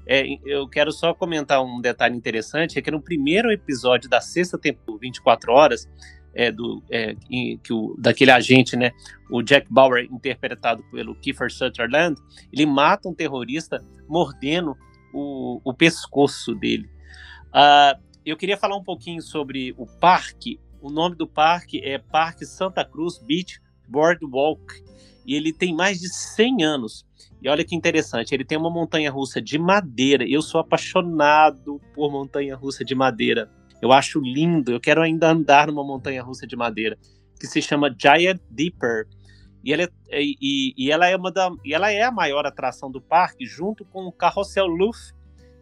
É, 0.07 0.27
eu 0.45 0.69
quero 0.69 0.93
só 0.93 1.15
comentar 1.15 1.65
um 1.65 1.81
detalhe 1.81 2.15
interessante, 2.15 2.79
é 2.79 2.83
que 2.83 2.91
no 2.91 3.01
primeiro 3.01 3.51
episódio 3.51 4.11
da 4.11 4.21
sexta 4.21 4.59
temporada, 4.59 5.01
24 5.01 5.51
horas, 5.51 5.89
é, 6.35 6.51
do, 6.51 6.83
é, 6.91 7.15
que 7.63 7.73
o, 7.73 7.95
daquele 7.99 8.31
agente, 8.31 8.77
né, 8.77 8.93
o 9.31 9.43
Jack 9.43 9.67
Bauer, 9.71 10.05
interpretado 10.11 10.83
pelo 10.91 11.15
Kiefer 11.15 11.51
Sutherland, 11.51 12.21
ele 12.53 12.67
mata 12.67 13.09
um 13.09 13.15
terrorista 13.15 13.83
mordendo 14.09 14.77
o, 15.13 15.61
o 15.65 15.73
pescoço 15.73 16.55
dele. 16.55 16.89
Uh, 17.49 18.03
eu 18.27 18.37
queria 18.37 18.57
falar 18.57 18.77
um 18.77 18.83
pouquinho 18.83 19.23
sobre 19.23 19.75
o 19.77 19.87
parque. 19.87 20.59
O 20.81 20.91
nome 20.91 21.15
do 21.15 21.27
parque 21.27 21.81
é 21.85 21.99
Parque 21.99 22.45
Santa 22.45 22.85
Cruz 22.85 23.19
Beach 23.19 23.61
Boardwalk 23.89 24.83
e 25.27 25.35
ele 25.35 25.53
tem 25.53 25.75
mais 25.75 26.01
de 26.01 26.09
100 26.09 26.65
anos. 26.65 27.07
E 27.41 27.49
olha 27.49 27.65
que 27.65 27.77
interessante, 27.77 28.35
ele 28.35 28.45
tem 28.45 28.57
uma 28.57 28.71
montanha 28.71 29.11
russa 29.11 29.41
de 29.41 29.59
madeira. 29.59 30.25
Eu 30.27 30.43
sou 30.43 30.61
apaixonado 30.61 31.81
por 31.95 32.11
montanha 32.11 32.57
russa 32.57 32.85
de 32.85 32.95
madeira. 32.95 33.51
Eu 33.81 33.93
acho 33.93 34.21
lindo, 34.21 34.73
eu 34.73 34.81
quero 34.81 35.03
ainda 35.03 35.31
andar 35.31 35.67
numa 35.67 35.85
montanha 35.85 36.23
russa 36.23 36.47
de 36.47 36.57
madeira, 36.57 36.99
que 37.39 37.47
se 37.47 37.61
chama 37.61 37.95
Giant 37.97 38.41
Deeper. 38.51 39.07
E 39.63 39.73
ela 39.73 39.83
é, 39.83 39.91
e, 40.23 40.75
e 40.77 40.91
ela 40.91 41.07
é 41.07 41.17
uma 41.17 41.33
da, 41.33 41.51
e 41.65 41.75
ela 41.75 41.91
é 41.91 42.03
a 42.03 42.11
maior 42.11 42.47
atração 42.47 42.91
do 42.91 43.01
parque, 43.01 43.47
junto 43.47 43.85
com 43.85 44.05
o 44.05 44.13
Carrossel 44.13 44.67
Luft, 44.67 45.15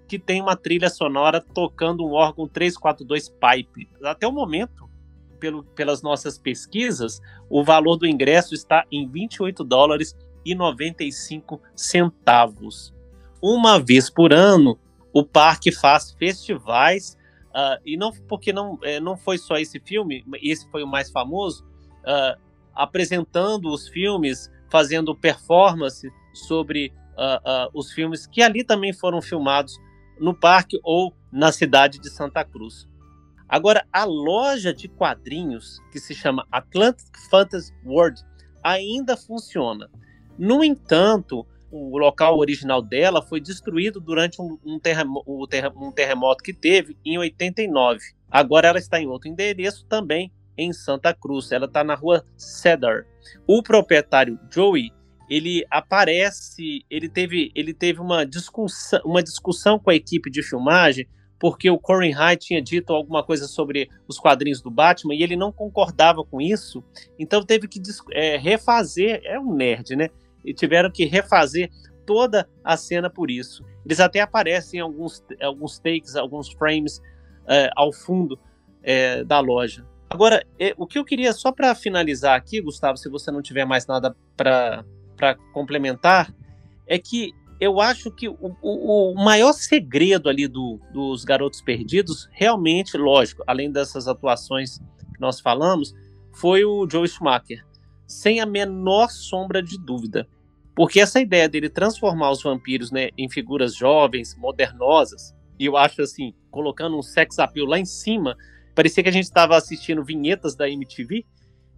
que 0.08 0.18
tem 0.18 0.42
uma 0.42 0.56
trilha 0.56 0.90
sonora 0.90 1.40
tocando 1.40 2.04
um 2.04 2.12
órgão 2.12 2.46
342 2.46 3.28
Pipe. 3.28 3.88
Até 4.02 4.26
o 4.26 4.32
momento, 4.32 4.90
pelo, 5.38 5.64
pelas 5.64 6.02
nossas 6.02 6.36
pesquisas, 6.36 7.20
o 7.48 7.64
valor 7.64 7.96
do 7.96 8.06
ingresso 8.06 8.54
está 8.54 8.84
em 8.90 9.08
28 9.08 9.64
dólares 9.64 10.16
e 10.44 10.54
95 10.54 11.60
centavos. 11.74 12.92
Uma 13.40 13.80
vez 13.80 14.10
por 14.10 14.32
ano, 14.32 14.78
o 15.12 15.24
parque 15.24 15.72
faz 15.72 16.12
festivais 16.12 17.16
uh, 17.54 17.80
e 17.84 17.96
não 17.96 18.12
porque 18.28 18.52
não, 18.52 18.78
é, 18.82 18.98
não 18.98 19.16
foi 19.16 19.38
só 19.38 19.56
esse 19.56 19.78
filme, 19.80 20.24
esse 20.42 20.68
foi 20.70 20.82
o 20.82 20.86
mais 20.86 21.10
famoso, 21.10 21.64
uh, 22.00 22.40
apresentando 22.74 23.68
os 23.70 23.88
filmes, 23.88 24.50
fazendo 24.70 25.14
performance 25.14 26.10
sobre 26.32 26.92
uh, 27.12 27.68
os 27.74 27.92
filmes 27.92 28.26
que 28.26 28.42
ali 28.42 28.64
também 28.64 28.92
foram 28.92 29.20
filmados 29.20 29.78
no 30.18 30.34
parque 30.34 30.78
ou 30.82 31.14
na 31.30 31.52
cidade 31.52 31.98
de 31.98 32.10
Santa 32.10 32.44
Cruz. 32.44 32.88
Agora, 33.48 33.86
a 33.92 34.04
loja 34.04 34.72
de 34.72 34.88
quadrinhos, 34.88 35.78
que 35.90 36.00
se 36.00 36.14
chama 36.14 36.46
Atlantic 36.50 37.14
Fantasy 37.30 37.70
World, 37.84 38.22
ainda 38.62 39.14
funciona. 39.14 39.90
No 40.38 40.64
entanto, 40.64 41.46
o 41.72 41.96
local 41.96 42.38
original 42.38 42.82
dela 42.82 43.22
foi 43.22 43.40
destruído 43.40 43.98
durante 43.98 44.40
um, 44.40 44.58
um, 44.64 44.78
terremo 44.78 45.24
um 45.26 45.90
terremoto 45.90 46.44
que 46.44 46.52
teve 46.52 46.96
em 47.04 47.16
89. 47.18 47.98
Agora 48.30 48.68
ela 48.68 48.78
está 48.78 49.00
em 49.00 49.06
outro 49.06 49.28
endereço 49.28 49.86
também 49.86 50.30
em 50.56 50.72
Santa 50.72 51.14
Cruz. 51.14 51.50
Ela 51.50 51.64
está 51.64 51.82
na 51.82 51.94
rua 51.94 52.24
Cedar. 52.36 53.06
O 53.46 53.62
proprietário 53.62 54.38
Joey 54.50 54.90
ele 55.30 55.64
aparece, 55.70 56.84
ele 56.90 57.08
teve, 57.08 57.50
ele 57.54 57.72
teve 57.72 58.00
uma 58.00 58.26
discussão, 58.26 59.00
uma 59.02 59.22
discussão 59.22 59.78
com 59.78 59.88
a 59.88 59.94
equipe 59.94 60.30
de 60.30 60.42
filmagem 60.42 61.08
porque 61.42 61.68
o 61.68 61.76
Corey 61.76 62.12
High 62.12 62.36
tinha 62.36 62.62
dito 62.62 62.92
alguma 62.92 63.24
coisa 63.24 63.48
sobre 63.48 63.90
os 64.06 64.16
quadrinhos 64.16 64.62
do 64.62 64.70
Batman 64.70 65.12
e 65.12 65.24
ele 65.24 65.34
não 65.34 65.50
concordava 65.50 66.22
com 66.24 66.40
isso, 66.40 66.84
então 67.18 67.42
teve 67.42 67.66
que 67.66 67.82
é, 68.12 68.36
refazer. 68.36 69.20
É 69.24 69.40
um 69.40 69.52
nerd, 69.52 69.96
né? 69.96 70.08
E 70.44 70.52
tiveram 70.52 70.90
que 70.90 71.04
refazer 71.04 71.70
toda 72.04 72.48
a 72.64 72.76
cena 72.76 73.08
por 73.08 73.30
isso. 73.30 73.64
Eles 73.84 74.00
até 74.00 74.20
aparecem 74.20 74.78
em 74.78 74.82
alguns, 74.82 75.24
alguns 75.40 75.78
takes, 75.78 76.16
alguns 76.16 76.52
frames 76.52 77.00
é, 77.46 77.70
ao 77.76 77.92
fundo 77.92 78.38
é, 78.82 79.24
da 79.24 79.40
loja. 79.40 79.86
Agora, 80.08 80.44
é, 80.58 80.74
o 80.76 80.86
que 80.86 80.98
eu 80.98 81.04
queria, 81.04 81.32
só 81.32 81.50
para 81.50 81.74
finalizar 81.74 82.36
aqui, 82.36 82.60
Gustavo, 82.60 82.98
se 82.98 83.08
você 83.08 83.30
não 83.30 83.40
tiver 83.40 83.64
mais 83.64 83.86
nada 83.86 84.14
para 84.36 84.84
complementar, 85.52 86.32
é 86.86 86.98
que 86.98 87.32
eu 87.58 87.80
acho 87.80 88.10
que 88.10 88.28
o, 88.28 88.36
o, 88.60 89.12
o 89.12 89.14
maior 89.14 89.52
segredo 89.52 90.28
ali 90.28 90.46
do, 90.48 90.80
dos 90.92 91.24
Garotos 91.24 91.62
Perdidos, 91.62 92.28
realmente, 92.32 92.98
lógico, 92.98 93.42
além 93.46 93.70
dessas 93.70 94.08
atuações 94.08 94.78
que 95.14 95.20
nós 95.20 95.40
falamos, 95.40 95.94
foi 96.34 96.64
o 96.64 96.88
Joe 96.90 97.06
Schumacher. 97.08 97.64
Sem 98.12 98.40
a 98.40 98.46
menor 98.46 99.10
sombra 99.10 99.62
de 99.62 99.78
dúvida. 99.78 100.28
Porque 100.74 101.00
essa 101.00 101.20
ideia 101.20 101.48
dele 101.48 101.68
transformar 101.68 102.30
os 102.30 102.42
vampiros 102.42 102.90
né, 102.90 103.10
em 103.16 103.28
figuras 103.28 103.74
jovens, 103.74 104.36
modernosas, 104.36 105.34
e 105.58 105.66
eu 105.66 105.76
acho 105.76 106.02
assim, 106.02 106.34
colocando 106.50 106.98
um 106.98 107.02
sex 107.02 107.38
appeal 107.38 107.66
lá 107.66 107.78
em 107.78 107.84
cima, 107.84 108.36
parecia 108.74 109.02
que 109.02 109.08
a 109.08 109.12
gente 109.12 109.24
estava 109.24 109.56
assistindo 109.56 110.04
vinhetas 110.04 110.54
da 110.54 110.68
MTV. 110.68 111.24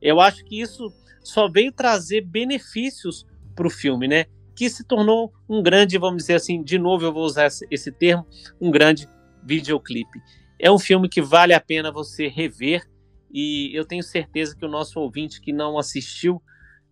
Eu 0.01 0.20
acho 0.20 0.45
que 0.45 0.61
isso 0.61 0.93
só 1.22 1.49
veio 1.49 1.72
trazer 1.72 2.20
benefícios 2.22 3.26
para 3.55 3.66
o 3.66 3.70
filme, 3.70 4.07
né? 4.07 4.26
que 4.55 4.70
se 4.70 4.85
tornou 4.85 5.32
um 5.49 5.62
grande, 5.62 5.99
vamos 5.99 6.22
dizer 6.22 6.35
assim, 6.35 6.62
de 6.62 6.78
novo 6.78 7.05
eu 7.05 7.12
vou 7.12 7.24
usar 7.24 7.49
esse 7.70 7.93
termo, 7.93 8.26
um 8.61 8.70
grande 8.70 9.09
videoclipe. 9.43 10.20
É 10.59 10.70
um 10.70 10.78
filme 10.78 11.09
que 11.09 11.20
vale 11.20 11.53
a 11.53 11.61
pena 11.61 11.91
você 11.91 12.28
rever 12.28 12.89
e 13.35 13.76
eu 13.76 13.85
tenho 13.85 14.03
certeza 14.03 14.55
que 14.57 14.64
o 14.64 14.68
nosso 14.68 15.01
ouvinte 15.01 15.41
que 15.41 15.53
não 15.53 15.76
assistiu 15.76 16.41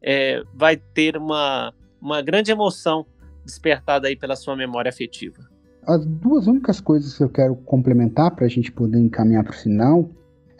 é, 0.02 0.42
vai 0.52 0.76
ter 0.76 1.16
uma, 1.16 1.72
uma 2.00 2.20
grande 2.20 2.50
emoção 2.50 3.06
despertada 3.44 4.08
aí 4.08 4.16
pela 4.16 4.34
sua 4.34 4.56
memória 4.56 4.88
afetiva. 4.88 5.38
As 5.86 6.04
duas 6.04 6.48
únicas 6.48 6.80
coisas 6.80 7.16
que 7.16 7.22
eu 7.22 7.28
quero 7.28 7.54
complementar 7.54 8.34
para 8.34 8.46
a 8.46 8.48
gente 8.48 8.72
poder 8.72 8.98
encaminhar 8.98 9.44
para 9.44 9.54
o 9.54 9.56
final 9.56 10.10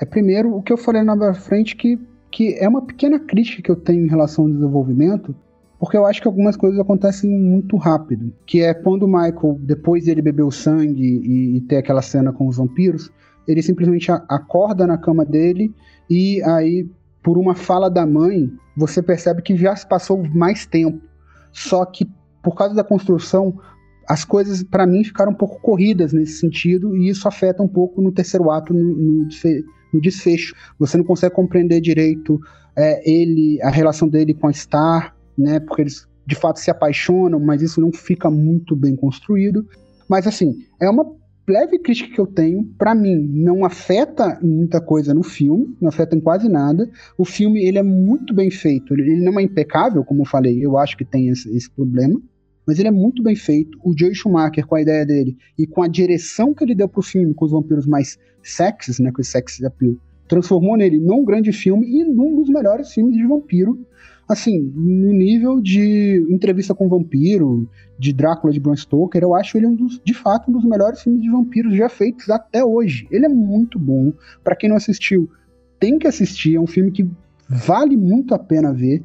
é 0.01 0.05
primeiro 0.05 0.55
o 0.55 0.62
que 0.62 0.72
eu 0.72 0.76
falei 0.76 1.03
na 1.03 1.35
frente 1.35 1.74
que, 1.74 1.99
que 2.30 2.55
é 2.55 2.68
uma 2.68 2.87
pequena 2.87 3.18
crítica 3.18 3.62
que 3.62 3.70
eu 3.70 3.76
tenho 3.76 4.05
em 4.05 4.09
relação 4.09 4.45
ao 4.45 4.51
desenvolvimento 4.51 5.35
porque 5.83 5.97
eu 5.97 6.07
acho 6.07 6.22
que 6.22 6.28
algumas 6.28 6.57
coisas 6.57 6.78
acontecem 6.78 7.28
muito 7.28 7.76
rápido. 7.76 8.33
Que 8.47 8.61
é 8.61 8.72
quando 8.72 9.03
o 9.03 9.09
Michael, 9.09 9.59
depois 9.59 10.07
ele 10.07 10.22
bebeu 10.22 10.49
sangue 10.49 11.03
e, 11.03 11.57
e 11.57 11.61
ter 11.62 11.78
aquela 11.78 12.01
cena 12.01 12.33
com 12.33 12.47
os 12.47 12.57
vampiros, 12.57 13.11
ele 13.47 13.62
simplesmente 13.62 14.11
acorda 14.11 14.86
na 14.86 14.99
cama 14.99 15.24
dele 15.24 15.74
e 16.09 16.43
aí, 16.43 16.88
por 17.22 17.38
uma 17.38 17.55
fala 17.55 17.88
da 17.88 18.07
mãe, 18.07 18.51
você 18.76 19.03
percebe 19.03 19.43
que 19.43 19.57
já 19.57 19.74
se 19.74 19.88
passou 19.88 20.22
mais 20.28 20.66
tempo. 20.66 21.01
Só 21.53 21.84
que, 21.84 22.09
por 22.43 22.55
causa 22.55 22.74
da 22.74 22.84
construção, 22.84 23.59
as 24.09 24.24
coisas, 24.24 24.62
para 24.62 24.86
mim, 24.86 25.05
ficaram 25.05 25.32
um 25.32 25.34
pouco 25.34 25.61
corridas 25.61 26.12
nesse 26.12 26.38
sentido, 26.38 26.97
e 26.97 27.09
isso 27.09 27.28
afeta 27.28 27.62
um 27.62 27.68
pouco 27.68 28.01
no 28.03 28.12
terceiro 28.12 28.51
ato, 28.51 28.74
no, 28.74 28.82
no, 28.82 29.28
no 29.93 30.01
desfecho. 30.01 30.55
Você 30.78 30.97
não 30.97 31.05
consegue 31.05 31.34
compreender 31.34 31.80
direito 31.80 32.40
é, 32.76 33.09
ele, 33.09 33.61
a 33.62 33.70
relação 33.70 34.09
dele 34.09 34.34
com 34.34 34.49
a 34.49 34.53
Star, 34.53 35.14
né? 35.36 35.61
Porque 35.61 35.82
eles 35.82 36.07
de 36.26 36.34
fato 36.34 36.61
se 36.61 36.70
apaixonam, 36.70 37.40
mas 37.40 37.62
isso 37.62 37.80
não 37.80 37.93
fica 37.93 38.30
muito 38.30 38.76
bem 38.76 38.95
construído. 38.95 39.66
Mas 40.09 40.26
assim, 40.26 40.55
é 40.80 40.88
uma 40.88 41.05
leve 41.53 41.78
crítica 41.78 42.14
que 42.14 42.20
eu 42.20 42.26
tenho, 42.26 42.64
para 42.78 42.94
mim, 42.94 43.16
não 43.16 43.64
afeta 43.64 44.38
muita 44.42 44.80
coisa 44.80 45.12
no 45.12 45.22
filme, 45.22 45.76
não 45.80 45.88
afeta 45.88 46.16
em 46.16 46.20
quase 46.20 46.48
nada. 46.48 46.90
O 47.16 47.24
filme, 47.24 47.62
ele 47.62 47.78
é 47.78 47.82
muito 47.82 48.34
bem 48.34 48.50
feito, 48.50 48.94
ele, 48.94 49.20
não 49.20 49.38
é 49.38 49.42
impecável, 49.42 50.05
como 50.05 50.22
eu 50.22 50.26
falei, 50.26 50.64
eu 50.64 50.78
acho 50.78 50.96
que 50.96 51.05
tem 51.05 51.28
esse, 51.28 51.55
esse 51.55 51.70
problema, 51.70 52.20
mas 52.66 52.78
ele 52.78 52.88
é 52.88 52.92
muito 52.92 53.22
bem 53.22 53.36
feito. 53.36 53.78
O 53.84 53.96
Joe 53.96 54.14
Schumacher, 54.14 54.66
com 54.66 54.74
a 54.74 54.82
ideia 54.82 55.05
dele, 55.05 55.36
e 55.59 55.66
com 55.66 55.82
a 55.82 55.88
direção 55.88 56.55
que 56.55 56.64
ele 56.64 56.74
deu 56.74 56.88
pro 56.88 57.03
filme, 57.03 57.34
com 57.34 57.44
os 57.44 57.53
vampiros 57.53 57.86
mais 57.86 58.18
sexys, 58.42 58.98
né, 58.98 59.12
com 59.12 59.20
esse 59.20 59.30
sex 59.30 59.62
appeal, 59.62 59.96
transformou 60.33 60.76
nele 60.76 60.99
num 60.99 61.24
grande 61.24 61.53
filme 61.53 61.87
e 61.87 62.05
num 62.05 62.35
dos 62.35 62.49
melhores 62.49 62.91
filmes 62.91 63.16
de 63.16 63.26
vampiro 63.26 63.78
assim, 64.33 64.72
no 64.74 65.12
nível 65.12 65.61
de 65.61 66.26
entrevista 66.30 66.74
com 66.74 66.89
vampiro, 66.89 67.68
de 67.99 68.12
Drácula 68.12 68.53
de 68.53 68.59
Bram 68.59 68.74
Stoker, 68.74 69.22
eu 69.22 69.35
acho 69.35 69.57
ele 69.57 69.66
um 69.66 69.74
dos, 69.74 70.01
de 70.03 70.14
fato, 70.14 70.51
um 70.51 70.55
dos 70.55 70.64
melhores 70.64 71.03
filmes 71.03 71.22
de 71.22 71.30
vampiros 71.30 71.76
já 71.76 71.89
feitos 71.89 72.28
até 72.30 72.64
hoje. 72.64 73.07
Ele 73.11 73.26
é 73.26 73.28
muito 73.28 73.78
bom. 73.78 74.12
Para 74.43 74.57
quem 74.57 74.68
não 74.68 74.76
assistiu, 74.76 75.30
tem 75.78 75.99
que 75.99 76.07
assistir. 76.07 76.57
É 76.57 76.61
um 76.61 76.66
filme 76.66 76.91
que 76.91 77.09
vale 77.49 77.97
muito 77.97 78.35
a 78.35 78.39
pena 78.39 78.72
ver. 78.72 79.03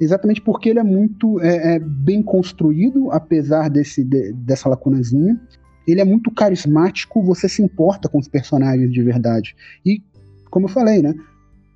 Exatamente 0.00 0.40
porque 0.40 0.68
ele 0.68 0.78
é 0.78 0.84
muito 0.84 1.40
é, 1.40 1.74
é 1.74 1.78
bem 1.78 2.22
construído, 2.22 3.10
apesar 3.10 3.68
desse, 3.68 4.04
de, 4.04 4.32
dessa 4.32 4.68
lacunazinha. 4.68 5.38
Ele 5.86 6.00
é 6.00 6.04
muito 6.04 6.30
carismático, 6.30 7.22
você 7.22 7.48
se 7.48 7.62
importa 7.62 8.08
com 8.08 8.18
os 8.18 8.28
personagens 8.28 8.92
de 8.92 9.02
verdade. 9.02 9.56
E, 9.84 10.02
como 10.50 10.66
eu 10.66 10.70
falei, 10.70 11.02
né? 11.02 11.14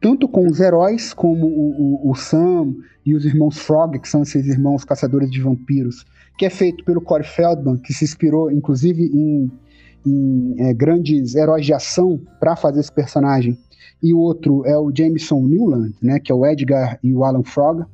tanto 0.02 0.28
com 0.28 0.48
os 0.48 0.58
heróis 0.58 1.14
como 1.14 1.46
o, 1.46 2.04
o, 2.04 2.10
o, 2.10 2.14
Sam 2.16 2.74
e 3.06 3.14
os 3.14 3.24
irmãos 3.24 3.56
Frog, 3.56 3.98
que 4.00 4.08
são 4.08 4.22
esses 4.22 4.46
irmãos 4.48 4.84
caçadores 4.84 5.30
de 5.30 5.40
vampiros, 5.40 6.04
que 6.36 6.44
é 6.44 6.50
feito 6.50 6.84
pelo 6.84 7.00
Corey 7.00 7.26
Feldman, 7.26 7.78
que 7.78 7.94
se 7.94 8.04
inspirou 8.04 8.50
inclusive 8.50 9.04
em, 9.04 9.50
em 10.04 10.56
é, 10.58 10.74
grandes 10.74 11.36
heróis 11.36 11.64
de 11.64 11.72
ação 11.72 12.20
para 12.40 12.56
fazer 12.56 12.80
esse 12.80 12.92
personagem. 12.92 13.56
E 14.02 14.12
o 14.12 14.18
outro 14.18 14.66
é 14.66 14.76
o 14.76 14.92
Jameson 14.92 15.40
Newland, 15.46 15.94
né, 16.02 16.18
que 16.18 16.32
é 16.32 16.34
o 16.34 16.44
Edgar 16.44 16.98
e 17.02 17.14
o 17.14 17.22
Alan 17.22 17.44
Frog. 17.44 17.84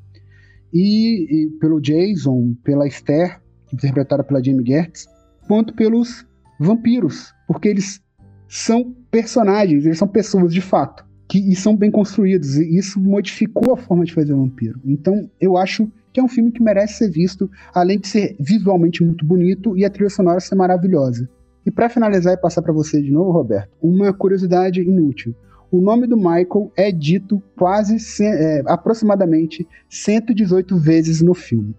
E, 0.72 1.44
e 1.44 1.50
pelo 1.60 1.78
Jason, 1.78 2.54
pela 2.64 2.86
Esther, 2.86 3.38
interpretada 3.70 4.24
pela 4.24 4.42
Jamie 4.42 4.66
Gertz, 4.66 5.06
quanto 5.46 5.74
pelos 5.74 6.26
vampiros, 6.58 7.34
porque 7.46 7.68
eles 7.68 8.00
são 8.48 8.94
personagens, 9.10 9.84
eles 9.84 9.98
são 9.98 10.08
pessoas 10.08 10.52
de 10.52 10.60
fato 10.60 11.08
que 11.28 11.38
e 11.38 11.54
são 11.54 11.76
bem 11.76 11.90
construídos. 11.90 12.56
E 12.56 12.76
isso 12.76 12.98
modificou 12.98 13.74
a 13.74 13.76
forma 13.76 14.04
de 14.04 14.14
fazer 14.14 14.34
vampiro. 14.34 14.80
Então, 14.84 15.30
eu 15.38 15.56
acho 15.56 15.86
que 16.12 16.18
é 16.18 16.22
um 16.22 16.28
filme 16.28 16.50
que 16.50 16.62
merece 16.62 16.94
ser 16.94 17.10
visto, 17.10 17.50
além 17.74 17.98
de 17.98 18.08
ser 18.08 18.34
visualmente 18.40 19.04
muito 19.04 19.24
bonito 19.24 19.76
e 19.76 19.84
a 19.84 19.90
trilha 19.90 20.08
sonora 20.08 20.40
ser 20.40 20.54
maravilhosa. 20.54 21.28
E 21.66 21.70
para 21.70 21.90
finalizar 21.90 22.32
e 22.32 22.38
passar 22.38 22.62
para 22.62 22.72
você 22.72 23.02
de 23.02 23.10
novo, 23.10 23.30
Roberto, 23.30 23.68
uma 23.82 24.12
curiosidade 24.12 24.80
inútil. 24.80 25.34
O 25.70 25.82
nome 25.82 26.06
do 26.06 26.16
Michael 26.16 26.72
é 26.74 26.90
dito 26.90 27.42
quase 27.54 27.98
é, 28.24 28.62
aproximadamente 28.66 29.68
118 29.90 30.78
vezes 30.78 31.20
no 31.20 31.34
filme. 31.34 31.76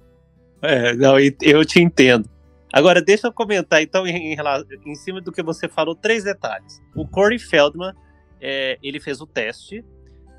É, 0.61 0.95
não, 0.95 1.15
eu 1.41 1.65
te 1.65 1.81
entendo. 1.81 2.29
Agora, 2.71 3.01
deixa 3.01 3.27
eu 3.27 3.33
comentar, 3.33 3.81
então, 3.81 4.05
em, 4.05 4.33
em, 4.33 4.37
em 4.85 4.95
cima 4.95 5.19
do 5.19 5.31
que 5.31 5.41
você 5.41 5.67
falou, 5.67 5.95
três 5.95 6.23
detalhes. 6.23 6.81
O 6.95 7.07
Corey 7.07 7.39
Feldman 7.39 7.93
é, 8.39 8.77
ele 8.81 8.99
fez 8.99 9.19
o 9.21 9.27
teste. 9.27 9.83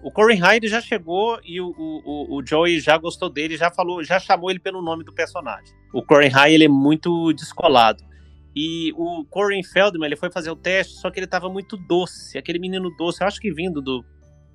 O 0.02 0.10
Corey 0.10 0.38
Hyde 0.38 0.66
já 0.68 0.80
chegou 0.80 1.38
e 1.44 1.60
o, 1.60 1.74
o, 1.76 2.38
o, 2.38 2.46
Joey 2.46 2.80
já 2.80 2.96
gostou 2.96 3.28
dele, 3.28 3.56
já 3.56 3.70
falou, 3.70 4.02
já 4.02 4.18
chamou 4.18 4.50
ele 4.50 4.58
pelo 4.58 4.80
nome 4.80 5.04
do 5.04 5.12
personagem. 5.12 5.74
O 5.92 6.02
Corey 6.02 6.28
Hyde 6.28 6.54
ele 6.54 6.64
é 6.64 6.68
muito 6.68 7.32
descolado. 7.34 8.02
E 8.56 8.92
o 8.96 9.24
Corey 9.26 9.62
Feldman 9.62 10.06
ele 10.06 10.16
foi 10.16 10.30
fazer 10.30 10.50
o 10.50 10.56
teste, 10.56 10.94
só 10.94 11.10
que 11.10 11.18
ele 11.18 11.26
estava 11.26 11.48
muito 11.48 11.76
doce, 11.76 12.36
aquele 12.38 12.58
menino 12.58 12.90
doce, 12.96 13.22
eu 13.22 13.26
acho 13.26 13.40
que 13.40 13.52
vindo 13.52 13.80
do, 13.80 14.04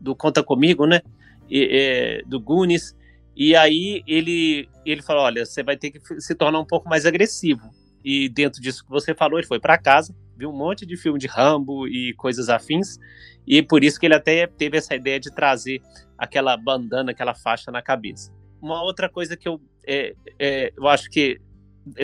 do 0.01 0.15
Conta 0.15 0.43
Comigo, 0.43 0.85
né? 0.85 1.01
E, 1.49 1.69
é, 1.71 2.21
do 2.25 2.39
Goonies. 2.39 2.95
E 3.35 3.55
aí 3.55 4.03
ele, 4.07 4.69
ele 4.85 5.01
falou: 5.01 5.23
olha, 5.23 5.45
você 5.45 5.63
vai 5.63 5.77
ter 5.77 5.91
que 5.91 5.99
se 6.21 6.35
tornar 6.35 6.59
um 6.59 6.65
pouco 6.65 6.87
mais 6.87 7.05
agressivo. 7.05 7.69
E 8.03 8.29
dentro 8.29 8.61
disso 8.61 8.83
que 8.83 8.89
você 8.89 9.15
falou, 9.15 9.39
ele 9.39 9.47
foi 9.47 9.59
para 9.59 9.77
casa, 9.77 10.15
viu 10.37 10.49
um 10.49 10.55
monte 10.55 10.85
de 10.85 10.95
filme 10.95 11.17
de 11.17 11.25
Rambo 11.25 11.87
e 11.87 12.13
coisas 12.13 12.49
afins, 12.49 12.99
e 13.47 13.63
por 13.63 13.83
isso 13.83 13.99
que 13.99 14.05
ele 14.05 14.13
até 14.13 14.45
teve 14.45 14.77
essa 14.77 14.95
ideia 14.95 15.19
de 15.19 15.33
trazer 15.33 15.81
aquela 16.15 16.55
bandana, 16.55 17.11
aquela 17.11 17.33
faixa 17.33 17.71
na 17.71 17.81
cabeça. 17.81 18.31
Uma 18.61 18.83
outra 18.83 19.09
coisa 19.09 19.35
que 19.35 19.47
eu, 19.47 19.59
é, 19.87 20.13
é, 20.39 20.71
eu 20.77 20.87
acho 20.87 21.09
que 21.09 21.39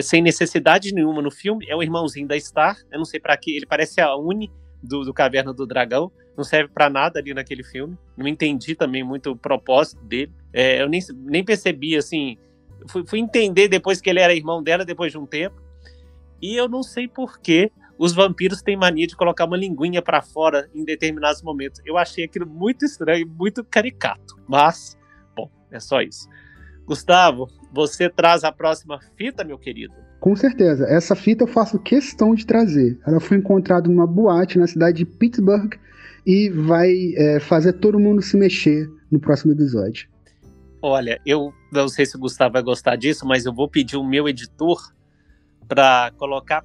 sem 0.00 0.22
necessidade 0.22 0.92
nenhuma 0.92 1.22
no 1.22 1.30
filme 1.30 1.66
é 1.68 1.74
o 1.74 1.82
irmãozinho 1.82 2.26
da 2.26 2.38
Star. 2.38 2.76
Eu 2.90 2.98
não 2.98 3.04
sei 3.04 3.18
para 3.18 3.36
que 3.36 3.56
ele 3.56 3.66
parece 3.66 4.00
a 4.00 4.14
Uni 4.16 4.50
do, 4.82 5.04
do 5.04 5.12
Caverna 5.12 5.52
do 5.52 5.66
Dragão. 5.66 6.10
Não 6.36 6.44
serve 6.44 6.72
para 6.72 6.88
nada 6.88 7.18
ali 7.18 7.34
naquele 7.34 7.64
filme. 7.64 7.96
Não 8.16 8.28
entendi 8.28 8.74
também 8.74 9.02
muito 9.02 9.30
o 9.30 9.36
propósito 9.36 10.04
dele. 10.04 10.32
É, 10.52 10.82
eu 10.82 10.88
nem, 10.88 11.00
nem 11.24 11.44
percebi 11.44 11.96
assim. 11.96 12.36
Fui, 12.88 13.04
fui 13.06 13.18
entender 13.18 13.68
depois 13.68 14.00
que 14.00 14.10
ele 14.10 14.20
era 14.20 14.34
irmão 14.34 14.62
dela 14.62 14.84
depois 14.84 15.12
de 15.12 15.18
um 15.18 15.26
tempo. 15.26 15.60
E 16.40 16.56
eu 16.56 16.68
não 16.68 16.82
sei 16.82 17.06
por 17.06 17.38
que 17.38 17.70
os 17.98 18.12
vampiros 18.12 18.62
têm 18.62 18.76
mania 18.76 19.06
de 19.06 19.16
colocar 19.16 19.44
uma 19.44 19.56
linguinha 19.56 20.02
para 20.02 20.20
fora 20.20 20.68
em 20.74 20.84
determinados 20.84 21.42
momentos. 21.42 21.80
Eu 21.84 21.96
achei 21.96 22.24
aquilo 22.24 22.46
muito 22.46 22.84
estranho, 22.84 23.28
muito 23.28 23.64
caricato. 23.64 24.36
Mas, 24.48 24.98
bom, 25.36 25.48
é 25.70 25.78
só 25.78 26.00
isso. 26.02 26.28
Gustavo, 26.84 27.46
você 27.72 28.10
traz 28.10 28.42
a 28.42 28.50
próxima 28.50 28.98
fita, 29.16 29.44
meu 29.44 29.56
querido? 29.56 29.94
Com 30.18 30.34
certeza. 30.34 30.84
Essa 30.86 31.14
fita 31.14 31.44
eu 31.44 31.48
faço 31.48 31.78
questão 31.78 32.34
de 32.34 32.44
trazer. 32.44 32.98
Ela 33.06 33.20
foi 33.20 33.36
encontrada 33.36 33.88
numa 33.88 34.06
boate 34.06 34.58
na 34.58 34.66
cidade 34.66 34.98
de 34.98 35.06
Pittsburgh 35.06 35.74
e 36.26 36.50
vai 36.50 36.92
é, 37.16 37.40
fazer 37.40 37.74
todo 37.74 37.98
mundo 37.98 38.20
se 38.20 38.36
mexer 38.36 38.88
no 39.10 39.20
próximo 39.20 39.52
episódio. 39.52 40.08
Olha, 40.84 41.20
eu 41.24 41.54
não 41.70 41.86
sei 41.86 42.04
se 42.04 42.16
o 42.16 42.18
Gustavo 42.18 42.54
vai 42.54 42.62
gostar 42.62 42.96
disso, 42.96 43.24
mas 43.24 43.46
eu 43.46 43.54
vou 43.54 43.68
pedir 43.68 43.96
o 43.96 44.02
meu 44.02 44.28
editor 44.28 44.92
para 45.68 46.10
colocar 46.18 46.64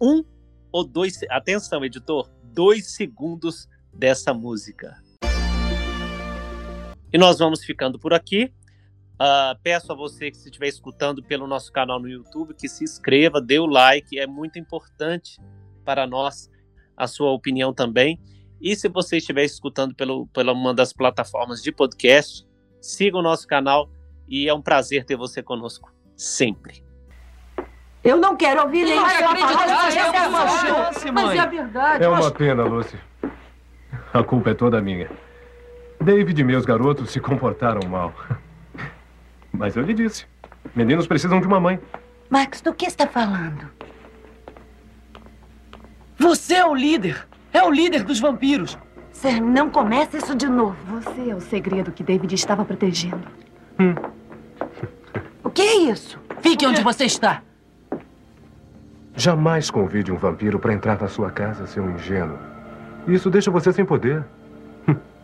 um 0.00 0.22
ou 0.70 0.84
dois. 0.84 1.18
Atenção, 1.28 1.84
editor, 1.84 2.30
dois 2.44 2.94
segundos 2.94 3.68
dessa 3.92 4.32
música. 4.32 5.02
E 7.12 7.18
nós 7.18 7.40
vamos 7.40 7.64
ficando 7.64 7.98
por 7.98 8.14
aqui. 8.14 8.52
Uh, 9.14 9.58
peço 9.60 9.90
a 9.90 9.96
você 9.96 10.30
que 10.30 10.36
se 10.36 10.48
estiver 10.48 10.68
escutando 10.68 11.20
pelo 11.20 11.48
nosso 11.48 11.72
canal 11.72 11.98
no 11.98 12.08
YouTube 12.08 12.54
que 12.54 12.68
se 12.68 12.84
inscreva, 12.84 13.40
dê 13.40 13.58
o 13.58 13.66
like, 13.66 14.16
é 14.16 14.28
muito 14.28 14.56
importante 14.60 15.40
para 15.84 16.06
nós 16.06 16.48
a 16.96 17.08
sua 17.08 17.32
opinião 17.32 17.74
também. 17.74 18.20
E 18.60 18.76
se 18.76 18.88
você 18.88 19.16
estiver 19.16 19.42
escutando 19.42 19.96
pelo, 19.96 20.28
pela 20.28 20.52
uma 20.52 20.72
das 20.72 20.92
plataformas 20.92 21.60
de 21.60 21.72
podcast, 21.72 22.47
siga 22.80 23.16
o 23.16 23.22
nosso 23.22 23.46
canal 23.46 23.88
e 24.28 24.48
é 24.48 24.54
um 24.54 24.62
prazer 24.62 25.04
ter 25.04 25.16
você 25.16 25.42
conosco 25.42 25.92
sempre. 26.16 26.84
Eu 28.02 28.16
não 28.16 28.36
quero 28.36 28.62
ouvir 28.62 28.84
nem 28.84 28.96
Mas 28.96 29.20
é 29.20 29.28
uma 30.28 30.48
chance, 30.48 31.10
mãe. 31.10 31.24
Mas 31.24 31.36
é 31.36 31.40
a 31.40 31.46
verdade. 31.46 32.04
É 32.04 32.08
uma 32.08 32.30
pena, 32.30 32.64
Lucy. 32.64 32.96
A 34.12 34.22
culpa 34.22 34.50
é 34.50 34.54
toda 34.54 34.80
minha. 34.80 35.10
David 36.00 36.40
e 36.40 36.44
meus 36.44 36.64
garotos 36.64 37.10
se 37.10 37.20
comportaram 37.20 37.88
mal. 37.88 38.14
Mas 39.52 39.76
eu 39.76 39.82
lhe 39.82 39.92
disse. 39.92 40.26
Meninos 40.74 41.06
precisam 41.06 41.40
de 41.40 41.46
uma 41.46 41.58
mãe. 41.58 41.80
Max, 42.30 42.60
do 42.60 42.72
que 42.72 42.86
está 42.86 43.06
falando? 43.06 43.68
Você 46.18 46.54
é 46.54 46.64
o 46.64 46.74
líder. 46.74 47.26
É 47.52 47.62
o 47.62 47.70
líder 47.70 48.04
dos 48.04 48.20
vampiros. 48.20 48.78
Sam, 49.20 49.40
não 49.40 49.68
comece 49.68 50.16
isso 50.18 50.32
de 50.32 50.48
novo. 50.48 50.76
Você 50.86 51.30
é 51.30 51.34
o 51.34 51.40
segredo 51.40 51.90
que 51.90 52.04
David 52.04 52.32
estava 52.32 52.64
protegendo. 52.64 53.26
Hum. 53.78 53.94
O 55.42 55.50
que 55.50 55.62
é 55.62 55.76
isso? 55.90 56.20
Fique 56.42 56.66
onde 56.66 56.82
você 56.82 57.04
está. 57.04 57.42
Jamais 59.14 59.70
convide 59.70 60.12
um 60.12 60.16
vampiro 60.16 60.58
para 60.58 60.74
entrar 60.74 61.00
na 61.00 61.08
sua 61.08 61.30
casa, 61.30 61.66
seu 61.66 61.88
ingênuo. 61.90 62.38
Isso 63.06 63.30
deixa 63.30 63.50
você 63.50 63.72
sem 63.72 63.84
poder. 63.84 64.22